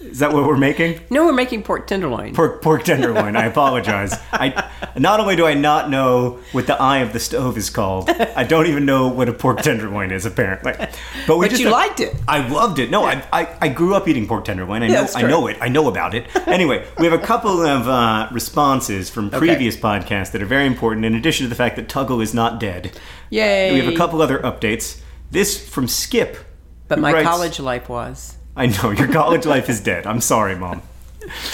is 0.00 0.20
that 0.20 0.32
what 0.32 0.46
we're 0.46 0.56
making? 0.56 1.00
No, 1.10 1.24
we're 1.26 1.32
making 1.32 1.64
pork 1.64 1.88
tenderloin. 1.88 2.34
Pork, 2.36 2.62
pork 2.62 2.84
tenderloin. 2.84 3.34
I 3.34 3.46
apologize. 3.46 4.14
I 4.32 4.70
not 4.96 5.18
only 5.18 5.34
do 5.34 5.44
I 5.44 5.54
not 5.54 5.90
know 5.90 6.38
what 6.52 6.68
the 6.68 6.80
eye 6.80 6.98
of 6.98 7.12
the 7.12 7.18
stove 7.18 7.56
is 7.58 7.68
called, 7.68 8.08
I 8.10 8.44
don't 8.44 8.66
even 8.68 8.84
know 8.86 9.08
what 9.08 9.28
a 9.28 9.32
pork 9.32 9.60
tenderloin 9.62 10.12
is. 10.12 10.24
Apparently, 10.24 10.72
but 11.26 11.36
we 11.38 11.46
But 11.46 11.50
just 11.50 11.62
you 11.62 11.68
liked 11.70 11.98
it. 11.98 12.14
I 12.28 12.46
loved 12.46 12.78
it. 12.78 12.90
No, 12.90 13.02
I, 13.04 13.24
I 13.32 13.56
I 13.60 13.68
grew 13.70 13.96
up 13.96 14.06
eating 14.06 14.28
pork 14.28 14.44
tenderloin. 14.44 14.84
I 14.84 14.86
know 14.86 14.94
that's 14.94 15.16
I 15.16 15.22
know 15.22 15.48
it. 15.48 15.56
I 15.60 15.68
know 15.68 15.88
about 15.88 16.14
it. 16.14 16.26
Anyway, 16.46 16.86
we 17.00 17.06
have 17.08 17.20
a 17.20 17.26
couple 17.26 17.60
of 17.66 17.88
uh, 17.88 18.28
responses 18.30 19.10
from 19.10 19.30
previous 19.30 19.76
podcasts 19.76 20.30
that 20.30 20.42
are 20.42 20.46
very 20.46 20.66
important. 20.66 21.04
In 21.04 21.16
addition 21.16 21.42
to 21.44 21.48
the 21.48 21.56
fact 21.56 21.74
that 21.74 21.88
Tuggle 21.88 22.22
is 22.22 22.32
not 22.32 22.60
dead, 22.60 22.96
Yay. 23.30 23.72
we 23.72 23.80
have 23.80 23.92
a 23.92 23.96
couple 23.96 24.22
other 24.22 24.38
updates. 24.38 25.00
This 25.32 25.58
from 25.68 25.88
Skip. 25.88 26.36
But 26.90 26.98
who 26.98 27.02
my 27.02 27.12
writes- 27.12 27.28
college 27.28 27.60
life 27.60 27.88
was. 27.88 28.36
I 28.56 28.66
know 28.66 28.90
your 28.90 29.08
college 29.08 29.46
life 29.46 29.70
is 29.70 29.80
dead. 29.80 30.06
I'm 30.06 30.20
sorry, 30.20 30.56
mom. 30.56 30.82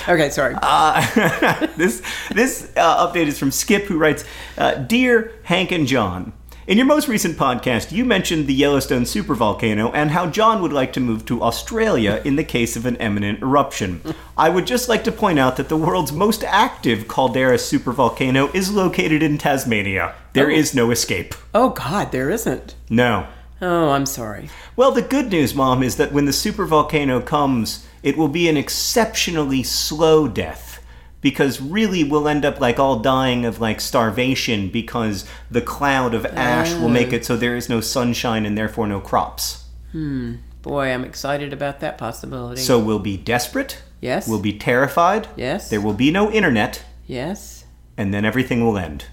Okay, 0.09 0.31
sorry. 0.31 0.55
Uh, 0.63 1.67
this 1.77 2.03
this 2.33 2.73
uh, 2.77 3.07
update 3.07 3.27
is 3.27 3.39
from 3.39 3.51
Skip, 3.51 3.85
who 3.85 3.99
writes, 3.99 4.25
uh, 4.57 4.75
"Dear 4.77 5.33
Hank 5.45 5.71
and 5.73 5.87
John." 5.87 6.33
In 6.67 6.79
your 6.79 6.87
most 6.87 7.07
recent 7.07 7.37
podcast, 7.37 7.93
you 7.93 8.05
mentioned 8.05 8.47
the 8.49 8.55
Yellowstone 8.55 9.03
supervolcano 9.03 9.91
and 9.95 10.11
how 10.11 10.27
John 10.27 10.63
would 10.63 10.73
like 10.73 10.93
to 10.95 11.01
move 11.01 11.25
to 11.27 11.41
Australia 11.43 12.21
in 12.25 12.35
the 12.35 12.43
case 12.43 12.75
of 12.75 12.87
an 12.87 12.97
imminent 12.97 13.41
eruption. 13.41 14.01
I 14.37 14.49
would 14.49 14.67
just 14.67 14.89
like 14.89 15.05
to 15.05 15.13
point 15.13 15.39
out 15.39 15.57
that 15.59 15.69
the 15.69 15.77
world's 15.77 16.11
most 16.13 16.43
active 16.43 17.07
caldera 17.07 17.57
supervolcano 17.57 18.53
is 18.53 18.73
located 18.73 19.23
in 19.23 19.39
Tasmania. 19.39 20.15
There 20.33 20.51
is 20.51 20.75
no 20.75 20.91
escape. 20.91 21.35
oh 21.55 21.69
God, 21.71 22.11
there 22.11 22.31
isn't. 22.31 22.75
No. 22.91 23.29
Oh, 23.63 23.91
I'm 23.91 24.07
sorry. 24.07 24.51
Well, 24.75 24.93
the 24.93 25.03
good 25.03 25.31
news, 25.31 25.55
Mom, 25.55 25.83
is 25.83 25.97
that 25.97 26.13
when 26.13 26.27
the 26.27 26.33
supervolcano 26.33 27.25
comes, 27.25 27.87
it 28.03 28.17
will 28.17 28.29
be 28.29 28.49
an 28.49 28.57
exceptionally 28.57 29.63
slow 29.63 30.29
death. 30.29 30.83
Because 31.23 31.61
really, 31.61 32.05
we'll 32.05 32.29
end 32.29 32.45
up 32.45 32.61
like 32.61 32.79
all 32.79 33.01
dying 33.01 33.45
of 33.45 33.61
like 33.61 33.81
starvation 33.81 34.69
because 34.69 35.25
the 35.51 35.63
cloud 35.63 36.15
of 36.15 36.27
ash 36.27 36.73
will 36.75 36.91
make 36.91 37.13
it 37.13 37.25
so 37.25 37.37
there 37.37 37.57
is 37.57 37.69
no 37.69 37.81
sunshine 37.81 38.47
and 38.47 38.57
therefore 38.57 38.87
no 38.87 39.01
crops. 39.01 39.65
Hmm. 39.93 40.37
Boy, 40.63 40.93
I'm 40.93 41.05
excited 41.05 41.53
about 41.53 41.81
that 41.81 41.97
possibility. 41.99 42.61
So 42.61 42.79
we'll 42.79 42.99
be 42.99 43.17
desperate. 43.17 43.83
Yes. 44.01 44.29
We'll 44.29 44.41
be 44.41 44.57
terrified. 44.57 45.27
Yes. 45.37 45.71
There 45.71 45.81
will 45.81 45.95
be 45.95 46.11
no 46.11 46.31
internet, 46.31 46.85
yes. 47.07 47.65
and 47.97 48.13
then 48.13 48.25
everything 48.25 48.65
will 48.65 48.77
end. 48.77 49.07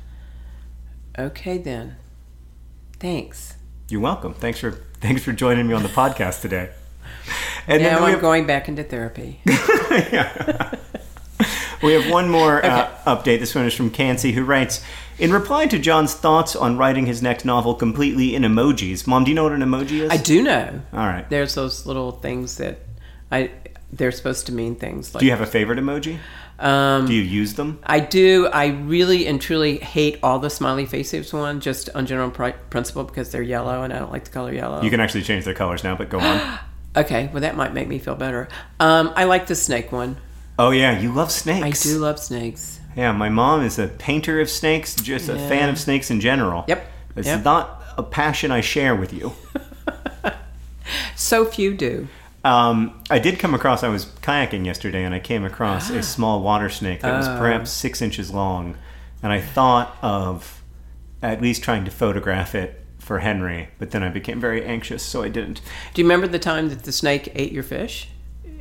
Okay 1.17 1.57
then. 1.57 1.95
Thanks. 2.99 3.55
You're 3.89 4.01
welcome. 4.01 4.33
Thanks 4.33 4.59
for 4.59 4.71
thanks 5.01 5.23
for 5.23 5.33
joining 5.33 5.67
me 5.67 5.73
on 5.73 5.83
the 5.83 5.89
podcast 5.89 6.41
today. 6.41 6.71
And 7.67 7.83
Now 7.83 7.99
we 7.99 8.05
I'm 8.05 8.11
have, 8.13 8.21
going 8.21 8.45
back 8.45 8.67
into 8.67 8.83
therapy. 8.83 9.41
we 9.45 9.53
have 11.93 12.09
one 12.09 12.29
more 12.29 12.65
uh, 12.65 12.89
update. 13.05 13.39
This 13.39 13.55
one 13.55 13.65
is 13.65 13.73
from 13.73 13.89
Cansey, 13.91 14.33
who 14.33 14.43
writes 14.43 14.83
In 15.17 15.31
reply 15.31 15.67
to 15.67 15.79
John's 15.79 16.13
thoughts 16.13 16.55
on 16.55 16.77
writing 16.77 17.05
his 17.05 17.21
next 17.21 17.45
novel 17.45 17.75
completely 17.75 18.35
in 18.35 18.43
emojis. 18.43 19.05
Mom, 19.07 19.23
do 19.23 19.31
you 19.31 19.35
know 19.35 19.43
what 19.43 19.53
an 19.53 19.61
emoji 19.61 20.01
is? 20.01 20.09
I 20.11 20.17
do 20.17 20.43
know. 20.43 20.81
All 20.91 21.07
right. 21.07 21.29
There's 21.29 21.55
those 21.55 21.85
little 21.85 22.11
things 22.11 22.57
that 22.57 22.79
I 23.31 23.51
they're 23.91 24.11
supposed 24.11 24.47
to 24.47 24.51
mean 24.51 24.75
things 24.75 25.13
like 25.13 25.19
Do 25.19 25.25
you 25.25 25.31
have 25.31 25.41
a 25.41 25.45
favorite 25.45 25.79
emoji? 25.79 26.17
Um 26.63 27.05
Do 27.05 27.13
you 27.13 27.21
use 27.21 27.53
them? 27.55 27.79
I 27.83 27.99
do. 27.99 28.47
I 28.47 28.67
really 28.67 29.27
and 29.27 29.39
truly 29.41 29.77
hate 29.77 30.17
all 30.23 30.39
the 30.39 30.49
smiley 30.49 30.85
faces 30.85 31.31
one, 31.33 31.59
just 31.59 31.89
on 31.93 32.05
general 32.05 32.31
pri- 32.31 32.53
principle 32.69 33.03
because 33.03 33.31
they're 33.31 33.41
yellow 33.41 33.83
and 33.83 33.91
I 33.93 33.99
don't 33.99 34.11
like 34.11 34.23
the 34.25 34.31
color 34.31 34.53
yellow. 34.53 34.81
You 34.81 34.89
can 34.89 34.99
actually 34.99 35.23
change 35.23 35.43
their 35.45 35.53
colors 35.53 35.83
now, 35.83 35.95
but 35.95 36.09
go 36.09 36.19
on. 36.19 36.59
okay, 36.95 37.29
well 37.33 37.41
that 37.41 37.55
might 37.55 37.73
make 37.73 37.87
me 37.87 37.99
feel 37.99 38.15
better. 38.15 38.47
Um, 38.79 39.11
I 39.15 39.25
like 39.25 39.47
the 39.47 39.55
snake 39.55 39.91
one. 39.91 40.17
oh 40.57 40.71
yeah, 40.71 40.97
you 40.99 41.11
love 41.11 41.31
snakes. 41.31 41.85
I 41.85 41.89
do 41.89 41.97
love 41.99 42.17
snakes. 42.19 42.79
Yeah, 42.95 43.11
my 43.11 43.29
mom 43.29 43.63
is 43.63 43.77
a 43.79 43.87
painter 43.87 44.39
of 44.39 44.49
snakes, 44.49 44.95
just 44.95 45.27
a 45.27 45.35
fan 45.35 45.67
of 45.69 45.79
snakes 45.79 46.09
in 46.11 46.21
general. 46.21 46.63
Yep. 46.67 46.87
It's 47.15 47.27
Yep. 47.27 47.43
not 47.43 47.81
a 47.97 48.03
passion 48.03 48.51
I 48.51 48.61
share 48.61 48.95
with 48.95 49.11
you. 49.13 49.33
So 51.15 51.45
few 51.45 51.73
do. 51.73 52.07
Um, 52.43 53.01
I 53.09 53.19
did 53.19 53.39
come 53.39 53.53
across, 53.53 53.83
I 53.83 53.87
was 53.87 54.05
kayaking 54.05 54.65
yesterday 54.65 55.03
and 55.05 55.15
I 55.15 55.19
came 55.19 55.45
across 55.45 55.89
a 55.89 56.03
small 56.03 56.41
water 56.41 56.69
snake 56.69 57.01
that 57.01 57.15
was 57.17 57.27
Oh. 57.27 57.37
perhaps 57.37 57.71
six 57.71 58.01
inches 58.01 58.31
long. 58.31 58.75
And 59.21 59.31
I 59.31 59.39
thought 59.39 59.95
of 60.01 60.61
at 61.21 61.41
least 61.41 61.63
trying 61.63 61.85
to 61.85 61.91
photograph 61.91 62.53
it 62.53 62.83
for 62.99 63.19
Henry, 63.19 63.69
but 63.79 63.91
then 63.91 64.03
I 64.03 64.09
became 64.09 64.39
very 64.41 64.65
anxious, 64.65 65.03
so 65.03 65.23
I 65.23 65.29
didn't. 65.29 65.61
Do 65.93 66.01
you 66.01 66.05
remember 66.05 66.27
the 66.27 66.39
time 66.39 66.69
that 66.69 66.83
the 66.83 66.91
snake 66.91 67.31
ate 67.35 67.51
your 67.53 67.63
fish 67.63 68.09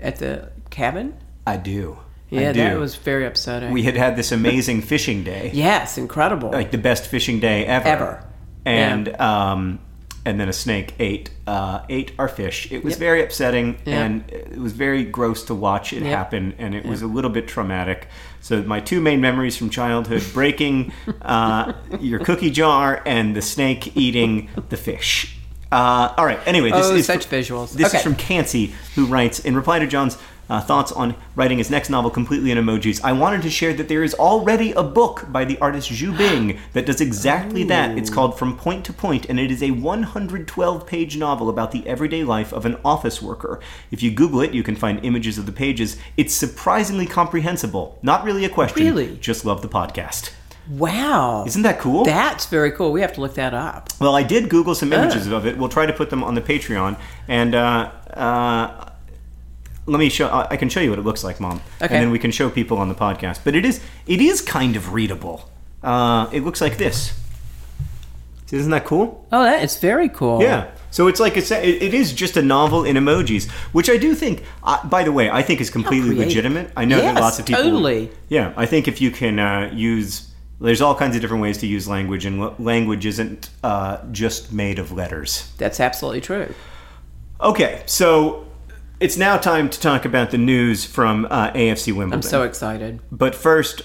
at 0.01 0.17
the 0.17 0.51
cabin? 0.71 1.15
I 1.47 1.57
do. 1.57 1.99
Yeah, 2.31 2.51
I 2.51 2.53
do. 2.53 2.61
that 2.61 2.79
was 2.79 2.95
very 2.95 3.27
upsetting. 3.27 3.73
We 3.73 3.83
had 3.83 3.97
had 3.97 4.17
this 4.17 4.31
amazing 4.33 4.83
fishing 4.83 5.23
day. 5.25 5.51
yes, 5.55 5.99
incredible. 5.99 6.51
like 6.51 6.71
the 6.71 6.79
best 6.79 7.07
fishing 7.09 7.41
day 7.41 7.67
ever. 7.67 7.89
Ever. 7.89 8.25
And 8.65 9.21
um, 9.21 9.81
and 10.25 10.39
then 10.39 10.49
a 10.49 10.53
snake 10.53 10.95
ate 10.99 11.31
uh, 11.47 11.81
ate 11.89 12.13
our 12.19 12.29
fish. 12.29 12.71
It 12.71 12.85
was 12.85 12.93
Yep. 12.93 12.99
very 13.01 13.23
upsetting, 13.23 13.77
Yeah. 13.85 14.03
and 14.05 14.25
it 14.31 14.57
was 14.59 14.73
very 14.73 15.05
gross 15.05 15.43
to 15.45 15.55
watch 15.55 15.93
it 15.93 16.03
Yep. 16.03 16.17
happen, 16.17 16.55
and 16.59 16.75
it 16.75 16.85
was 16.87 17.03
a 17.03 17.07
little 17.07 17.31
bit 17.31 17.49
traumatic. 17.49 18.07
So 18.41 18.63
my 18.63 18.81
two 18.81 19.01
main 19.01 19.21
memories 19.21 19.57
from 19.57 19.69
childhood: 19.71 20.23
breaking 20.33 20.93
uh, 21.23 21.73
your 22.01 22.19
cookie 22.21 22.51
jar 22.51 23.03
and 23.05 23.35
the 23.37 23.43
snake 23.43 23.97
eating 23.97 24.49
the 24.69 24.77
fish. 24.77 25.37
Uh, 25.73 26.13
all 26.19 26.27
right. 26.27 26.39
Anyway, 26.47 26.71
this 26.71 26.87
Oh, 26.87 26.95
is 26.95 27.07
such 27.07 27.25
fr- 27.27 27.37
visuals. 27.37 27.73
This 27.73 27.89
Okay. 27.89 27.97
is 27.99 28.05
from 28.05 28.15
Cansey, 28.15 28.73
who 28.95 29.07
writes 29.07 29.39
in 29.41 29.57
reply 29.57 29.79
to 29.79 29.87
John's 29.87 30.19
uh, 30.49 30.61
thoughts 30.61 30.93
on 30.93 31.15
writing 31.35 31.59
his 31.59 31.71
next 31.71 31.89
novel 31.89 32.11
completely 32.11 32.51
in 32.51 32.59
emojis. 32.59 33.03
I 33.03 33.13
wanted 33.13 33.43
to 33.43 33.51
share 33.51 33.73
that 33.75 33.89
there 33.89 34.03
is 34.03 34.15
already 34.15 34.73
a 34.73 34.83
book 34.83 35.27
by 35.31 35.45
the 35.45 35.59
artist 35.59 35.91
Xu 35.91 36.17
Bing 36.17 36.59
that 36.73 36.87
does 36.87 37.01
exactly 37.01 37.65
that. 37.65 37.97
It's 37.97 38.11
called 38.11 38.39
From 38.39 38.57
Point 38.57 38.85
to 38.87 38.93
Point, 38.93 39.27
and 39.27 39.41
it 39.41 39.51
is 39.51 39.63
a 39.63 39.71
112 39.71 40.87
page 40.87 41.17
novel 41.17 41.49
about 41.49 41.73
the 41.73 41.87
everyday 41.87 42.25
life 42.25 42.53
of 42.53 42.67
an 42.67 42.77
office 42.85 43.23
worker. 43.23 43.61
If 43.91 44.03
you 44.03 44.11
Google 44.11 44.41
it, 44.41 44.53
you 44.53 44.63
can 44.63 44.77
find 44.77 45.05
images 45.05 45.39
of 45.39 45.47
the 45.47 45.53
pages. 45.53 45.97
It's 46.17 46.35
surprisingly 46.35 47.07
comprehensible. 47.07 47.99
Not 48.03 48.25
really 48.25 48.45
a 48.45 48.49
question. 48.49 48.85
Really? 48.85 49.17
Just 49.19 49.45
love 49.45 49.63
the 49.63 49.69
podcast. 49.69 50.33
wow. 50.71 51.45
Isn't 51.47 51.63
that 51.63 51.79
cool? 51.81 52.05
That's 52.05 52.47
very 52.47 52.71
cool. 52.73 52.93
We 52.93 53.01
have 53.01 53.13
to 53.15 53.21
look 53.21 53.35
that 53.35 53.55
up. 53.55 53.91
Well, 54.01 54.15
I 54.15 54.23
did 54.23 54.49
Google 54.49 54.75
some 54.75 54.93
images 54.93 55.27
of 55.27 55.47
it. 55.47 55.57
We'll 55.59 55.69
try 55.69 55.87
to 55.87 55.93
put 55.93 56.11
them 56.11 56.23
on 56.23 56.35
the 56.35 56.41
Patreon, 56.41 56.99
and 57.29 57.55
uh, 57.55 57.91
uh, 58.15 58.92
let 59.87 59.99
me 59.99 60.09
show. 60.09 60.29
I 60.29 60.49
I 60.51 60.57
can 60.57 60.69
show 60.69 60.81
you 60.81 60.91
what 60.91 60.99
it 60.99 61.05
looks 61.05 61.25
like, 61.25 61.41
Mom, 61.41 61.61
Okay. 61.81 61.95
and 61.95 62.05
then 62.05 62.11
we 62.11 62.19
can 62.19 62.31
show 62.31 62.51
people 62.51 62.79
on 62.79 62.89
the 62.89 62.95
podcast. 62.95 63.41
But 63.45 63.55
it 63.55 63.65
is 63.65 63.81
it 64.07 64.21
is 64.21 64.41
kind 64.41 64.77
of 64.77 64.93
readable. 64.93 65.51
Uh, 65.83 66.29
it 66.33 66.45
looks 66.45 66.61
like 66.61 66.79
this. 66.79 67.19
Isn't 68.53 68.71
that 68.71 68.85
cool? 68.85 69.27
Oh, 69.33 69.43
that 69.43 69.63
is 69.63 69.79
very 69.79 70.11
cool. 70.11 70.43
Yeah. 70.43 70.71
So 70.91 71.09
it's 71.09 71.19
like 71.19 71.39
it's 71.39 71.51
a, 71.51 71.67
it, 71.67 71.95
is 71.95 72.13
just 72.13 72.37
a 72.37 72.43
novel 72.43 72.85
in 72.85 72.97
emojis, 72.97 73.51
which 73.73 73.89
I 73.89 73.97
do 73.97 74.15
think. 74.15 74.45
Uh, 74.63 74.87
by 74.87 75.05
the 75.05 75.11
way, 75.11 75.31
I 75.31 75.41
think 75.41 75.63
is 75.63 75.71
completely 75.71 76.15
legitimate. 76.15 76.71
I 76.77 76.85
know 76.85 77.01
that 77.01 77.15
lots 77.15 77.39
of 77.39 77.47
people. 77.47 77.63
totally. 77.63 78.11
Yeah, 78.29 78.53
I 78.55 78.67
think 78.67 78.89
if 78.89 79.01
you 79.01 79.11
can 79.11 79.39
uh, 79.39 79.71
use, 79.73 80.31
there's 80.61 80.83
all 80.83 80.95
kinds 80.95 81.17
of 81.17 81.23
different 81.23 81.43
ways 81.43 81.57
to 81.59 81.67
use 81.67 81.89
language, 81.89 82.27
and 82.27 82.59
language 82.61 83.07
isn't 83.07 83.49
uh, 83.65 84.05
just 84.13 84.53
made 84.53 84.79
of 84.79 84.93
letters. 84.93 85.51
That's 85.57 85.81
absolutely 85.81 86.21
true. 86.21 86.55
Okay, 87.41 87.83
so 87.87 88.47
it's 89.03 89.17
now 89.17 89.37
time 89.37 89.69
to 89.69 89.81
talk 89.81 90.05
about 90.05 90.31
the 90.31 90.39
news 90.39 90.85
from 90.85 91.27
uh, 91.29 91.51
AFC 91.51 91.89
Wimbledon. 91.89 92.15
I'm 92.15 92.23
so 92.23 92.45
excited. 92.45 93.01
But 93.11 93.35
first, 93.35 93.83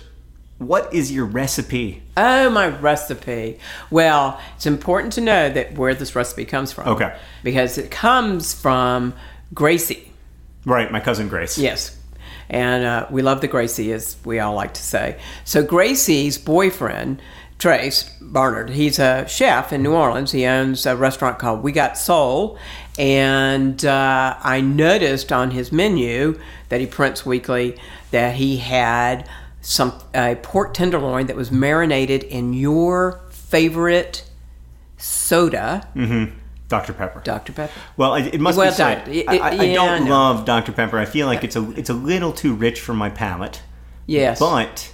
what 0.60 0.94
is 0.94 1.12
your 1.12 1.26
recipe? 1.26 2.04
Oh, 2.16 2.52
my 2.52 2.68
recipe. 2.68 3.60
Well, 3.90 4.40
it's 4.56 4.68
important 4.68 5.14
to 5.14 5.22
know 5.22 5.50
that 5.50 5.74
where 5.76 5.96
this 5.96 6.16
recipe 6.16 6.46
comes 6.46 6.72
from. 6.72 6.88
Okay. 6.90 7.18
Because 7.44 7.80
it 7.80 7.90
comes 7.90 8.54
from 8.54 9.16
Gracie. 9.56 10.12
Right, 10.66 10.92
my 10.92 11.00
cousin 11.00 11.30
Grace. 11.30 11.58
Yes. 11.58 12.00
And 12.48 12.86
uh, 12.86 13.08
we 13.10 13.24
love 13.24 13.42
the 13.42 13.48
Gracie, 13.48 13.92
as 13.94 14.18
we 14.24 14.40
all 14.40 14.54
like 14.54 14.76
to 14.76 14.84
say. 14.84 15.20
So 15.46 15.64
Gracie's 15.64 16.38
boyfriend, 16.38 17.24
Trace 17.58 18.04
Barnard, 18.22 18.70
he's 18.70 19.00
a 19.00 19.28
chef 19.28 19.74
in 19.74 19.82
New 19.82 19.94
Orleans. 19.94 20.32
He 20.32 20.46
owns 20.46 20.86
a 20.86 20.96
restaurant 20.96 21.40
called 21.40 21.64
We 21.64 21.72
Got 21.72 21.98
Soul. 21.98 22.60
And 22.98 23.84
uh, 23.86 24.38
I 24.44 24.62
noticed 24.62 25.32
on 25.32 25.52
his 25.52 25.72
menu 25.72 26.40
that 26.70 26.80
he 26.80 26.88
prints 26.88 27.26
weekly 27.26 27.78
that 28.12 28.36
he 28.36 28.58
had 28.58 29.28
some 29.62 29.94
a 30.16 30.36
pork 30.36 30.74
tenderloin 30.74 31.28
that 31.28 31.36
was 31.36 31.52
marinated 31.52 32.24
in 32.24 32.54
your 32.54 33.22
favorite 33.30 34.24
soda, 34.98 35.88
Dr. 36.68 36.94
Pepper. 36.94 37.22
Dr. 37.24 37.54
Pepper. 37.54 37.74
Well, 37.98 38.16
it 38.16 38.40
must 38.40 38.58
Well 38.58 38.70
be 38.70 38.76
said. 38.76 39.06
done. 39.06 39.14
It- 39.14 39.30
I, 39.30 39.38
I, 39.38 39.52
yeah, 39.54 39.74
don't 39.76 40.06
know. 40.06 40.12
love 40.12 40.46
Dr. 40.46 40.72
Pepper. 40.72 40.98
I 40.98 41.06
feel 41.06 41.28
like 41.28 41.44
it's 41.44 41.56
a 41.56 41.70
it's 41.72 41.90
a 41.90 41.94
little 41.94 42.32
too 42.34 42.54
rich 42.54 42.80
for 42.80 42.94
my 42.94 43.10
palate. 43.10 43.62
Yes. 44.06 44.40
But 44.40 44.94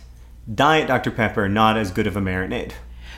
Diet 0.54 0.88
Dr. 0.88 1.12
Pepper 1.12 1.48
not 1.48 1.78
as 1.78 1.92
good 1.92 2.08
of 2.08 2.16
a 2.18 2.22
marinade. 2.22 2.72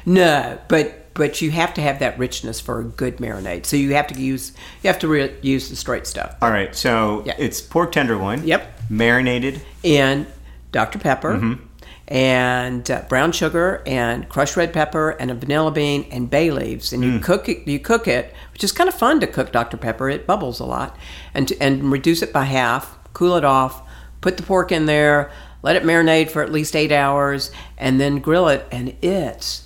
No, 0.05 0.59
but 0.67 1.05
but 1.16 1.41
you 1.41 1.49
have 1.49 1.74
to 1.74 1.82
have 1.82 1.97
that 1.99 2.20
richness 2.20 2.59
for 2.61 2.80
a 2.80 2.84
good 2.84 3.18
marinade. 3.18 3.66
So 3.66 3.76
you 3.78 3.93
have 3.95 4.05
to 4.07 4.22
use 4.22 4.51
you 4.84 4.88
have 4.89 4.99
to 4.99 5.07
re- 5.07 5.34
use 5.41 5.70
the 5.70 5.76
straight 5.76 6.05
stuff. 6.05 6.36
All 6.41 6.51
right, 6.51 6.76
so 6.76 7.24
Yeah. 7.26 7.34
it's 7.39 7.59
pork 7.61 7.91
tenderloin. 7.93 8.45
Yep. 8.45 8.82
Marinated. 8.91 9.61
And 9.84 10.28
Dr 10.72 10.99
Pepper 10.99 11.34
Mm-hmm. 11.38 11.63
and 12.09 12.91
uh, 12.91 13.01
brown 13.09 13.32
sugar 13.32 13.82
and 13.88 14.28
crushed 14.30 14.55
red 14.57 14.72
pepper 14.74 15.11
and 15.11 15.32
a 15.32 15.34
vanilla 15.34 15.72
bean 15.72 16.05
and 16.11 16.30
bay 16.30 16.51
leaves 16.51 16.93
and 16.93 17.03
Mm. 17.03 17.13
you 17.13 17.20
cook 17.20 17.49
it 17.49 17.68
you 17.68 17.80
cook 17.80 18.07
it, 18.07 18.34
which 18.53 18.63
is 18.63 18.72
kind 18.72 18.88
of 18.88 18.93
fun 18.93 19.20
to 19.22 19.28
cook 19.28 19.51
Dr 19.51 19.78
Pepper. 19.78 20.09
It 20.09 20.28
bubbles 20.28 20.59
a 20.59 20.66
lot. 20.66 20.95
And 21.34 21.47
to, 21.47 21.57
and 21.63 21.91
reduce 21.91 22.22
it 22.22 22.32
by 22.34 22.43
half, 22.43 22.97
cool 23.13 23.36
it 23.38 23.45
off, 23.45 23.82
put 24.22 24.38
the 24.38 24.43
pork 24.43 24.72
in 24.72 24.86
there, 24.86 25.32
let 25.63 25.76
it 25.78 25.84
marinate 25.84 26.30
for 26.30 26.43
at 26.43 26.51
least 26.51 26.76
8 26.76 26.91
hours 26.91 27.49
and 27.78 27.99
then 27.99 28.20
grill 28.20 28.49
it 28.49 28.68
and 28.72 28.95
it's 29.01 29.63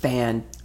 fantastic. 0.00 0.56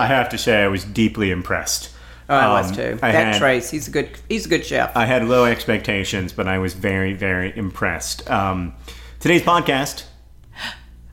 I 0.00 0.06
have 0.06 0.28
to 0.30 0.38
say, 0.38 0.62
I 0.62 0.68
was 0.68 0.84
deeply 0.84 1.30
impressed. 1.30 1.90
Oh, 2.28 2.34
I 2.34 2.60
was 2.60 2.70
Um, 2.70 2.76
too. 2.76 2.98
I 3.02 3.12
that 3.12 3.34
had, 3.34 3.38
Trace, 3.38 3.70
he's 3.70 3.86
a 3.86 3.90
good 3.90 4.08
he's 4.28 4.46
a 4.46 4.48
good 4.48 4.64
chef. 4.66 4.96
I 4.96 5.06
had 5.06 5.28
low 5.28 5.44
expectations, 5.44 6.32
but 6.32 6.48
I 6.48 6.58
was 6.58 6.74
very, 6.74 7.12
very 7.12 7.56
impressed. 7.56 8.28
Um, 8.28 8.74
today's 9.20 9.42
podcast, 9.42 10.04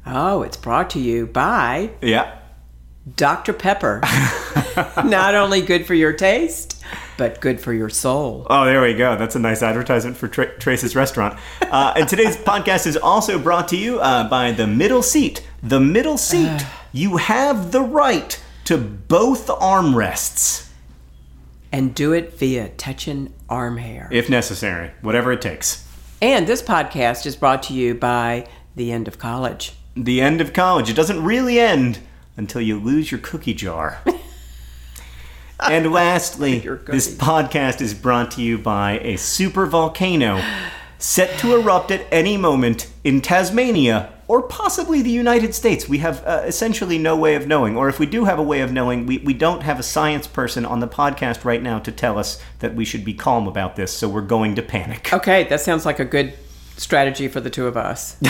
oh, 0.08 0.42
it's 0.42 0.58
brought 0.58 0.90
to 0.92 1.00
you 1.00 1.28
by 1.28 1.92
yeah, 2.02 2.40
Dr. 3.16 3.54
Pepper. 3.54 4.02
Not 5.04 5.36
only 5.36 5.62
good 5.62 5.86
for 5.86 5.94
your 5.94 6.14
taste, 6.14 6.82
but 7.18 7.40
good 7.42 7.60
for 7.62 7.74
your 7.74 7.90
soul. 7.90 8.48
Oh, 8.50 8.66
there 8.66 8.82
we 8.82 8.96
go. 8.96 9.16
That's 9.16 9.36
a 9.36 9.40
nice 9.40 9.62
advertisement 9.62 10.18
for 10.18 10.28
Tra- 10.28 10.58
Trace's 10.58 10.96
restaurant. 10.96 11.38
Uh, 11.62 11.94
and 11.96 12.10
today's 12.10 12.38
podcast 12.52 12.88
is 12.88 12.98
also 12.98 13.38
brought 13.38 13.68
to 13.68 13.78
you 13.78 14.00
uh, 14.00 14.28
by 14.30 14.52
The 14.52 14.66
Middle 14.66 15.04
Seat. 15.04 15.48
The 15.62 15.80
Middle 15.80 16.18
Seat. 16.18 16.66
You 16.94 17.18
have 17.18 17.72
the 17.72 17.82
right 17.82 18.42
to 18.66 18.78
both 18.78 19.48
armrests, 19.48 20.70
And 21.72 21.94
do 21.94 22.14
it 22.14 22.38
via 22.38 22.70
touching 22.70 23.34
arm 23.50 23.78
hair. 23.78 24.08
if 24.12 24.30
necessary, 24.30 24.92
whatever 25.02 25.32
it 25.32 25.42
takes. 25.42 25.86
And 26.22 26.48
this 26.48 26.62
podcast 26.62 27.26
is 27.26 27.36
brought 27.36 27.64
to 27.64 27.74
you 27.74 27.96
by 27.96 28.48
The 28.76 28.92
End 28.92 29.08
of 29.10 29.18
College. 29.20 29.74
The 29.96 30.22
end 30.22 30.40
of 30.40 30.54
college. 30.54 30.90
It 30.90 30.96
doesn't 30.96 31.24
really 31.24 31.60
end 31.60 32.00
until 32.38 32.62
you 32.62 32.80
lose 32.80 33.12
your 33.12 33.20
cookie 33.20 33.54
jar. 33.54 34.00
And 35.60 35.94
lastly, 35.94 36.60
this 36.88 37.16
podcast 37.16 37.80
is 37.80 37.94
brought 37.94 38.32
to 38.32 38.42
you 38.42 38.58
by 38.58 39.00
a 39.00 39.18
super 39.18 39.66
volcano 39.66 40.44
set 40.98 41.40
to 41.40 41.56
erupt 41.56 41.90
at 41.92 42.06
any 42.12 42.36
moment 42.38 42.92
in 43.06 43.22
Tasmania 43.22 44.13
or 44.28 44.42
possibly 44.42 45.02
the 45.02 45.10
United 45.10 45.54
States. 45.54 45.88
We 45.90 45.98
have 46.00 46.24
uh, 46.26 46.44
essentially 46.46 46.98
no 46.98 47.16
way 47.16 47.36
of 47.36 47.48
knowing, 47.48 47.76
or 47.78 47.90
if 47.90 48.00
we 48.00 48.06
do 48.06 48.26
have 48.26 48.40
a 48.40 48.44
way 48.44 48.62
of 48.62 48.72
knowing, 48.72 49.06
we, 49.06 49.18
we 49.20 49.34
don't 49.34 49.64
have 49.64 49.80
a 49.80 49.84
science 49.84 50.28
person 50.28 50.66
on 50.66 50.80
the 50.80 50.88
podcast 50.88 51.44
right 51.46 51.62
now 51.62 51.80
to 51.80 51.92
tell 51.92 52.18
us 52.18 52.42
that 52.60 52.74
we 52.76 52.86
should 52.86 53.04
be 53.04 53.14
calm 53.14 53.48
about 53.48 53.76
this, 53.76 53.92
so 53.92 54.08
we're 54.10 54.22
going 54.22 54.56
to 54.56 54.62
panic. 54.62 55.10
Okay, 55.14 55.44
that 55.46 55.62
sounds 55.62 55.86
like 55.86 56.00
a 56.00 56.06
good 56.06 56.34
strategy 56.78 57.28
for 57.28 57.40
the 57.40 57.50
two 57.50 57.68
of 57.68 57.78
us. 57.78 58.18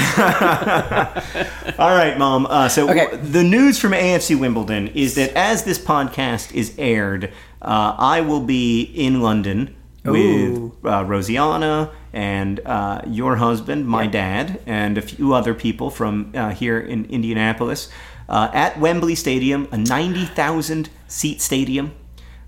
All 1.79 1.95
right, 1.95 2.15
Mom. 2.17 2.45
Uh, 2.45 2.67
so 2.69 2.89
Okay. 2.89 3.15
the 3.17 3.43
news 3.43 3.79
from 3.79 3.91
AFC 3.93 4.37
Wimbledon 4.39 4.89
is 4.89 5.15
that 5.15 5.31
as 5.35 5.63
this 5.63 5.79
podcast 5.79 6.53
is 6.53 6.73
aired, 6.77 7.31
uh, 7.61 7.95
I 7.97 8.21
will 8.21 8.41
be 8.41 8.81
in 8.81 9.21
London 9.21 9.75
with 10.04 10.58
Ooh. 10.58 10.76
uh, 10.84 11.04
Rosianna 11.04 11.91
and 12.12 12.60
uh, 12.66 13.01
your 13.08 13.38
husband, 13.38 13.88
my 13.88 14.08
dad, 14.08 14.60
and 14.66 14.97
a 14.97 15.01
few 15.01 15.34
other 15.34 15.54
people 15.54 15.89
from 15.89 16.32
uh, 16.36 16.51
here 16.51 16.80
in 16.80 17.06
Indianapolis 17.06 17.89
uh, 18.30 18.49
at 18.54 18.80
Wembley 18.80 19.16
Stadium, 19.16 19.68
a 19.72 19.78
90,000 19.78 20.89
seat 21.08 21.41
stadium 21.41 21.93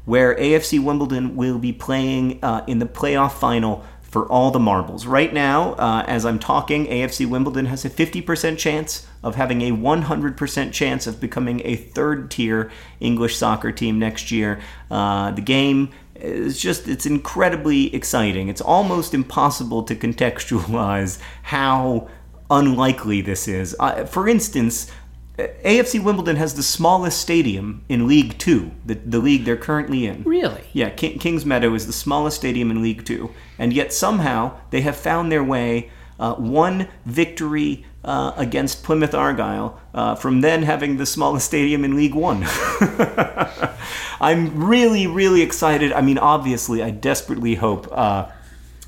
where 0.05 0.35
AFC 0.35 0.83
Wimbledon 0.83 1.35
will 1.35 1.57
be 1.57 1.73
playing 1.73 2.43
uh, 2.43 2.63
in 2.67 2.79
the 2.79 2.85
playoff 2.85 3.33
final 3.33 3.83
for 4.01 4.31
all 4.31 4.49
the 4.51 4.59
marbles. 4.59 5.05
Right 5.05 5.33
now, 5.33 5.73
uh, 5.73 6.05
as 6.07 6.25
I'm 6.25 6.39
talking, 6.39 6.85
AFC 6.85 7.27
Wimbledon 7.27 7.65
has 7.65 7.83
a 7.83 7.89
50% 7.89 8.57
chance 8.57 9.05
of 9.21 9.35
having 9.35 9.61
a 9.61 9.71
100% 9.71 10.71
chance 10.71 11.05
of 11.05 11.19
becoming 11.19 11.61
a 11.65 11.75
third 11.75 12.31
tier 12.31 12.71
English 13.01 13.35
soccer 13.35 13.73
team 13.73 13.99
next 13.99 14.31
year. 14.31 14.61
Uh, 14.89 15.31
the 15.31 15.41
game 15.41 15.89
is 16.15 16.59
just, 16.59 16.87
it's 16.87 17.05
incredibly 17.05 17.93
exciting. 17.93 18.47
It's 18.47 18.61
almost 18.61 19.13
impossible 19.13 19.83
to 19.83 19.95
contextualize 19.95 21.19
how 21.43 22.09
unlikely 22.49 23.21
this 23.21 23.47
is. 23.47 23.75
Uh, 23.79 24.05
for 24.05 24.27
instance, 24.27 24.91
AFC 25.37 26.01
Wimbledon 26.01 26.37
has 26.37 26.53
the 26.55 26.63
smallest 26.63 27.19
stadium 27.19 27.83
in 27.89 28.07
League 28.07 28.37
Two, 28.37 28.71
the, 28.85 28.93
the 28.95 29.19
league 29.19 29.43
they're 29.43 29.57
currently 29.57 30.05
in. 30.05 30.23
Really? 30.23 30.63
Yeah, 30.71 30.89
King, 30.91 31.19
Kingsmeadow 31.19 31.75
is 31.75 31.87
the 31.87 31.93
smallest 31.93 32.37
stadium 32.37 32.71
in 32.71 32.81
League 32.81 33.05
Two, 33.05 33.31
and 33.59 33.73
yet 33.73 33.91
somehow 33.91 34.57
they 34.69 34.81
have 34.81 34.95
found 34.95 35.31
their 35.31 35.43
way 35.43 35.91
uh, 36.19 36.35
one 36.35 36.87
victory 37.05 37.85
uh, 38.05 38.33
against 38.37 38.83
Plymouth 38.83 39.13
Argyle 39.13 39.79
uh, 39.93 40.15
from 40.15 40.41
then 40.41 40.63
having 40.63 40.97
the 40.97 41.05
smallest 41.05 41.47
stadium 41.47 41.83
in 41.83 41.95
League 41.95 42.13
One. 42.13 42.45
I'm 44.21 44.63
really, 44.63 45.07
really 45.07 45.41
excited. 45.41 45.91
I 45.91 46.01
mean, 46.01 46.17
obviously, 46.17 46.81
I 46.81 46.91
desperately 46.91 47.55
hope 47.55 47.87
uh, 47.91 48.27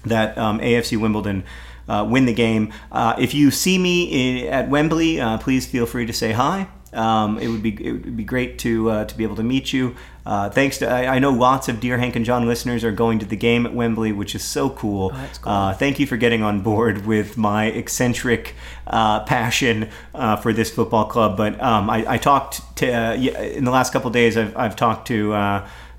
that 0.06 0.38
um, 0.38 0.60
AFC 0.60 1.02
Wimbledon 1.02 1.44
uh, 1.90 2.08
win 2.08 2.26
the 2.26 2.34
game. 2.34 2.72
Uh, 2.92 3.16
if 3.18 3.34
you 3.34 3.50
see 3.50 3.78
me 3.78 4.46
i 4.46 4.48
at 4.48 4.70
Wembley, 4.70 5.20
please 5.40 5.66
feel 5.66 5.86
free 5.86 6.06
to 6.06 6.14
say 6.14 6.32
hi. 6.32 6.68
Um, 6.94 7.38
it 7.40 7.48
would 7.50 7.62
be 7.62 7.72
it 7.86 7.92
would 7.92 8.18
be 8.18 8.24
great 8.24 8.60
to 8.60 8.90
uh, 8.90 9.06
to 9.06 9.18
be 9.18 9.24
able 9.24 9.36
to 9.36 9.44
meet 9.44 9.74
you. 9.74 9.96
Uh, 10.26 10.50
thanks 10.50 10.78
to 10.80 10.90
I, 10.90 11.16
I 11.16 11.20
know 11.20 11.32
lots 11.32 11.70
of 11.70 11.80
Dear 11.80 11.98
Hank 11.98 12.16
and 12.16 12.26
John 12.26 12.48
listeners 12.48 12.84
are 12.84 12.92
going 12.92 13.20
to 13.20 13.26
the 13.26 13.36
game 13.36 13.66
at 13.66 13.74
Wembley, 13.74 14.12
which 14.12 14.36
is 14.36 14.44
so 14.44 14.70
cool. 14.70 15.10
that's 15.10 15.38
cool. 15.38 15.52
Uh, 15.52 15.74
thank 15.74 16.00
you 16.00 16.08
for 16.08 16.18
getting 16.18 16.44
on 16.44 16.62
board 16.62 17.06
with 17.06 17.38
my 17.38 17.66
eccentric 17.66 18.56
uh, 18.88 19.22
passion 19.26 19.90
uh, 20.14 20.36
for 20.36 20.54
this 20.54 20.70
football 20.70 21.06
club. 21.06 21.38
But 21.38 21.62
um, 21.62 21.90
I, 21.90 22.14
I 22.14 22.18
talked 22.18 22.76
to 22.78 22.92
uh, 22.92 23.14
in 23.16 23.64
the 23.64 23.72
last 23.72 23.94
couple 23.94 24.10
days. 24.10 24.38
I've, 24.38 24.56
I've 24.56 24.76
talked 24.76 25.08
to 25.08 25.34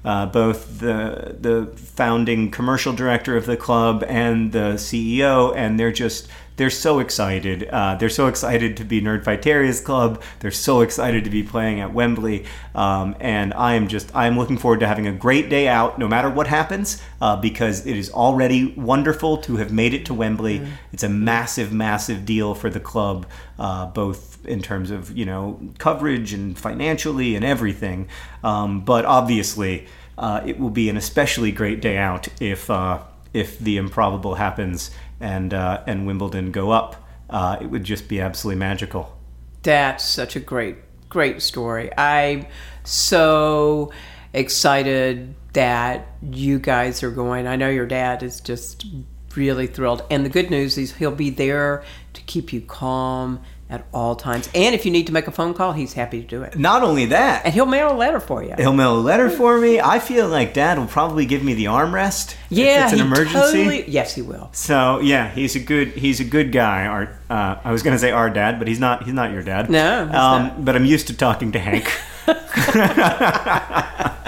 uh, 0.05 0.26
both 0.26 0.80
the 0.80 1.36
the 1.40 1.66
founding 1.76 2.51
commercial 2.51 2.92
director 2.92 3.36
of 3.36 3.46
the 3.46 3.57
club 3.57 4.05
and 4.07 4.53
the 4.53 4.74
CEO, 4.74 5.55
and 5.57 5.78
they're 5.78 5.92
just 5.92 6.28
they're 6.59 6.70
so 6.70 6.99
excited. 6.99 7.68
Uh, 7.70 7.94
they're 7.94 8.09
so 8.09 8.26
excited 8.26 8.76
to 8.76 8.84
be 8.84 9.01
Nerdfighteria's 9.01 9.80
club. 9.80 10.20
They're 10.40 10.51
so 10.51 10.80
excited 10.80 11.22
to 11.24 11.30
be 11.30 11.44
playing 11.44 11.80
at 11.80 11.94
Wembley, 11.94 12.46
um, 12.74 13.14
and 13.20 13.55
I 13.55 13.74
am 13.74 13.86
just 13.88 14.14
I 14.14 14.26
am 14.26 14.36
looking 14.36 14.59
forward 14.59 14.80
to 14.80 14.86
having 14.86 15.07
a 15.07 15.12
great 15.12 15.49
day 15.49 15.68
out, 15.68 15.99
no 15.99 16.09
matter 16.09 16.28
what 16.28 16.49
happens, 16.49 17.01
uh, 17.20 17.36
because 17.36 17.86
it 17.86 17.96
is 17.96 18.11
already 18.11 18.74
wonderful 18.74 19.38
to 19.38 19.57
have 19.57 19.72
made 19.72 19.94
it 19.94 20.05
to 20.07 20.14
Wembley. 20.14 20.66
It's 20.92 21.05
a 21.05 21.09
massive, 21.09 21.72
massive 21.72 22.26
deal 22.26 22.55
for 22.55 22.70
the 22.70 22.80
club, 22.80 23.26
uh, 23.59 23.86
both 23.86 24.28
in 24.49 24.62
terms 24.62 24.90
of 24.90 25.16
you 25.16 25.24
know 25.24 25.61
coverage 25.78 26.32
and 26.32 26.59
financially 26.59 27.36
and 27.36 27.44
everything. 27.44 28.09
Um, 28.42 28.84
but 28.84 29.05
obviously, 29.05 29.86
uh, 30.16 30.42
it 30.44 30.59
will 30.59 30.70
be 30.70 30.88
an 30.88 30.96
especially 30.96 31.53
great 31.53 31.80
day 31.80 31.96
out 31.96 32.28
if 32.40 32.70
uh, 32.70 33.03
if 33.32 33.59
the 33.59 33.76
improbable 33.76 34.34
happens 34.34 34.90
and 35.20 35.55
uh, 35.55 35.82
and 35.86 36.07
Wimbledon 36.07 36.51
go 36.51 36.70
up. 36.70 37.05
Uh, 37.30 37.59
it 37.61 37.66
would 37.66 37.84
just 37.84 38.09
be 38.09 38.20
absolutely 38.20 38.59
magical. 38.59 39.16
That's 39.62 40.05
such 40.05 40.34
a 40.34 40.40
great, 40.40 40.76
great 41.11 41.42
story. 41.42 41.90
I'm 41.99 42.46
so 42.84 43.92
excited 44.32 45.34
that 45.53 46.07
you 46.22 46.59
guys 46.59 47.03
are 47.03 47.11
going. 47.11 47.46
I 47.46 47.57
know 47.57 47.68
your 47.68 47.86
dad 47.86 48.22
is 48.22 48.40
just 48.40 48.86
really 49.34 49.66
thrilled. 49.66 50.03
And 50.11 50.24
the 50.24 50.30
good 50.30 50.51
news 50.51 50.78
is 50.78 50.96
he'll 50.96 51.11
be 51.11 51.30
there 51.30 51.84
to 52.14 52.22
keep 52.22 52.53
you 52.53 52.61
calm 52.61 53.40
at 53.71 53.85
all 53.93 54.16
times. 54.16 54.49
And 54.55 54.75
if 54.75 54.87
you 54.87 54.91
need 54.91 55.07
to 55.09 55.12
make 55.12 55.27
a 55.27 55.31
phone 55.31 55.53
call, 55.55 55.73
he's 55.73 55.93
happy 55.93 56.21
to 56.23 56.27
do 56.27 56.43
it. 56.43 56.59
Not 56.59 56.83
only 56.83 57.05
that, 57.07 57.45
And 57.45 57.53
he'll 57.53 57.66
mail 57.66 57.93
a 57.93 57.97
letter 57.97 58.19
for 58.21 58.43
you. 58.43 58.55
he'll 58.57 58.73
mail 58.73 58.97
a 58.97 59.01
letter 59.01 59.29
for 59.29 59.59
me. 59.59 59.79
I 59.81 59.99
feel 59.99 60.27
like 60.29 60.55
Dad 60.55 60.79
will 60.79 60.87
probably 60.87 61.27
give 61.27 61.43
me 61.45 61.53
the 61.55 61.66
armrest. 61.66 62.35
yeah, 62.49 62.79
if 62.79 62.85
it's 62.85 62.93
an 62.95 62.99
he 63.01 63.05
emergency. 63.05 63.37
totally- 63.64 63.85
yes, 63.91 64.14
he 64.14 64.23
will. 64.23 64.49
So 64.53 65.01
yeah, 65.01 65.29
he's 65.31 65.55
a 65.55 65.61
good 65.61 65.89
he's 65.89 66.19
a 66.21 66.25
good 66.25 66.51
guy. 66.53 66.87
Our 66.87 67.11
uh, 67.29 67.57
I 67.62 67.73
was 67.73 67.83
gonna 67.83 67.99
say 67.99 68.11
our 68.11 68.31
dad, 68.31 68.59
but 68.59 68.69
he's 68.69 68.81
not 68.81 69.05
he's 69.05 69.12
not 69.14 69.33
your 69.33 69.43
dad. 69.43 69.69
No, 69.71 70.09
um. 70.12 70.64
But 70.64 70.75
I'm 70.75 70.85
used 70.87 71.07
to 71.09 71.14
talking 71.16 71.53
to 71.53 71.59
Hank. 71.59 71.93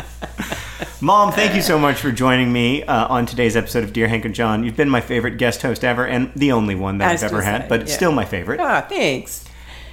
Mom, 1.03 1.33
thank 1.33 1.55
you 1.55 1.63
so 1.63 1.79
much 1.79 1.97
for 1.97 2.13
joining 2.13 2.53
me 2.53 2.83
uh, 2.83 3.09
on 3.09 3.25
today's 3.25 3.57
episode 3.57 3.85
of 3.85 3.95
Dear 3.95 4.07
Hank 4.07 4.27
and 4.27 4.35
John. 4.35 4.65
You've 4.65 4.77
been 4.77 4.91
my 4.91 5.01
favorite 5.01 5.39
guest 5.39 5.63
host 5.63 5.83
ever, 5.83 6.07
and 6.07 6.31
the 6.35 6.53
only 6.53 6.75
one 6.75 6.99
that 6.99 7.11
I've 7.11 7.23
ever 7.23 7.41
had, 7.41 7.71
but 7.71 7.89
yeah. 7.89 7.95
still 7.95 8.13
my 8.13 8.27
favorite. 8.27 8.61
Ah, 8.61 8.85
thanks. 8.87 9.47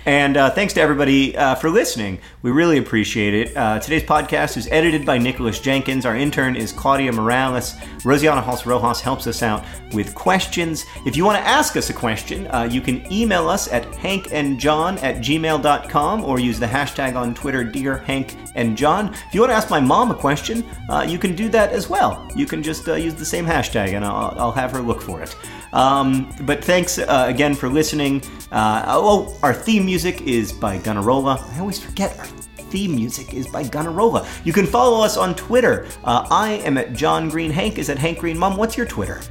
And 0.07 0.37
uh, 0.37 0.49
thanks 0.49 0.73
to 0.75 0.79
everybody 0.79 1.35
uh, 1.35 1.55
for 1.55 1.69
listening. 1.69 2.19
We 2.41 2.51
really 2.51 2.77
appreciate 2.77 3.33
it. 3.33 3.57
Uh, 3.57 3.77
today's 3.77 4.03
podcast 4.03 4.55
is 4.55 4.65
edited 4.71 5.05
by 5.05 5.17
Nicholas 5.17 5.59
Jenkins. 5.59 6.05
Our 6.05 6.15
intern 6.15 6.55
is 6.55 6.71
Claudia 6.71 7.11
Morales. 7.11 7.73
Rosianna 8.03 8.41
Halse 8.41 8.65
Rojas 8.65 9.01
helps 9.01 9.27
us 9.27 9.43
out 9.43 9.65
with 9.91 10.15
questions. 10.15 10.85
If 11.05 11.17
you 11.17 11.25
want 11.25 11.39
to 11.43 11.45
ask 11.45 11.75
us 11.75 11.89
a 11.89 11.93
question, 11.93 12.47
uh, 12.47 12.69
you 12.71 12.79
can 12.79 13.11
email 13.11 13.49
us 13.49 13.67
at 13.67 13.83
hankandjohn 13.91 15.03
at 15.03 15.17
gmail.com 15.17 16.23
or 16.23 16.39
use 16.39 16.57
the 16.57 16.67
hashtag 16.67 17.17
on 17.17 17.35
Twitter, 17.35 17.65
Dear 17.65 17.97
Hank 17.97 18.37
and 18.55 18.77
John. 18.77 19.13
If 19.13 19.33
you 19.33 19.41
want 19.41 19.51
to 19.51 19.55
ask 19.55 19.69
my 19.69 19.81
mom 19.81 20.11
a 20.11 20.15
question, 20.15 20.63
uh, 20.87 21.05
you 21.05 21.19
can 21.19 21.35
do 21.35 21.49
that 21.49 21.73
as 21.73 21.89
well. 21.89 22.25
You 22.33 22.45
can 22.45 22.63
just 22.63 22.87
uh, 22.87 22.93
use 22.93 23.15
the 23.15 23.25
same 23.25 23.45
hashtag 23.45 23.89
and 23.89 24.05
I'll, 24.05 24.33
I'll 24.37 24.51
have 24.53 24.71
her 24.71 24.79
look 24.79 25.01
for 25.01 25.21
it. 25.21 25.35
Um, 25.77 26.33
but 26.41 26.63
thanks 26.63 26.97
uh, 26.97 27.25
again 27.27 27.53
for 27.53 27.69
listening. 27.69 28.23
Uh, 28.51 28.83
oh, 28.87 29.37
our 29.43 29.53
theme 29.53 29.85
music 29.85 30.21
is 30.21 30.51
by 30.51 30.79
Gunnarolla. 30.79 31.39
I 31.53 31.59
always 31.59 31.79
forget 31.79 32.17
our 32.17 32.25
theme 32.25 32.95
music 32.95 33.33
is 33.35 33.47
by 33.47 33.63
Gunnarolla. 33.63 34.27
You 34.43 34.53
can 34.53 34.65
follow 34.65 35.03
us 35.03 35.17
on 35.17 35.35
Twitter. 35.35 35.87
Uh, 36.03 36.27
I 36.31 36.53
am 36.65 36.77
at 36.79 36.93
John 36.93 37.29
Green. 37.29 37.51
Hank 37.51 37.77
is 37.77 37.89
at 37.89 37.99
Hank 37.99 38.17
Green. 38.19 38.37
Mom, 38.37 38.57
what's 38.57 38.75
your 38.75 38.87
Twitter? 38.87 39.21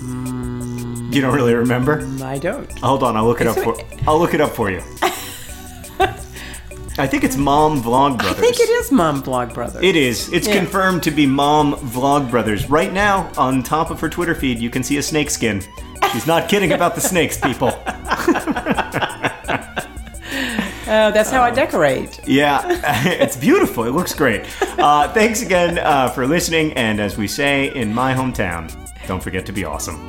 You 0.00 1.20
don't 1.20 1.34
really 1.34 1.54
remember? 1.54 2.04
I 2.24 2.38
don't. 2.38 2.76
Hold 2.80 3.04
on, 3.04 3.16
I'll 3.16 3.26
look 3.26 3.40
it 3.40 3.46
up 3.46 3.56
for. 3.56 3.76
I'll 4.08 4.18
look 4.18 4.34
it 4.34 4.40
up 4.40 4.50
for 4.50 4.70
you. 4.70 4.82
I 6.96 7.06
think 7.08 7.24
it's 7.24 7.36
Mom 7.36 7.82
Vlog 7.82 8.18
Brothers. 8.18 8.38
I 8.38 8.40
think 8.40 8.60
it 8.60 8.68
is 8.70 8.92
Mom 8.92 9.20
Vlog 9.22 9.52
Brothers. 9.52 9.82
It 9.82 9.96
is. 9.96 10.28
It's 10.32 10.46
Yeah. 10.46 10.54
confirmed 10.58 11.02
to 11.04 11.10
be 11.10 11.26
Mom 11.26 11.74
Vlog 11.76 12.30
Brothers. 12.30 12.70
Right 12.70 12.92
now, 12.92 13.30
on 13.36 13.62
top 13.64 13.90
of 13.90 13.98
her 14.00 14.08
Twitter 14.08 14.34
feed, 14.34 14.60
you 14.60 14.70
can 14.70 14.84
see 14.84 14.96
a 14.98 15.02
snake 15.02 15.30
skin. 15.30 15.62
She's 16.12 16.26
not 16.26 16.48
kidding 16.48 16.72
about 16.72 16.94
the 16.94 17.00
snakes, 17.00 17.36
people. 17.36 17.76
Oh, 20.86 21.10
that's 21.10 21.30
how 21.30 21.42
I 21.42 21.50
decorate. 21.50 22.20
Yeah, 22.26 22.60
it's 23.06 23.36
beautiful. 23.36 23.84
It 23.84 23.92
looks 23.92 24.14
great. 24.14 24.44
Uh, 24.78 25.08
thanks 25.12 25.40
again 25.42 25.78
uh, 25.78 26.08
for 26.10 26.26
listening. 26.26 26.74
And 26.74 27.00
as 27.00 27.16
we 27.16 27.26
say 27.26 27.74
in 27.74 27.92
my 27.92 28.12
hometown, 28.14 28.70
don't 29.08 29.22
forget 29.22 29.46
to 29.46 29.52
be 29.52 29.64
awesome. 29.64 30.06